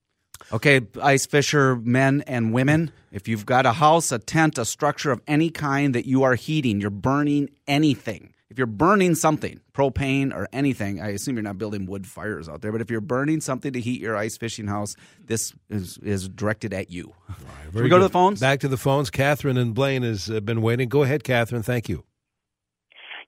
Okay, 0.53 0.83
ice 1.03 1.27
fisher 1.27 1.77
men 1.77 2.23
and 2.27 2.53
women, 2.53 2.92
if 3.11 3.27
you've 3.27 3.47
got 3.47 3.64
a 3.64 3.73
house, 3.73 4.12
a 4.12 4.19
tent, 4.19 4.59
a 4.59 4.64
structure 4.64 5.11
of 5.11 5.21
any 5.27 5.51
kind 5.51 5.95
that 5.95 6.07
you 6.07 6.23
are 6.23 6.35
heating, 6.35 6.81
you're 6.81 6.90
burning 6.90 7.49
anything. 7.66 8.35
If 8.49 8.59
you're 8.59 8.66
burning 8.69 9.16
something, 9.16 9.61
propane 9.75 10.33
or 10.33 10.49
anything, 10.53 11.01
I 11.01 11.09
assume 11.09 11.35
you're 11.35 11.42
not 11.42 11.59
building 11.59 11.87
wood 11.87 12.07
fires 12.07 12.49
out 12.49 12.61
there, 12.61 12.71
but 12.71 12.81
if 12.81 12.90
you're 12.90 13.01
burning 13.01 13.40
something 13.40 13.73
to 13.73 13.81
heat 13.81 14.01
your 14.01 14.16
ice 14.16 14.37
fishing 14.37 14.69
house, 14.69 14.95
this 15.25 15.53
is, 15.69 15.99
is 15.99 16.29
directed 16.29 16.73
at 16.73 16.90
you. 16.90 17.12
Right, 17.29 17.75
we 17.75 17.88
go 17.88 17.97
good. 17.97 17.99
to 17.99 18.05
the 18.05 18.11
phones? 18.11 18.40
Back 18.40 18.61
to 18.61 18.69
the 18.69 18.77
phones. 18.77 19.11
Catherine 19.11 19.57
and 19.57 19.75
Blaine 19.75 20.05
has 20.05 20.31
uh, 20.31 20.40
been 20.40 20.62
waiting. 20.62 20.88
Go 20.88 21.03
ahead, 21.03 21.25
Catherine. 21.25 21.62
Thank 21.62 21.88
you. 21.88 22.05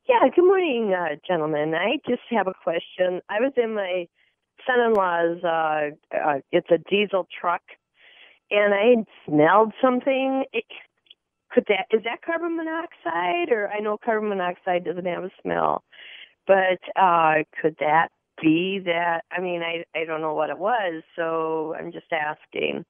Yeah, 0.09 0.21
good 0.35 0.45
morning, 0.45 0.95
uh, 0.95 1.17
gentlemen. 1.27 1.75
I 1.75 1.97
just 2.09 2.23
have 2.31 2.47
a 2.47 2.55
question. 2.63 3.21
I 3.29 3.41
was 3.41 3.53
in 3.57 3.75
my 3.75 4.07
son-in-law's 4.69 5.43
uh, 5.45 6.17
uh, 6.17 6.41
it's 6.53 6.71
a 6.71 6.79
diesel 6.91 7.27
truck, 7.41 7.63
and 8.51 8.75
I 8.75 9.05
smelled 9.27 9.73
something. 9.81 10.45
It, 10.53 10.65
could 11.51 11.65
that 11.69 11.87
is 11.97 12.05
that 12.05 12.23
carbon 12.25 12.57
monoxide? 12.57 13.51
Or 13.51 13.69
I 13.69 13.81
know 13.81 13.99
carbon 14.03 14.29
monoxide 14.29 14.85
doesn't 14.85 15.07
have 15.07 15.25
a 15.25 15.31
smell, 15.43 15.83
but 16.47 16.79
uh, 17.01 17.45
could 17.61 17.77
that 17.81 18.09
be 18.41 18.81
that? 18.85 19.23
I 19.33 19.41
mean, 19.41 19.63
I 19.63 19.85
I 19.99 20.05
don't 20.05 20.21
know 20.21 20.35
what 20.35 20.51
it 20.51 20.59
was, 20.59 21.03
so 21.17 21.75
I'm 21.79 21.93
just 21.93 22.13
asking. 22.13 22.85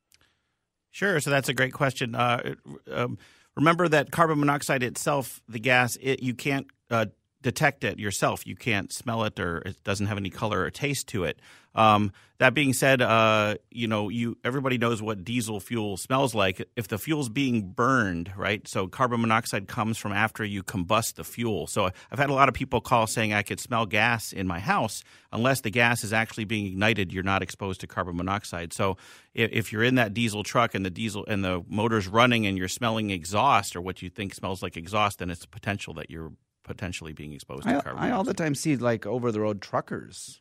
Sure. 0.90 1.20
So 1.20 1.30
that's 1.30 1.48
a 1.48 1.54
great 1.54 1.72
question. 1.72 2.14
Uh, 2.14 2.54
um, 2.90 3.18
remember 3.54 3.88
that 3.88 4.10
carbon 4.10 4.40
monoxide 4.40 4.82
itself, 4.82 5.40
the 5.48 5.60
gas, 5.60 5.96
it, 6.00 6.22
you 6.22 6.34
can't 6.34 6.66
uh, 6.90 7.06
detect 7.48 7.82
it 7.82 7.98
yourself. 7.98 8.46
You 8.46 8.56
can't 8.56 8.92
smell 8.92 9.24
it, 9.24 9.40
or 9.40 9.58
it 9.58 9.82
doesn't 9.82 10.06
have 10.06 10.18
any 10.18 10.28
color 10.28 10.60
or 10.64 10.70
taste 10.70 11.08
to 11.08 11.24
it. 11.24 11.40
Um, 11.74 12.12
that 12.38 12.54
being 12.54 12.72
said, 12.72 13.00
uh, 13.00 13.54
you 13.70 13.88
know, 13.88 14.08
you 14.10 14.36
everybody 14.44 14.78
knows 14.78 15.00
what 15.00 15.24
diesel 15.24 15.60
fuel 15.60 15.96
smells 15.96 16.34
like. 16.34 16.68
If 16.76 16.88
the 16.88 16.98
fuel's 16.98 17.28
being 17.28 17.70
burned, 17.70 18.32
right? 18.36 18.66
So 18.68 18.86
carbon 18.86 19.20
monoxide 19.22 19.66
comes 19.66 19.96
from 19.96 20.12
after 20.12 20.44
you 20.44 20.62
combust 20.62 21.14
the 21.14 21.24
fuel. 21.24 21.66
So 21.66 21.86
I've 21.86 22.18
had 22.18 22.30
a 22.30 22.34
lot 22.34 22.48
of 22.48 22.54
people 22.54 22.80
call 22.80 23.06
saying 23.06 23.32
I 23.32 23.42
could 23.42 23.60
smell 23.60 23.86
gas 23.86 24.32
in 24.32 24.46
my 24.46 24.60
house. 24.60 25.04
Unless 25.32 25.62
the 25.62 25.70
gas 25.70 26.04
is 26.04 26.12
actually 26.12 26.44
being 26.44 26.66
ignited, 26.66 27.12
you're 27.12 27.22
not 27.22 27.42
exposed 27.42 27.80
to 27.80 27.86
carbon 27.86 28.16
monoxide. 28.16 28.72
So 28.72 28.96
if, 29.34 29.50
if 29.52 29.72
you're 29.72 29.84
in 29.84 29.96
that 29.96 30.14
diesel 30.14 30.42
truck 30.42 30.74
and 30.74 30.84
the 30.84 30.90
diesel 30.90 31.24
and 31.26 31.44
the 31.44 31.64
motor's 31.68 32.08
running 32.08 32.46
and 32.46 32.58
you're 32.58 32.68
smelling 32.68 33.10
exhaust 33.10 33.74
or 33.74 33.80
what 33.80 34.02
you 34.02 34.10
think 34.10 34.34
smells 34.34 34.62
like 34.62 34.76
exhaust, 34.76 35.18
then 35.18 35.30
it's 35.30 35.44
a 35.44 35.48
potential 35.48 35.94
that 35.94 36.10
you're 36.10 36.32
potentially 36.68 37.12
being 37.12 37.32
exposed 37.32 37.64
to 37.64 37.78
I, 37.78 37.80
carbon 37.80 38.02
I 38.02 38.10
all 38.12 38.22
the 38.24 38.34
time 38.34 38.54
see 38.54 38.76
like 38.76 39.06
over 39.06 39.32
the 39.32 39.40
road 39.40 39.60
truckers, 39.60 40.40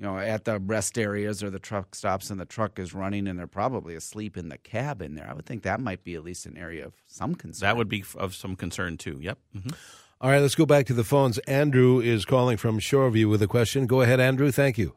you 0.00 0.06
know, 0.06 0.18
at 0.18 0.44
the 0.44 0.58
rest 0.58 0.98
areas 0.98 1.42
or 1.42 1.50
the 1.50 1.60
truck 1.60 1.94
stops, 1.94 2.30
and 2.30 2.40
the 2.40 2.44
truck 2.44 2.78
is 2.80 2.92
running, 2.94 3.28
and 3.28 3.38
they're 3.38 3.46
probably 3.46 3.94
asleep 3.94 4.36
in 4.36 4.48
the 4.48 4.58
cab 4.58 5.00
in 5.00 5.14
there. 5.14 5.28
I 5.30 5.34
would 5.34 5.46
think 5.46 5.62
that 5.62 5.80
might 5.80 6.02
be 6.02 6.14
at 6.14 6.24
least 6.24 6.46
an 6.46 6.56
area 6.56 6.84
of 6.86 6.94
some 7.06 7.36
concern. 7.36 7.68
That 7.68 7.76
would 7.76 7.88
be 7.88 8.04
of 8.16 8.34
some 8.34 8.56
concern 8.56 8.96
too. 8.96 9.18
Yep. 9.20 9.38
hmm 9.52 9.68
All 10.20 10.30
right, 10.30 10.40
let's 10.40 10.56
go 10.56 10.66
back 10.66 10.86
to 10.86 10.94
the 10.94 11.04
phones. 11.04 11.38
Andrew 11.40 12.00
is 12.00 12.24
calling 12.24 12.56
from 12.56 12.80
Shoreview 12.80 13.28
with 13.30 13.42
a 13.42 13.46
question. 13.46 13.86
Go 13.86 14.00
ahead, 14.00 14.18
Andrew. 14.20 14.50
Thank 14.50 14.78
you. 14.78 14.94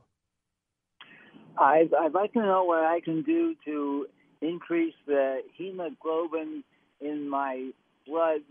I'd, 1.60 1.94
I'd 1.94 2.14
like 2.14 2.34
to 2.34 2.40
know 2.40 2.64
what 2.64 2.84
I 2.84 3.00
can 3.02 3.24
do 3.24 3.56
to 3.66 4.08
increase 4.42 4.94
the 5.06 5.42
hemoglobin 5.58 6.64
in 7.02 7.30
my 7.30 7.72
blood 8.08 8.42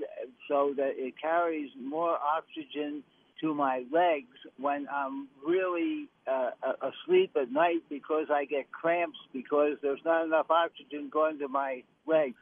so 0.49 0.75
that 0.77 0.93
it 0.97 1.15
carries 1.21 1.71
more 1.81 2.17
oxygen 2.17 3.03
to 3.41 3.55
my 3.55 3.85
legs 3.93 4.37
when 4.59 4.87
I'm 4.93 5.29
really 5.47 6.09
uh, 6.27 6.51
asleep 6.83 7.37
at 7.41 7.51
night 7.53 7.83
because 7.89 8.27
I 8.31 8.45
get 8.45 8.71
cramps 8.73 9.19
because 9.33 9.77
there's 9.83 10.01
not 10.05 10.25
enough 10.25 10.51
oxygen 10.51 11.11
going 11.13 11.39
to 11.41 11.49
my 11.49 11.83
legs. 12.07 12.37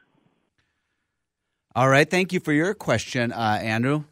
All 1.75 1.89
right. 1.89 2.09
Thank 2.09 2.31
you 2.31 2.39
for 2.39 2.53
your 2.53 2.73
question, 2.73 3.33
uh, 3.33 3.59
Andrew. 3.61 4.05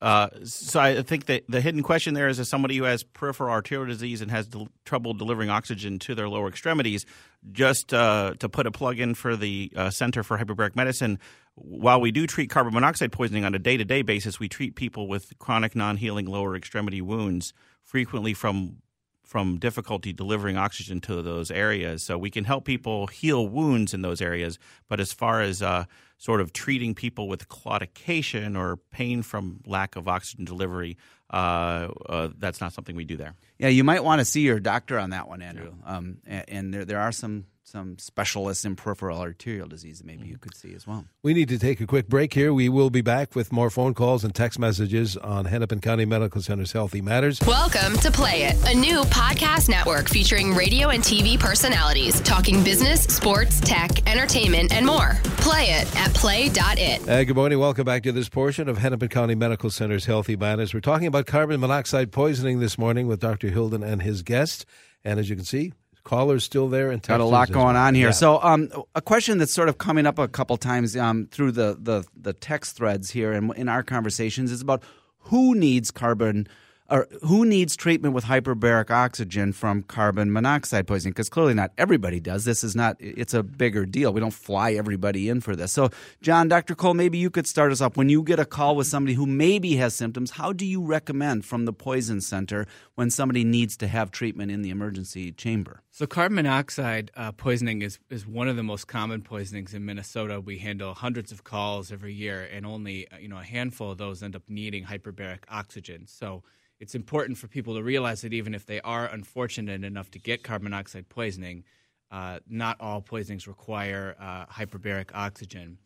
Uh, 0.00 0.28
so 0.44 0.78
I 0.78 1.02
think 1.02 1.26
that 1.26 1.44
the 1.48 1.60
hidden 1.60 1.82
question 1.82 2.14
there 2.14 2.28
is 2.28 2.38
as 2.38 2.48
somebody 2.48 2.76
who 2.76 2.84
has 2.84 3.02
peripheral 3.02 3.50
arterial 3.50 3.86
disease 3.86 4.20
and 4.20 4.30
has 4.30 4.46
del- 4.46 4.68
trouble 4.84 5.12
delivering 5.12 5.50
oxygen 5.50 5.98
to 6.00 6.14
their 6.14 6.28
lower 6.28 6.48
extremities, 6.48 7.04
just 7.50 7.92
uh, 7.92 8.34
to 8.38 8.48
put 8.48 8.66
a 8.66 8.70
plug 8.70 9.00
in 9.00 9.14
for 9.14 9.34
the 9.34 9.72
uh, 9.74 9.90
Center 9.90 10.22
for 10.22 10.38
Hyperbaric 10.38 10.76
Medicine, 10.76 11.18
while 11.54 12.00
we 12.00 12.12
do 12.12 12.26
treat 12.26 12.50
carbon 12.50 12.72
monoxide 12.72 13.10
poisoning 13.10 13.44
on 13.44 13.54
a 13.54 13.58
day 13.58 13.76
to 13.76 13.84
day 13.84 14.02
basis, 14.02 14.38
we 14.38 14.48
treat 14.48 14.76
people 14.76 15.08
with 15.08 15.36
chronic 15.38 15.74
non 15.74 15.96
healing 15.96 16.26
lower 16.26 16.54
extremity 16.54 17.00
wounds 17.00 17.52
frequently 17.82 18.34
from 18.34 18.76
from 19.24 19.58
difficulty 19.58 20.10
delivering 20.10 20.56
oxygen 20.56 21.02
to 21.02 21.20
those 21.20 21.50
areas. 21.50 22.02
So 22.02 22.16
we 22.16 22.30
can 22.30 22.44
help 22.44 22.64
people 22.64 23.08
heal 23.08 23.46
wounds 23.46 23.92
in 23.92 24.00
those 24.00 24.22
areas. 24.22 24.58
But 24.88 25.00
as 25.00 25.12
far 25.12 25.42
as 25.42 25.60
uh, 25.60 25.84
sort 26.18 26.40
of 26.40 26.52
treating 26.52 26.94
people 26.94 27.28
with 27.28 27.48
claudication 27.48 28.56
or 28.58 28.76
pain 28.90 29.22
from 29.22 29.60
lack 29.66 29.96
of 29.96 30.08
oxygen 30.08 30.44
delivery, 30.44 30.96
uh, 31.32 31.88
uh, 32.08 32.28
that's 32.38 32.60
not 32.60 32.72
something 32.72 32.96
we 32.96 33.04
do 33.04 33.16
there. 33.16 33.34
Yeah, 33.58 33.68
you 33.68 33.84
might 33.84 34.02
want 34.04 34.20
to 34.20 34.24
see 34.24 34.40
your 34.42 34.60
doctor 34.60 34.98
on 34.98 35.10
that 35.10 35.28
one, 35.28 35.42
Andrew. 35.42 35.74
Um, 35.84 36.18
a- 36.26 36.48
and 36.52 36.72
there 36.74 36.84
there 36.84 37.00
are 37.00 37.12
some 37.12 37.46
some 37.68 37.98
specialists 37.98 38.64
in 38.64 38.74
peripheral 38.76 39.20
arterial 39.20 39.68
disease 39.68 39.98
that 39.98 40.06
maybe 40.06 40.26
you 40.26 40.38
could 40.38 40.56
see 40.56 40.74
as 40.74 40.86
well. 40.86 41.04
We 41.22 41.34
need 41.34 41.50
to 41.50 41.58
take 41.58 41.82
a 41.82 41.86
quick 41.86 42.08
break 42.08 42.32
here. 42.32 42.54
We 42.54 42.70
will 42.70 42.88
be 42.88 43.02
back 43.02 43.34
with 43.34 43.52
more 43.52 43.68
phone 43.68 43.92
calls 43.92 44.24
and 44.24 44.34
text 44.34 44.58
messages 44.58 45.18
on 45.18 45.44
Hennepin 45.44 45.80
County 45.80 46.06
Medical 46.06 46.40
Center's 46.40 46.72
Healthy 46.72 47.02
Matters. 47.02 47.38
Welcome 47.46 47.98
to 47.98 48.10
Play 48.10 48.44
It, 48.44 48.56
a 48.66 48.74
new 48.74 49.02
podcast 49.02 49.68
network 49.68 50.08
featuring 50.08 50.54
radio 50.54 50.88
and 50.88 51.02
TV 51.02 51.38
personalities 51.38 52.20
talking 52.22 52.64
business, 52.64 53.02
sports, 53.02 53.60
tech, 53.60 54.08
entertainment, 54.08 54.72
and 54.72 54.86
more. 54.86 55.18
Play 55.36 55.64
it 55.64 55.94
at 55.96 56.14
play.it. 56.14 57.06
Uh, 57.06 57.24
good 57.24 57.36
morning. 57.36 57.58
Welcome 57.58 57.84
back 57.84 58.02
to 58.04 58.12
this 58.12 58.30
portion 58.30 58.70
of 58.70 58.78
Hennepin 58.78 59.08
County 59.10 59.34
Medical 59.34 59.68
Center's 59.68 60.06
Healthy 60.06 60.36
Matters. 60.36 60.72
We're 60.72 60.80
talking 60.80 61.06
about 61.06 61.26
carbon 61.26 61.60
monoxide 61.60 62.12
poisoning 62.12 62.60
this 62.60 62.78
morning 62.78 63.06
with 63.06 63.20
Dr. 63.20 63.50
Hilden 63.50 63.82
and 63.82 64.00
his 64.00 64.22
guest. 64.22 64.64
And 65.04 65.20
as 65.20 65.28
you 65.28 65.36
can 65.36 65.44
see, 65.44 65.72
callers 66.08 66.42
still 66.42 66.68
there 66.68 66.90
and 66.90 67.02
Got 67.02 67.20
a 67.20 67.24
lot 67.24 67.50
going 67.52 67.74
well. 67.74 67.84
on 67.86 67.94
here. 67.94 68.08
Yeah. 68.08 68.12
So, 68.12 68.42
um, 68.42 68.70
a 68.94 69.02
question 69.02 69.36
that's 69.38 69.52
sort 69.52 69.68
of 69.68 69.76
coming 69.76 70.06
up 70.06 70.18
a 70.18 70.26
couple 70.26 70.56
times 70.56 70.96
um, 70.96 71.28
through 71.30 71.52
the, 71.52 71.76
the 71.78 72.04
the 72.16 72.32
text 72.32 72.76
threads 72.76 73.10
here 73.10 73.32
and 73.32 73.52
in 73.56 73.68
our 73.68 73.82
conversations 73.82 74.50
is 74.50 74.62
about 74.62 74.82
who 75.30 75.54
needs 75.54 75.90
carbon 75.90 76.48
or 76.90 77.06
who 77.22 77.44
needs 77.44 77.76
treatment 77.76 78.14
with 78.14 78.24
hyperbaric 78.24 78.90
oxygen 78.90 79.52
from 79.52 79.82
carbon 79.82 80.32
monoxide 80.32 80.86
poisoning? 80.86 81.12
Because 81.12 81.28
clearly 81.28 81.54
not 81.54 81.72
everybody 81.76 82.20
does. 82.20 82.44
This 82.44 82.64
is 82.64 82.74
not 82.74 82.96
it's 82.98 83.34
a 83.34 83.42
bigger 83.42 83.84
deal. 83.84 84.12
We 84.12 84.20
don't 84.20 84.32
fly 84.32 84.72
everybody 84.72 85.28
in 85.28 85.40
for 85.40 85.54
this. 85.54 85.72
So 85.72 85.90
john 86.22 86.48
dr 86.48 86.74
cole 86.74 86.94
maybe 86.94 87.18
you 87.18 87.30
could 87.30 87.46
start 87.46 87.72
us 87.72 87.80
off. 87.80 87.96
When 87.96 88.08
you 88.08 88.22
get 88.22 88.38
a 88.38 88.44
call 88.44 88.76
with 88.76 88.86
somebody 88.86 89.14
who 89.14 89.26
maybe 89.26 89.76
has 89.76 89.94
symptoms 89.94 90.32
how 90.32 90.52
do 90.52 90.64
you 90.64 90.82
recommend 90.82 91.44
from 91.44 91.64
the 91.64 91.72
poison 91.72 92.20
center 92.20 92.66
when 92.94 93.10
somebody 93.10 93.44
needs 93.44 93.76
to 93.78 93.88
have 93.88 94.10
treatment 94.10 94.50
in 94.50 94.62
the 94.62 94.70
emergency 94.70 95.32
chamber? 95.32 95.82
So 95.98 96.06
carbon 96.06 96.36
monoxide 96.36 97.10
uh, 97.16 97.32
poisoning 97.32 97.82
is, 97.82 97.98
is 98.08 98.24
one 98.24 98.46
of 98.46 98.54
the 98.54 98.62
most 98.62 98.86
common 98.86 99.20
poisonings 99.20 99.74
in 99.74 99.84
Minnesota. 99.84 100.40
We 100.40 100.58
handle 100.58 100.94
hundreds 100.94 101.32
of 101.32 101.42
calls 101.42 101.90
every 101.90 102.14
year, 102.14 102.48
and 102.52 102.64
only 102.64 103.10
uh, 103.10 103.18
you 103.18 103.26
know 103.26 103.38
a 103.38 103.42
handful 103.42 103.90
of 103.90 103.98
those 103.98 104.22
end 104.22 104.36
up 104.36 104.44
needing 104.48 104.84
hyperbaric 104.84 105.40
oxygen. 105.48 106.06
So 106.06 106.44
it's 106.80 106.94
important 106.94 107.38
for 107.38 107.48
people 107.48 107.74
to 107.74 107.82
realize 107.82 108.22
that 108.22 108.32
even 108.32 108.54
if 108.54 108.66
they 108.66 108.80
are 108.80 109.06
unfortunate 109.06 109.84
enough 109.84 110.10
to 110.12 110.18
get 110.18 110.42
carbon 110.42 110.64
monoxide 110.70 111.08
poisoning, 111.08 111.64
uh, 112.10 112.38
not 112.48 112.80
all 112.80 113.00
poisonings 113.00 113.46
require 113.46 114.16
uh, 114.20 114.46
hyperbaric 114.46 115.10
oxygen. 115.12 115.78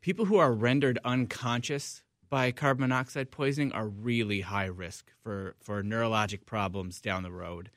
People 0.00 0.26
who 0.26 0.36
are 0.36 0.52
rendered 0.52 0.98
unconscious 1.04 2.02
by 2.30 2.52
carbon 2.52 2.82
monoxide 2.82 3.30
poisoning 3.30 3.72
are 3.72 3.88
really 3.88 4.42
high 4.42 4.66
risk 4.66 5.12
for, 5.22 5.56
for 5.60 5.82
neurologic 5.82 6.44
problems 6.46 7.00
down 7.00 7.22
the 7.22 7.32
road. 7.32 7.70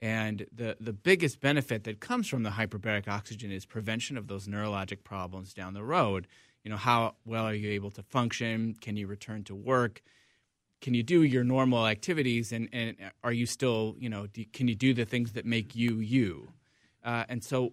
And 0.00 0.46
the, 0.52 0.76
the 0.80 0.92
biggest 0.92 1.40
benefit 1.40 1.84
that 1.84 2.00
comes 2.00 2.26
from 2.26 2.42
the 2.42 2.50
hyperbaric 2.50 3.06
oxygen 3.06 3.52
is 3.52 3.64
prevention 3.64 4.16
of 4.16 4.26
those 4.26 4.48
neurologic 4.48 5.04
problems 5.04 5.54
down 5.54 5.74
the 5.74 5.84
road. 5.84 6.26
You 6.64 6.72
know, 6.72 6.76
how 6.76 7.14
well 7.24 7.44
are 7.44 7.54
you 7.54 7.70
able 7.70 7.92
to 7.92 8.02
function? 8.02 8.74
Can 8.80 8.96
you 8.96 9.06
return 9.06 9.44
to 9.44 9.54
work? 9.54 10.02
Can 10.82 10.94
you 10.94 11.02
do 11.02 11.22
your 11.22 11.44
normal 11.44 11.86
activities? 11.86 12.52
And, 12.52 12.68
and 12.72 12.96
are 13.24 13.32
you 13.32 13.46
still, 13.46 13.94
you 13.98 14.10
know, 14.10 14.26
do, 14.26 14.44
can 14.52 14.68
you 14.68 14.74
do 14.74 14.92
the 14.92 15.06
things 15.06 15.32
that 15.32 15.46
make 15.46 15.74
you 15.74 16.00
you? 16.00 16.48
Uh, 17.04 17.24
and 17.28 17.42
so 17.42 17.72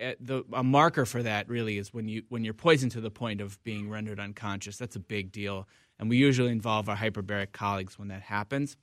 uh, 0.00 0.12
the, 0.18 0.42
a 0.52 0.64
marker 0.64 1.06
for 1.06 1.22
that 1.22 1.48
really 1.48 1.78
is 1.78 1.94
when, 1.94 2.08
you, 2.08 2.22
when 2.30 2.44
you're 2.44 2.54
poisoned 2.54 2.92
to 2.92 3.00
the 3.00 3.10
point 3.10 3.40
of 3.40 3.62
being 3.62 3.88
rendered 3.88 4.18
unconscious. 4.18 4.78
That's 4.78 4.96
a 4.96 5.00
big 5.00 5.30
deal. 5.30 5.68
And 5.98 6.08
we 6.08 6.16
usually 6.16 6.50
involve 6.50 6.88
our 6.88 6.96
hyperbaric 6.96 7.52
colleagues 7.52 7.98
when 7.98 8.08
that 8.08 8.22
happens. 8.22 8.76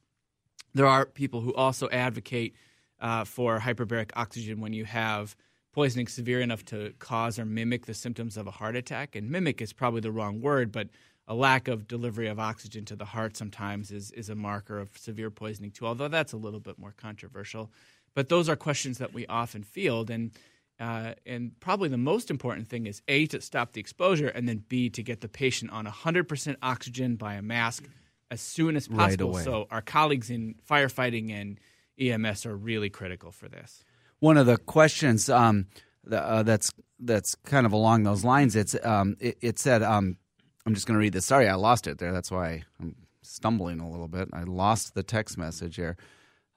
There 0.74 0.88
are 0.88 1.06
people 1.06 1.42
who 1.42 1.54
also 1.54 1.90
advocate 1.90 2.56
uh, 3.00 3.26
for 3.26 3.60
hyperbaric 3.60 4.12
oxygen 4.16 4.62
when 4.62 4.74
you 4.74 4.86
have 4.86 5.36
poisoning 5.72 6.08
severe 6.08 6.42
enough 6.42 6.64
to 6.66 6.94
cause 7.00 7.40
or 7.40 7.46
mimic 7.46 7.88
the 7.88 7.94
symptoms 7.96 8.38
of 8.38 8.46
a 8.46 8.52
heart 8.52 8.76
attack. 8.76 9.16
And 9.16 9.30
mimic 9.30 9.62
is 9.62 9.74
probably 9.74 10.02
the 10.02 10.12
wrong 10.12 10.42
word, 10.42 10.72
but 10.72 10.90
a 11.28 11.34
lack 11.34 11.68
of 11.68 11.88
delivery 11.88 12.28
of 12.28 12.40
oxygen 12.40 12.86
to 12.86 12.96
the 12.96 13.06
heart 13.06 13.38
sometimes 13.38 13.92
is, 13.92 14.12
is 14.12 14.30
a 14.30 14.36
marker 14.36 14.80
of 14.80 14.98
severe 14.98 15.32
poisoning 15.32 15.72
too, 15.72 15.86
although 15.88 16.08
that's 16.08 16.34
a 16.34 16.38
little 16.38 16.60
bit 16.60 16.78
more 16.78 16.94
controversial. 16.98 17.72
But 18.14 18.30
those 18.30 18.50
are 18.50 18.56
questions 18.56 18.98
that 18.98 19.14
we 19.14 19.26
often 19.28 19.64
field. 19.64 20.10
And 20.10 20.32
uh, 20.80 21.14
and 21.26 21.58
probably 21.60 21.88
the 21.88 21.98
most 21.98 22.32
important 22.32 22.68
thing 22.68 22.88
is 22.88 23.02
A, 23.08 23.28
to 23.28 23.40
stop 23.40 23.74
the 23.74 23.80
exposure, 23.80 24.28
and 24.28 24.50
then 24.50 24.64
B, 24.68 24.90
to 24.90 25.04
get 25.04 25.22
the 25.22 25.30
patient 25.30 25.72
on 25.72 25.86
100% 25.86 26.56
oxygen 26.64 27.16
by 27.16 27.36
a 27.36 27.42
mask 27.42 27.88
as 28.32 28.42
soon 28.42 28.76
as 28.76 28.88
possible. 28.88 29.30
away. 29.30 29.44
So 29.44 29.68
our 29.70 29.84
colleagues 29.84 30.32
in 30.32 30.56
firefighting 30.68 31.32
and 31.32 31.60
EMS 32.00 32.48
are 32.48 32.56
really 32.56 32.90
critical 32.90 33.32
for 33.32 33.48
this. 33.48 33.84
one 34.20 34.38
of 34.38 34.48
the 34.48 34.58
questions 34.58 35.30
um, 35.30 35.68
the, 36.04 36.22
uh, 36.22 36.44
that's 36.44 36.72
that's 37.00 37.36
kind 37.36 37.66
of 37.66 37.72
along 37.74 38.04
those 38.04 38.24
lines. 38.24 38.56
It's 38.56 38.76
um, 38.84 39.16
it, 39.20 39.38
it 39.42 39.60
said 39.60 39.84
um, 39.84 40.18
I'm 40.65 40.73
just 40.73 40.88
going 40.88 40.95
to 40.95 40.99
read 40.99 41.13
this. 41.13 41.26
Sorry, 41.26 41.47
I 41.47 41.56
lost 41.56 41.88
it 41.88 41.97
there. 41.97 42.13
That's 42.13 42.32
why 42.32 42.63
I'm 42.80 42.95
stumbling 43.21 43.80
a 43.80 43.89
little 43.89 44.08
bit. 44.08 44.30
I 44.34 44.43
lost 44.43 44.95
the 44.95 45.03
text 45.03 45.38
message 45.38 45.76
here. 45.76 45.97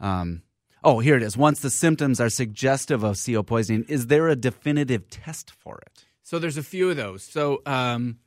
Um, 0.00 0.42
Oh, 0.86 1.00
here 1.00 1.16
it 1.16 1.22
is. 1.24 1.36
Once 1.36 1.58
the 1.60 1.70
symptoms 1.70 2.20
are 2.20 2.28
suggestive 2.28 3.02
of 3.02 3.20
CO 3.20 3.42
poisoning, 3.42 3.84
is 3.88 4.06
there 4.06 4.28
a 4.28 4.36
definitive 4.36 5.10
test 5.10 5.50
for 5.50 5.80
it? 5.84 6.04
So 6.22 6.38
there's 6.38 6.56
a 6.56 6.62
few 6.62 6.88
of 6.90 6.96
those. 6.96 7.24
So 7.24 7.60
um, 7.66 8.18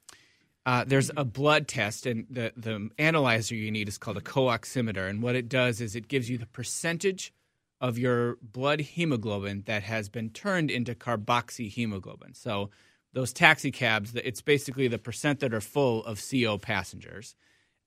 uh, 0.65 0.83
there's 0.85 1.09
a 1.15 1.23
blood 1.23 1.69
test, 1.69 2.05
and 2.05 2.25
the 2.29 2.51
the 2.57 2.89
analyzer 2.97 3.55
you 3.55 3.71
need 3.71 3.87
is 3.87 3.97
called 3.97 4.17
a 4.17 4.21
co-oximeter. 4.21 5.09
And 5.09 5.23
what 5.23 5.37
it 5.37 5.47
does 5.47 5.79
is 5.79 5.95
it 5.95 6.09
gives 6.09 6.29
you 6.29 6.37
the 6.37 6.47
percentage 6.47 7.33
of 7.79 7.97
your 7.97 8.35
blood 8.41 8.81
hemoglobin 8.81 9.63
that 9.65 9.83
has 9.83 10.09
been 10.09 10.29
turned 10.29 10.69
into 10.69 10.93
carboxyhemoglobin. 10.95 12.35
So 12.35 12.71
those 13.13 13.33
taxi 13.33 13.71
cabs, 13.71 14.13
it's 14.15 14.41
basically 14.41 14.87
the 14.87 14.99
percent 14.99 15.39
that 15.39 15.53
are 15.53 15.61
full 15.61 16.03
of 16.05 16.21
CO 16.21 16.57
passengers. 16.57 17.35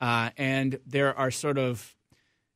Uh, 0.01 0.31
and 0.37 0.81
there 0.87 1.17
are 1.17 1.31
sort 1.31 1.59
of, 1.59 1.95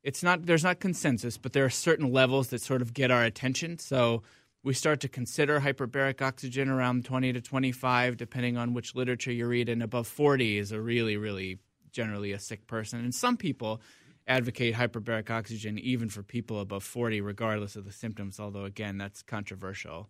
it's 0.02 0.22
not, 0.22 0.46
there's 0.46 0.64
not 0.64 0.80
consensus, 0.80 1.38
but 1.38 1.52
there 1.52 1.64
are 1.64 1.70
certain 1.70 2.12
levels 2.12 2.48
that 2.48 2.60
sort 2.60 2.82
of 2.82 2.92
get 2.92 3.10
our 3.10 3.22
attention. 3.22 3.78
So 3.78 4.22
we 4.64 4.74
start 4.74 4.98
to 5.00 5.08
consider 5.08 5.60
hyperbaric 5.60 6.20
oxygen 6.20 6.68
around 6.68 7.04
20 7.04 7.32
to 7.34 7.40
25, 7.40 8.16
depending 8.16 8.56
on 8.56 8.74
which 8.74 8.96
literature 8.96 9.30
you 9.30 9.46
read, 9.46 9.68
and 9.68 9.80
above 9.80 10.08
40 10.08 10.58
is 10.58 10.72
a 10.72 10.80
really, 10.80 11.16
really 11.16 11.60
generally 11.92 12.32
a 12.32 12.38
sick 12.40 12.66
person. 12.66 12.98
And 12.98 13.14
some 13.14 13.36
people 13.36 13.80
advocate 14.26 14.74
hyperbaric 14.74 15.30
oxygen 15.30 15.78
even 15.78 16.08
for 16.08 16.24
people 16.24 16.60
above 16.60 16.82
40, 16.82 17.20
regardless 17.20 17.76
of 17.76 17.84
the 17.84 17.92
symptoms, 17.92 18.40
although, 18.40 18.64
again, 18.64 18.98
that's 18.98 19.22
controversial. 19.22 20.08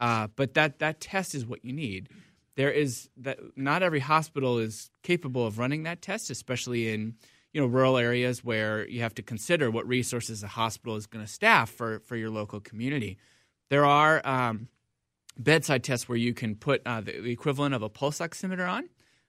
Uh, 0.00 0.28
but 0.34 0.54
that, 0.54 0.78
that 0.80 1.00
test 1.00 1.34
is 1.34 1.46
what 1.46 1.64
you 1.64 1.72
need. 1.72 2.08
There 2.56 2.70
is 2.70 3.08
that 3.16 3.38
not 3.56 3.82
every 3.82 4.00
hospital 4.00 4.58
is 4.58 4.90
capable 5.02 5.46
of 5.46 5.58
running 5.58 5.84
that 5.84 6.02
test, 6.02 6.30
especially 6.30 6.92
in 6.92 7.14
you 7.52 7.60
know 7.60 7.66
rural 7.66 7.96
areas 7.96 8.44
where 8.44 8.86
you 8.88 9.00
have 9.00 9.14
to 9.14 9.22
consider 9.22 9.70
what 9.70 9.86
resources 9.86 10.42
a 10.42 10.48
hospital 10.48 10.96
is 10.96 11.06
going 11.06 11.24
to 11.24 11.30
staff 11.30 11.70
for, 11.70 12.00
for 12.00 12.16
your 12.16 12.30
local 12.30 12.60
community. 12.60 13.16
There 13.70 13.86
are 13.86 14.20
um, 14.26 14.68
bedside 15.38 15.84
tests 15.84 16.08
where 16.08 16.18
you 16.18 16.34
can 16.34 16.56
put 16.56 16.82
uh, 16.84 17.00
the, 17.00 17.24
equivalent 17.28 17.74
of 17.74 17.82
a 17.82 17.88
pulse 17.88 18.18
oximeter 18.18 18.68
on. 18.68 18.88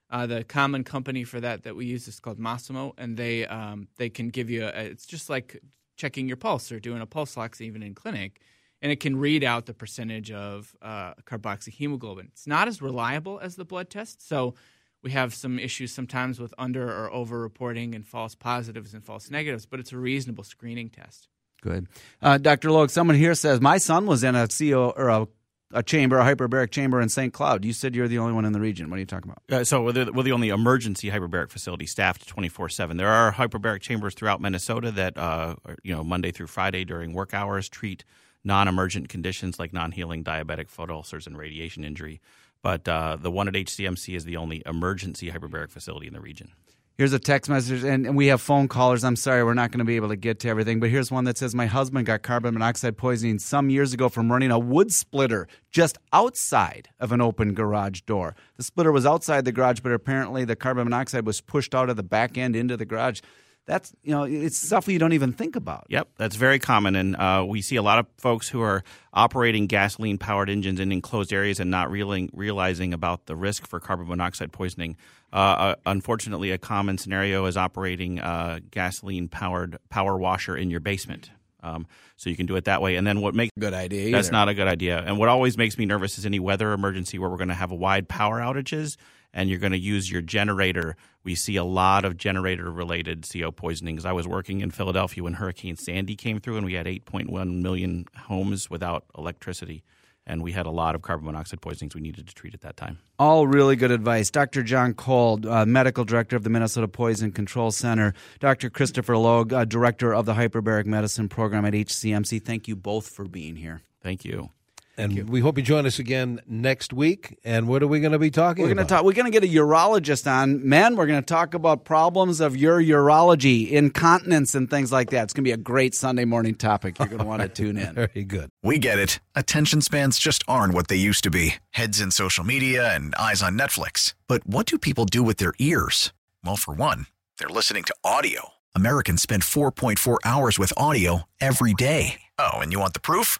Uh, 0.09 0.27
the 0.27 0.43
common 0.43 0.83
company 0.83 1.23
for 1.23 1.39
that 1.39 1.63
that 1.63 1.75
we 1.75 1.85
use 1.85 2.07
is 2.07 2.19
called 2.19 2.37
Masimo, 2.37 2.93
and 2.97 3.17
they 3.17 3.45
um, 3.47 3.87
they 3.97 4.09
can 4.09 4.29
give 4.29 4.49
you 4.49 4.65
a, 4.65 4.67
it's 4.67 5.05
just 5.05 5.29
like 5.29 5.59
checking 5.95 6.27
your 6.27 6.37
pulse 6.37 6.71
or 6.71 6.79
doing 6.79 7.01
a 7.01 7.05
pulse 7.05 7.37
ox 7.37 7.61
even 7.61 7.81
in 7.81 7.95
clinic, 7.95 8.41
and 8.83 8.91
it 8.91 8.99
can 8.99 9.15
read 9.15 9.45
out 9.45 9.65
the 9.65 9.73
percentage 9.73 10.29
of 10.29 10.75
uh, 10.81 11.13
carboxyhemoglobin. 11.23 12.25
It's 12.25 12.45
not 12.45 12.67
as 12.67 12.81
reliable 12.81 13.39
as 13.39 13.55
the 13.55 13.63
blood 13.63 13.89
test, 13.89 14.27
so 14.27 14.55
we 15.01 15.11
have 15.11 15.33
some 15.33 15.57
issues 15.57 15.93
sometimes 15.93 16.37
with 16.37 16.53
under 16.57 16.91
or 16.91 17.11
over 17.11 17.39
reporting 17.39 17.95
and 17.95 18.05
false 18.05 18.35
positives 18.35 18.93
and 18.93 19.03
false 19.03 19.31
negatives, 19.31 19.65
but 19.65 19.79
it's 19.79 19.93
a 19.93 19.97
reasonable 19.97 20.43
screening 20.43 20.89
test. 20.89 21.29
Good. 21.61 21.87
Uh, 22.21 22.37
Dr. 22.37 22.71
Logue, 22.71 22.89
someone 22.89 23.15
here 23.15 23.35
says, 23.35 23.61
My 23.61 23.77
son 23.77 24.05
was 24.05 24.21
in 24.21 24.35
a 24.35 24.49
CO 24.49 24.89
or 24.97 25.07
a, 25.07 25.27
a 25.71 25.81
chamber, 25.81 26.19
a 26.19 26.23
hyperbaric 26.25 26.71
chamber 26.71 26.99
in 26.99 27.07
St. 27.07 27.31
Cloud. 27.31 27.63
You 27.63 27.71
said 27.71 27.95
you're 27.95 28.09
the 28.09 28.17
only 28.19 28.33
one 28.33 28.43
in 28.43 28.51
the 28.51 28.59
region. 28.59 28.89
What 28.89 28.97
are 28.97 28.99
you 28.99 29.05
talking 29.05 29.31
about? 29.31 29.61
Uh, 29.61 29.63
so 29.63 29.81
we're 29.81 29.93
the, 29.93 30.11
we're 30.11 30.23
the, 30.23 30.33
only 30.33 30.49
emergency 30.49 31.09
hyperbaric 31.09 31.51
facility 31.51 31.85
staffed 31.85 32.27
24 32.27 32.67
7. 32.67 32.97
There 32.97 33.07
are 33.07 33.31
hyperbaric 33.31 33.79
chambers 33.79 34.13
throughout 34.13 34.41
Minnesota 34.41 34.91
that, 34.91 35.17
uh, 35.17 35.55
are, 35.63 35.77
you 35.83 35.95
know, 35.95 36.03
Monday 36.03 36.31
through 36.31 36.47
Friday 36.47 36.83
during 36.83 37.13
work 37.13 37.33
hours 37.33 37.69
treat 37.69 38.03
non 38.43 38.67
emergent 38.67 39.09
conditions 39.09 39.59
like 39.59 39.73
non 39.73 39.91
healing 39.91 40.23
diabetic 40.23 40.69
foot 40.69 40.89
ulcers 40.89 41.27
and 41.27 41.37
radiation 41.37 41.83
injury. 41.83 42.21
But 42.61 42.87
uh, 42.87 43.17
the 43.17 43.31
one 43.31 43.47
at 43.47 43.55
HCMC 43.55 44.15
is 44.15 44.23
the 44.23 44.37
only 44.37 44.63
emergency 44.65 45.29
hyperbaric 45.29 45.69
facility 45.69 46.07
in 46.07 46.13
the 46.13 46.21
region. 46.21 46.51
Here's 46.95 47.11
a 47.11 47.17
text 47.17 47.49
message, 47.49 47.83
and, 47.83 48.05
and 48.05 48.15
we 48.15 48.27
have 48.27 48.39
phone 48.39 48.67
callers. 48.67 49.03
I'm 49.03 49.15
sorry, 49.15 49.43
we're 49.43 49.55
not 49.55 49.71
going 49.71 49.79
to 49.79 49.85
be 49.85 49.95
able 49.95 50.09
to 50.09 50.15
get 50.15 50.39
to 50.41 50.47
everything, 50.47 50.79
but 50.79 50.91
here's 50.91 51.09
one 51.09 51.23
that 51.23 51.39
says 51.39 51.55
My 51.55 51.65
husband 51.65 52.05
got 52.05 52.21
carbon 52.21 52.53
monoxide 52.53 52.97
poisoning 52.97 53.39
some 53.39 53.71
years 53.71 53.93
ago 53.93 54.09
from 54.09 54.31
running 54.31 54.51
a 54.51 54.59
wood 54.59 54.93
splitter 54.93 55.47
just 55.71 55.97
outside 56.13 56.89
of 56.99 57.11
an 57.11 57.19
open 57.19 57.55
garage 57.55 58.01
door. 58.01 58.35
The 58.57 58.63
splitter 58.63 58.91
was 58.91 59.07
outside 59.07 59.43
the 59.43 59.51
garage, 59.51 59.79
but 59.79 59.91
apparently 59.91 60.45
the 60.45 60.55
carbon 60.55 60.83
monoxide 60.83 61.25
was 61.25 61.41
pushed 61.41 61.73
out 61.73 61.89
of 61.89 61.97
the 61.97 62.03
back 62.03 62.37
end 62.37 62.55
into 62.55 62.77
the 62.77 62.85
garage 62.85 63.21
that's 63.65 63.93
you 64.03 64.11
know 64.11 64.23
it's 64.23 64.57
stuff 64.57 64.87
you 64.87 64.99
don't 64.99 65.13
even 65.13 65.33
think 65.33 65.55
about. 65.55 65.85
Yep, 65.89 66.09
that's 66.17 66.35
very 66.35 66.59
common, 66.59 66.95
and 66.95 67.15
uh, 67.15 67.45
we 67.47 67.61
see 67.61 67.75
a 67.75 67.81
lot 67.81 67.99
of 67.99 68.07
folks 68.17 68.49
who 68.49 68.61
are 68.61 68.83
operating 69.13 69.67
gasoline 69.67 70.17
powered 70.17 70.49
engines 70.49 70.79
in 70.79 70.91
enclosed 70.91 71.31
areas 71.31 71.59
and 71.59 71.71
not 71.71 71.89
realizing 71.89 72.93
about 72.93 73.25
the 73.25 73.35
risk 73.35 73.67
for 73.67 73.79
carbon 73.79 74.07
monoxide 74.07 74.51
poisoning. 74.51 74.97
Uh, 75.31 75.35
uh, 75.35 75.75
unfortunately, 75.85 76.51
a 76.51 76.57
common 76.57 76.97
scenario 76.97 77.45
is 77.45 77.57
operating 77.57 78.19
a 78.19 78.61
gasoline 78.71 79.27
powered 79.27 79.77
power 79.89 80.17
washer 80.17 80.55
in 80.55 80.69
your 80.69 80.79
basement. 80.79 81.31
Um, 81.63 81.87
so 82.17 82.29
you 82.29 82.35
can 82.35 82.45
do 82.45 82.55
it 82.55 82.65
that 82.65 82.81
way. 82.81 82.95
And 82.95 83.07
then 83.07 83.21
what 83.21 83.33
makes 83.33 83.51
good 83.57 83.73
idea? 83.73 84.11
That's 84.11 84.27
either. 84.27 84.33
not 84.33 84.49
a 84.49 84.53
good 84.53 84.67
idea. 84.67 84.99
And 84.99 85.17
what 85.17 85.29
always 85.29 85.57
makes 85.57 85.77
me 85.77 85.85
nervous 85.85 86.17
is 86.17 86.25
any 86.25 86.39
weather 86.39 86.73
emergency 86.73 87.17
where 87.17 87.29
we're 87.29 87.37
going 87.37 87.47
to 87.47 87.53
have 87.55 87.71
a 87.71 87.75
wide 87.75 88.07
power 88.07 88.39
outages 88.39 88.97
and 89.33 89.49
you're 89.49 89.59
going 89.59 89.71
to 89.71 89.79
use 89.79 90.11
your 90.11 90.21
generator. 90.21 90.95
We 91.23 91.35
see 91.35 91.55
a 91.55 91.63
lot 91.63 92.05
of 92.05 92.17
generator 92.17 92.71
related 92.71 93.25
CO 93.31 93.51
poisonings. 93.51 94.05
I 94.05 94.11
was 94.11 94.27
working 94.27 94.61
in 94.61 94.71
Philadelphia 94.71 95.23
when 95.23 95.33
Hurricane 95.33 95.75
Sandy 95.75 96.15
came 96.15 96.39
through, 96.39 96.57
and 96.57 96.65
we 96.65 96.73
had 96.73 96.85
8.1 96.85 97.61
million 97.61 98.05
homes 98.15 98.69
without 98.69 99.05
electricity. 99.17 99.83
And 100.25 100.41
we 100.41 100.53
had 100.53 100.65
a 100.65 100.71
lot 100.71 100.95
of 100.95 101.01
carbon 101.01 101.25
monoxide 101.25 101.61
poisonings 101.61 101.95
we 101.95 102.01
needed 102.01 102.27
to 102.27 102.33
treat 102.33 102.53
at 102.53 102.61
that 102.61 102.77
time. 102.77 102.99
All 103.19 103.45
really 103.45 103.75
good 103.75 103.91
advice. 103.91 104.31
Dr. 104.31 104.63
John 104.63 104.93
Cole, 104.93 105.39
uh, 105.47 105.65
medical 105.65 106.05
director 106.05 106.37
of 106.37 106.43
the 106.43 106.49
Minnesota 106.49 106.87
Poison 106.87 107.31
Control 107.31 107.71
Center, 107.71 108.13
Dr. 108.39 108.69
Christopher 108.69 109.17
Logue, 109.17 109.51
uh, 109.51 109.65
director 109.65 110.13
of 110.13 110.25
the 110.25 110.33
hyperbaric 110.33 110.85
medicine 110.85 111.27
program 111.27 111.65
at 111.65 111.73
HCMC. 111.73 112.41
Thank 112.41 112.67
you 112.67 112.75
both 112.75 113.09
for 113.09 113.25
being 113.25 113.57
here. 113.57 113.81
Thank 114.01 114.23
you. 114.23 114.49
And 114.95 115.27
we 115.27 115.39
hope 115.39 115.57
you 115.57 115.63
join 115.63 115.85
us 115.85 115.97
again 115.97 116.39
next 116.45 116.93
week. 116.93 117.39
And 117.43 117.67
what 117.67 117.81
are 117.81 117.87
we 117.87 117.99
going 117.99 118.11
to 118.11 118.19
be 118.19 118.29
talking 118.29 118.65
we're 118.65 118.73
about? 118.73 118.89
Talk, 118.89 119.03
we're 119.03 119.13
going 119.13 119.31
to 119.31 119.31
get 119.31 119.43
a 119.43 119.51
urologist 119.51 120.31
on. 120.31 120.67
Men, 120.67 120.95
we're 120.95 121.07
going 121.07 121.21
to 121.21 121.25
talk 121.25 121.55
about 121.55 121.83
problems 121.83 122.39
of 122.39 122.55
your 122.55 122.79
urology, 122.79 123.71
incontinence, 123.71 124.53
and 124.53 124.69
things 124.69 124.91
like 124.91 125.09
that. 125.09 125.23
It's 125.23 125.33
going 125.33 125.43
to 125.43 125.47
be 125.47 125.53
a 125.53 125.57
great 125.57 125.95
Sunday 125.95 126.25
morning 126.25 126.53
topic. 126.53 126.99
You're 126.99 127.07
going 127.07 127.19
to 127.19 127.25
want 127.25 127.41
to 127.41 127.47
tune 127.47 127.77
in. 127.77 127.95
Very 127.95 128.23
good. 128.23 128.49
We 128.61 128.77
get 128.77 128.99
it. 128.99 129.19
Attention 129.33 129.81
spans 129.81 130.19
just 130.19 130.43
aren't 130.47 130.75
what 130.75 130.89
they 130.89 130.95
used 130.95 131.23
to 131.23 131.31
be 131.31 131.55
heads 131.71 131.99
in 131.99 132.11
social 132.11 132.43
media 132.43 132.93
and 132.93 133.15
eyes 133.15 133.41
on 133.41 133.57
Netflix. 133.57 134.13
But 134.27 134.45
what 134.45 134.67
do 134.67 134.77
people 134.77 135.05
do 135.05 135.23
with 135.23 135.37
their 135.37 135.53
ears? 135.57 136.13
Well, 136.43 136.55
for 136.55 136.73
one, 136.73 137.07
they're 137.39 137.49
listening 137.49 137.83
to 137.85 137.95
audio. 138.03 138.49
Americans 138.75 139.21
spend 139.21 139.43
4.4 139.43 140.17
hours 140.23 140.59
with 140.59 140.73
audio 140.77 141.23
every 141.41 141.73
day. 141.73 142.21
Oh, 142.39 142.53
and 142.53 142.71
you 142.71 142.79
want 142.79 142.93
the 142.93 142.99
proof? 142.99 143.39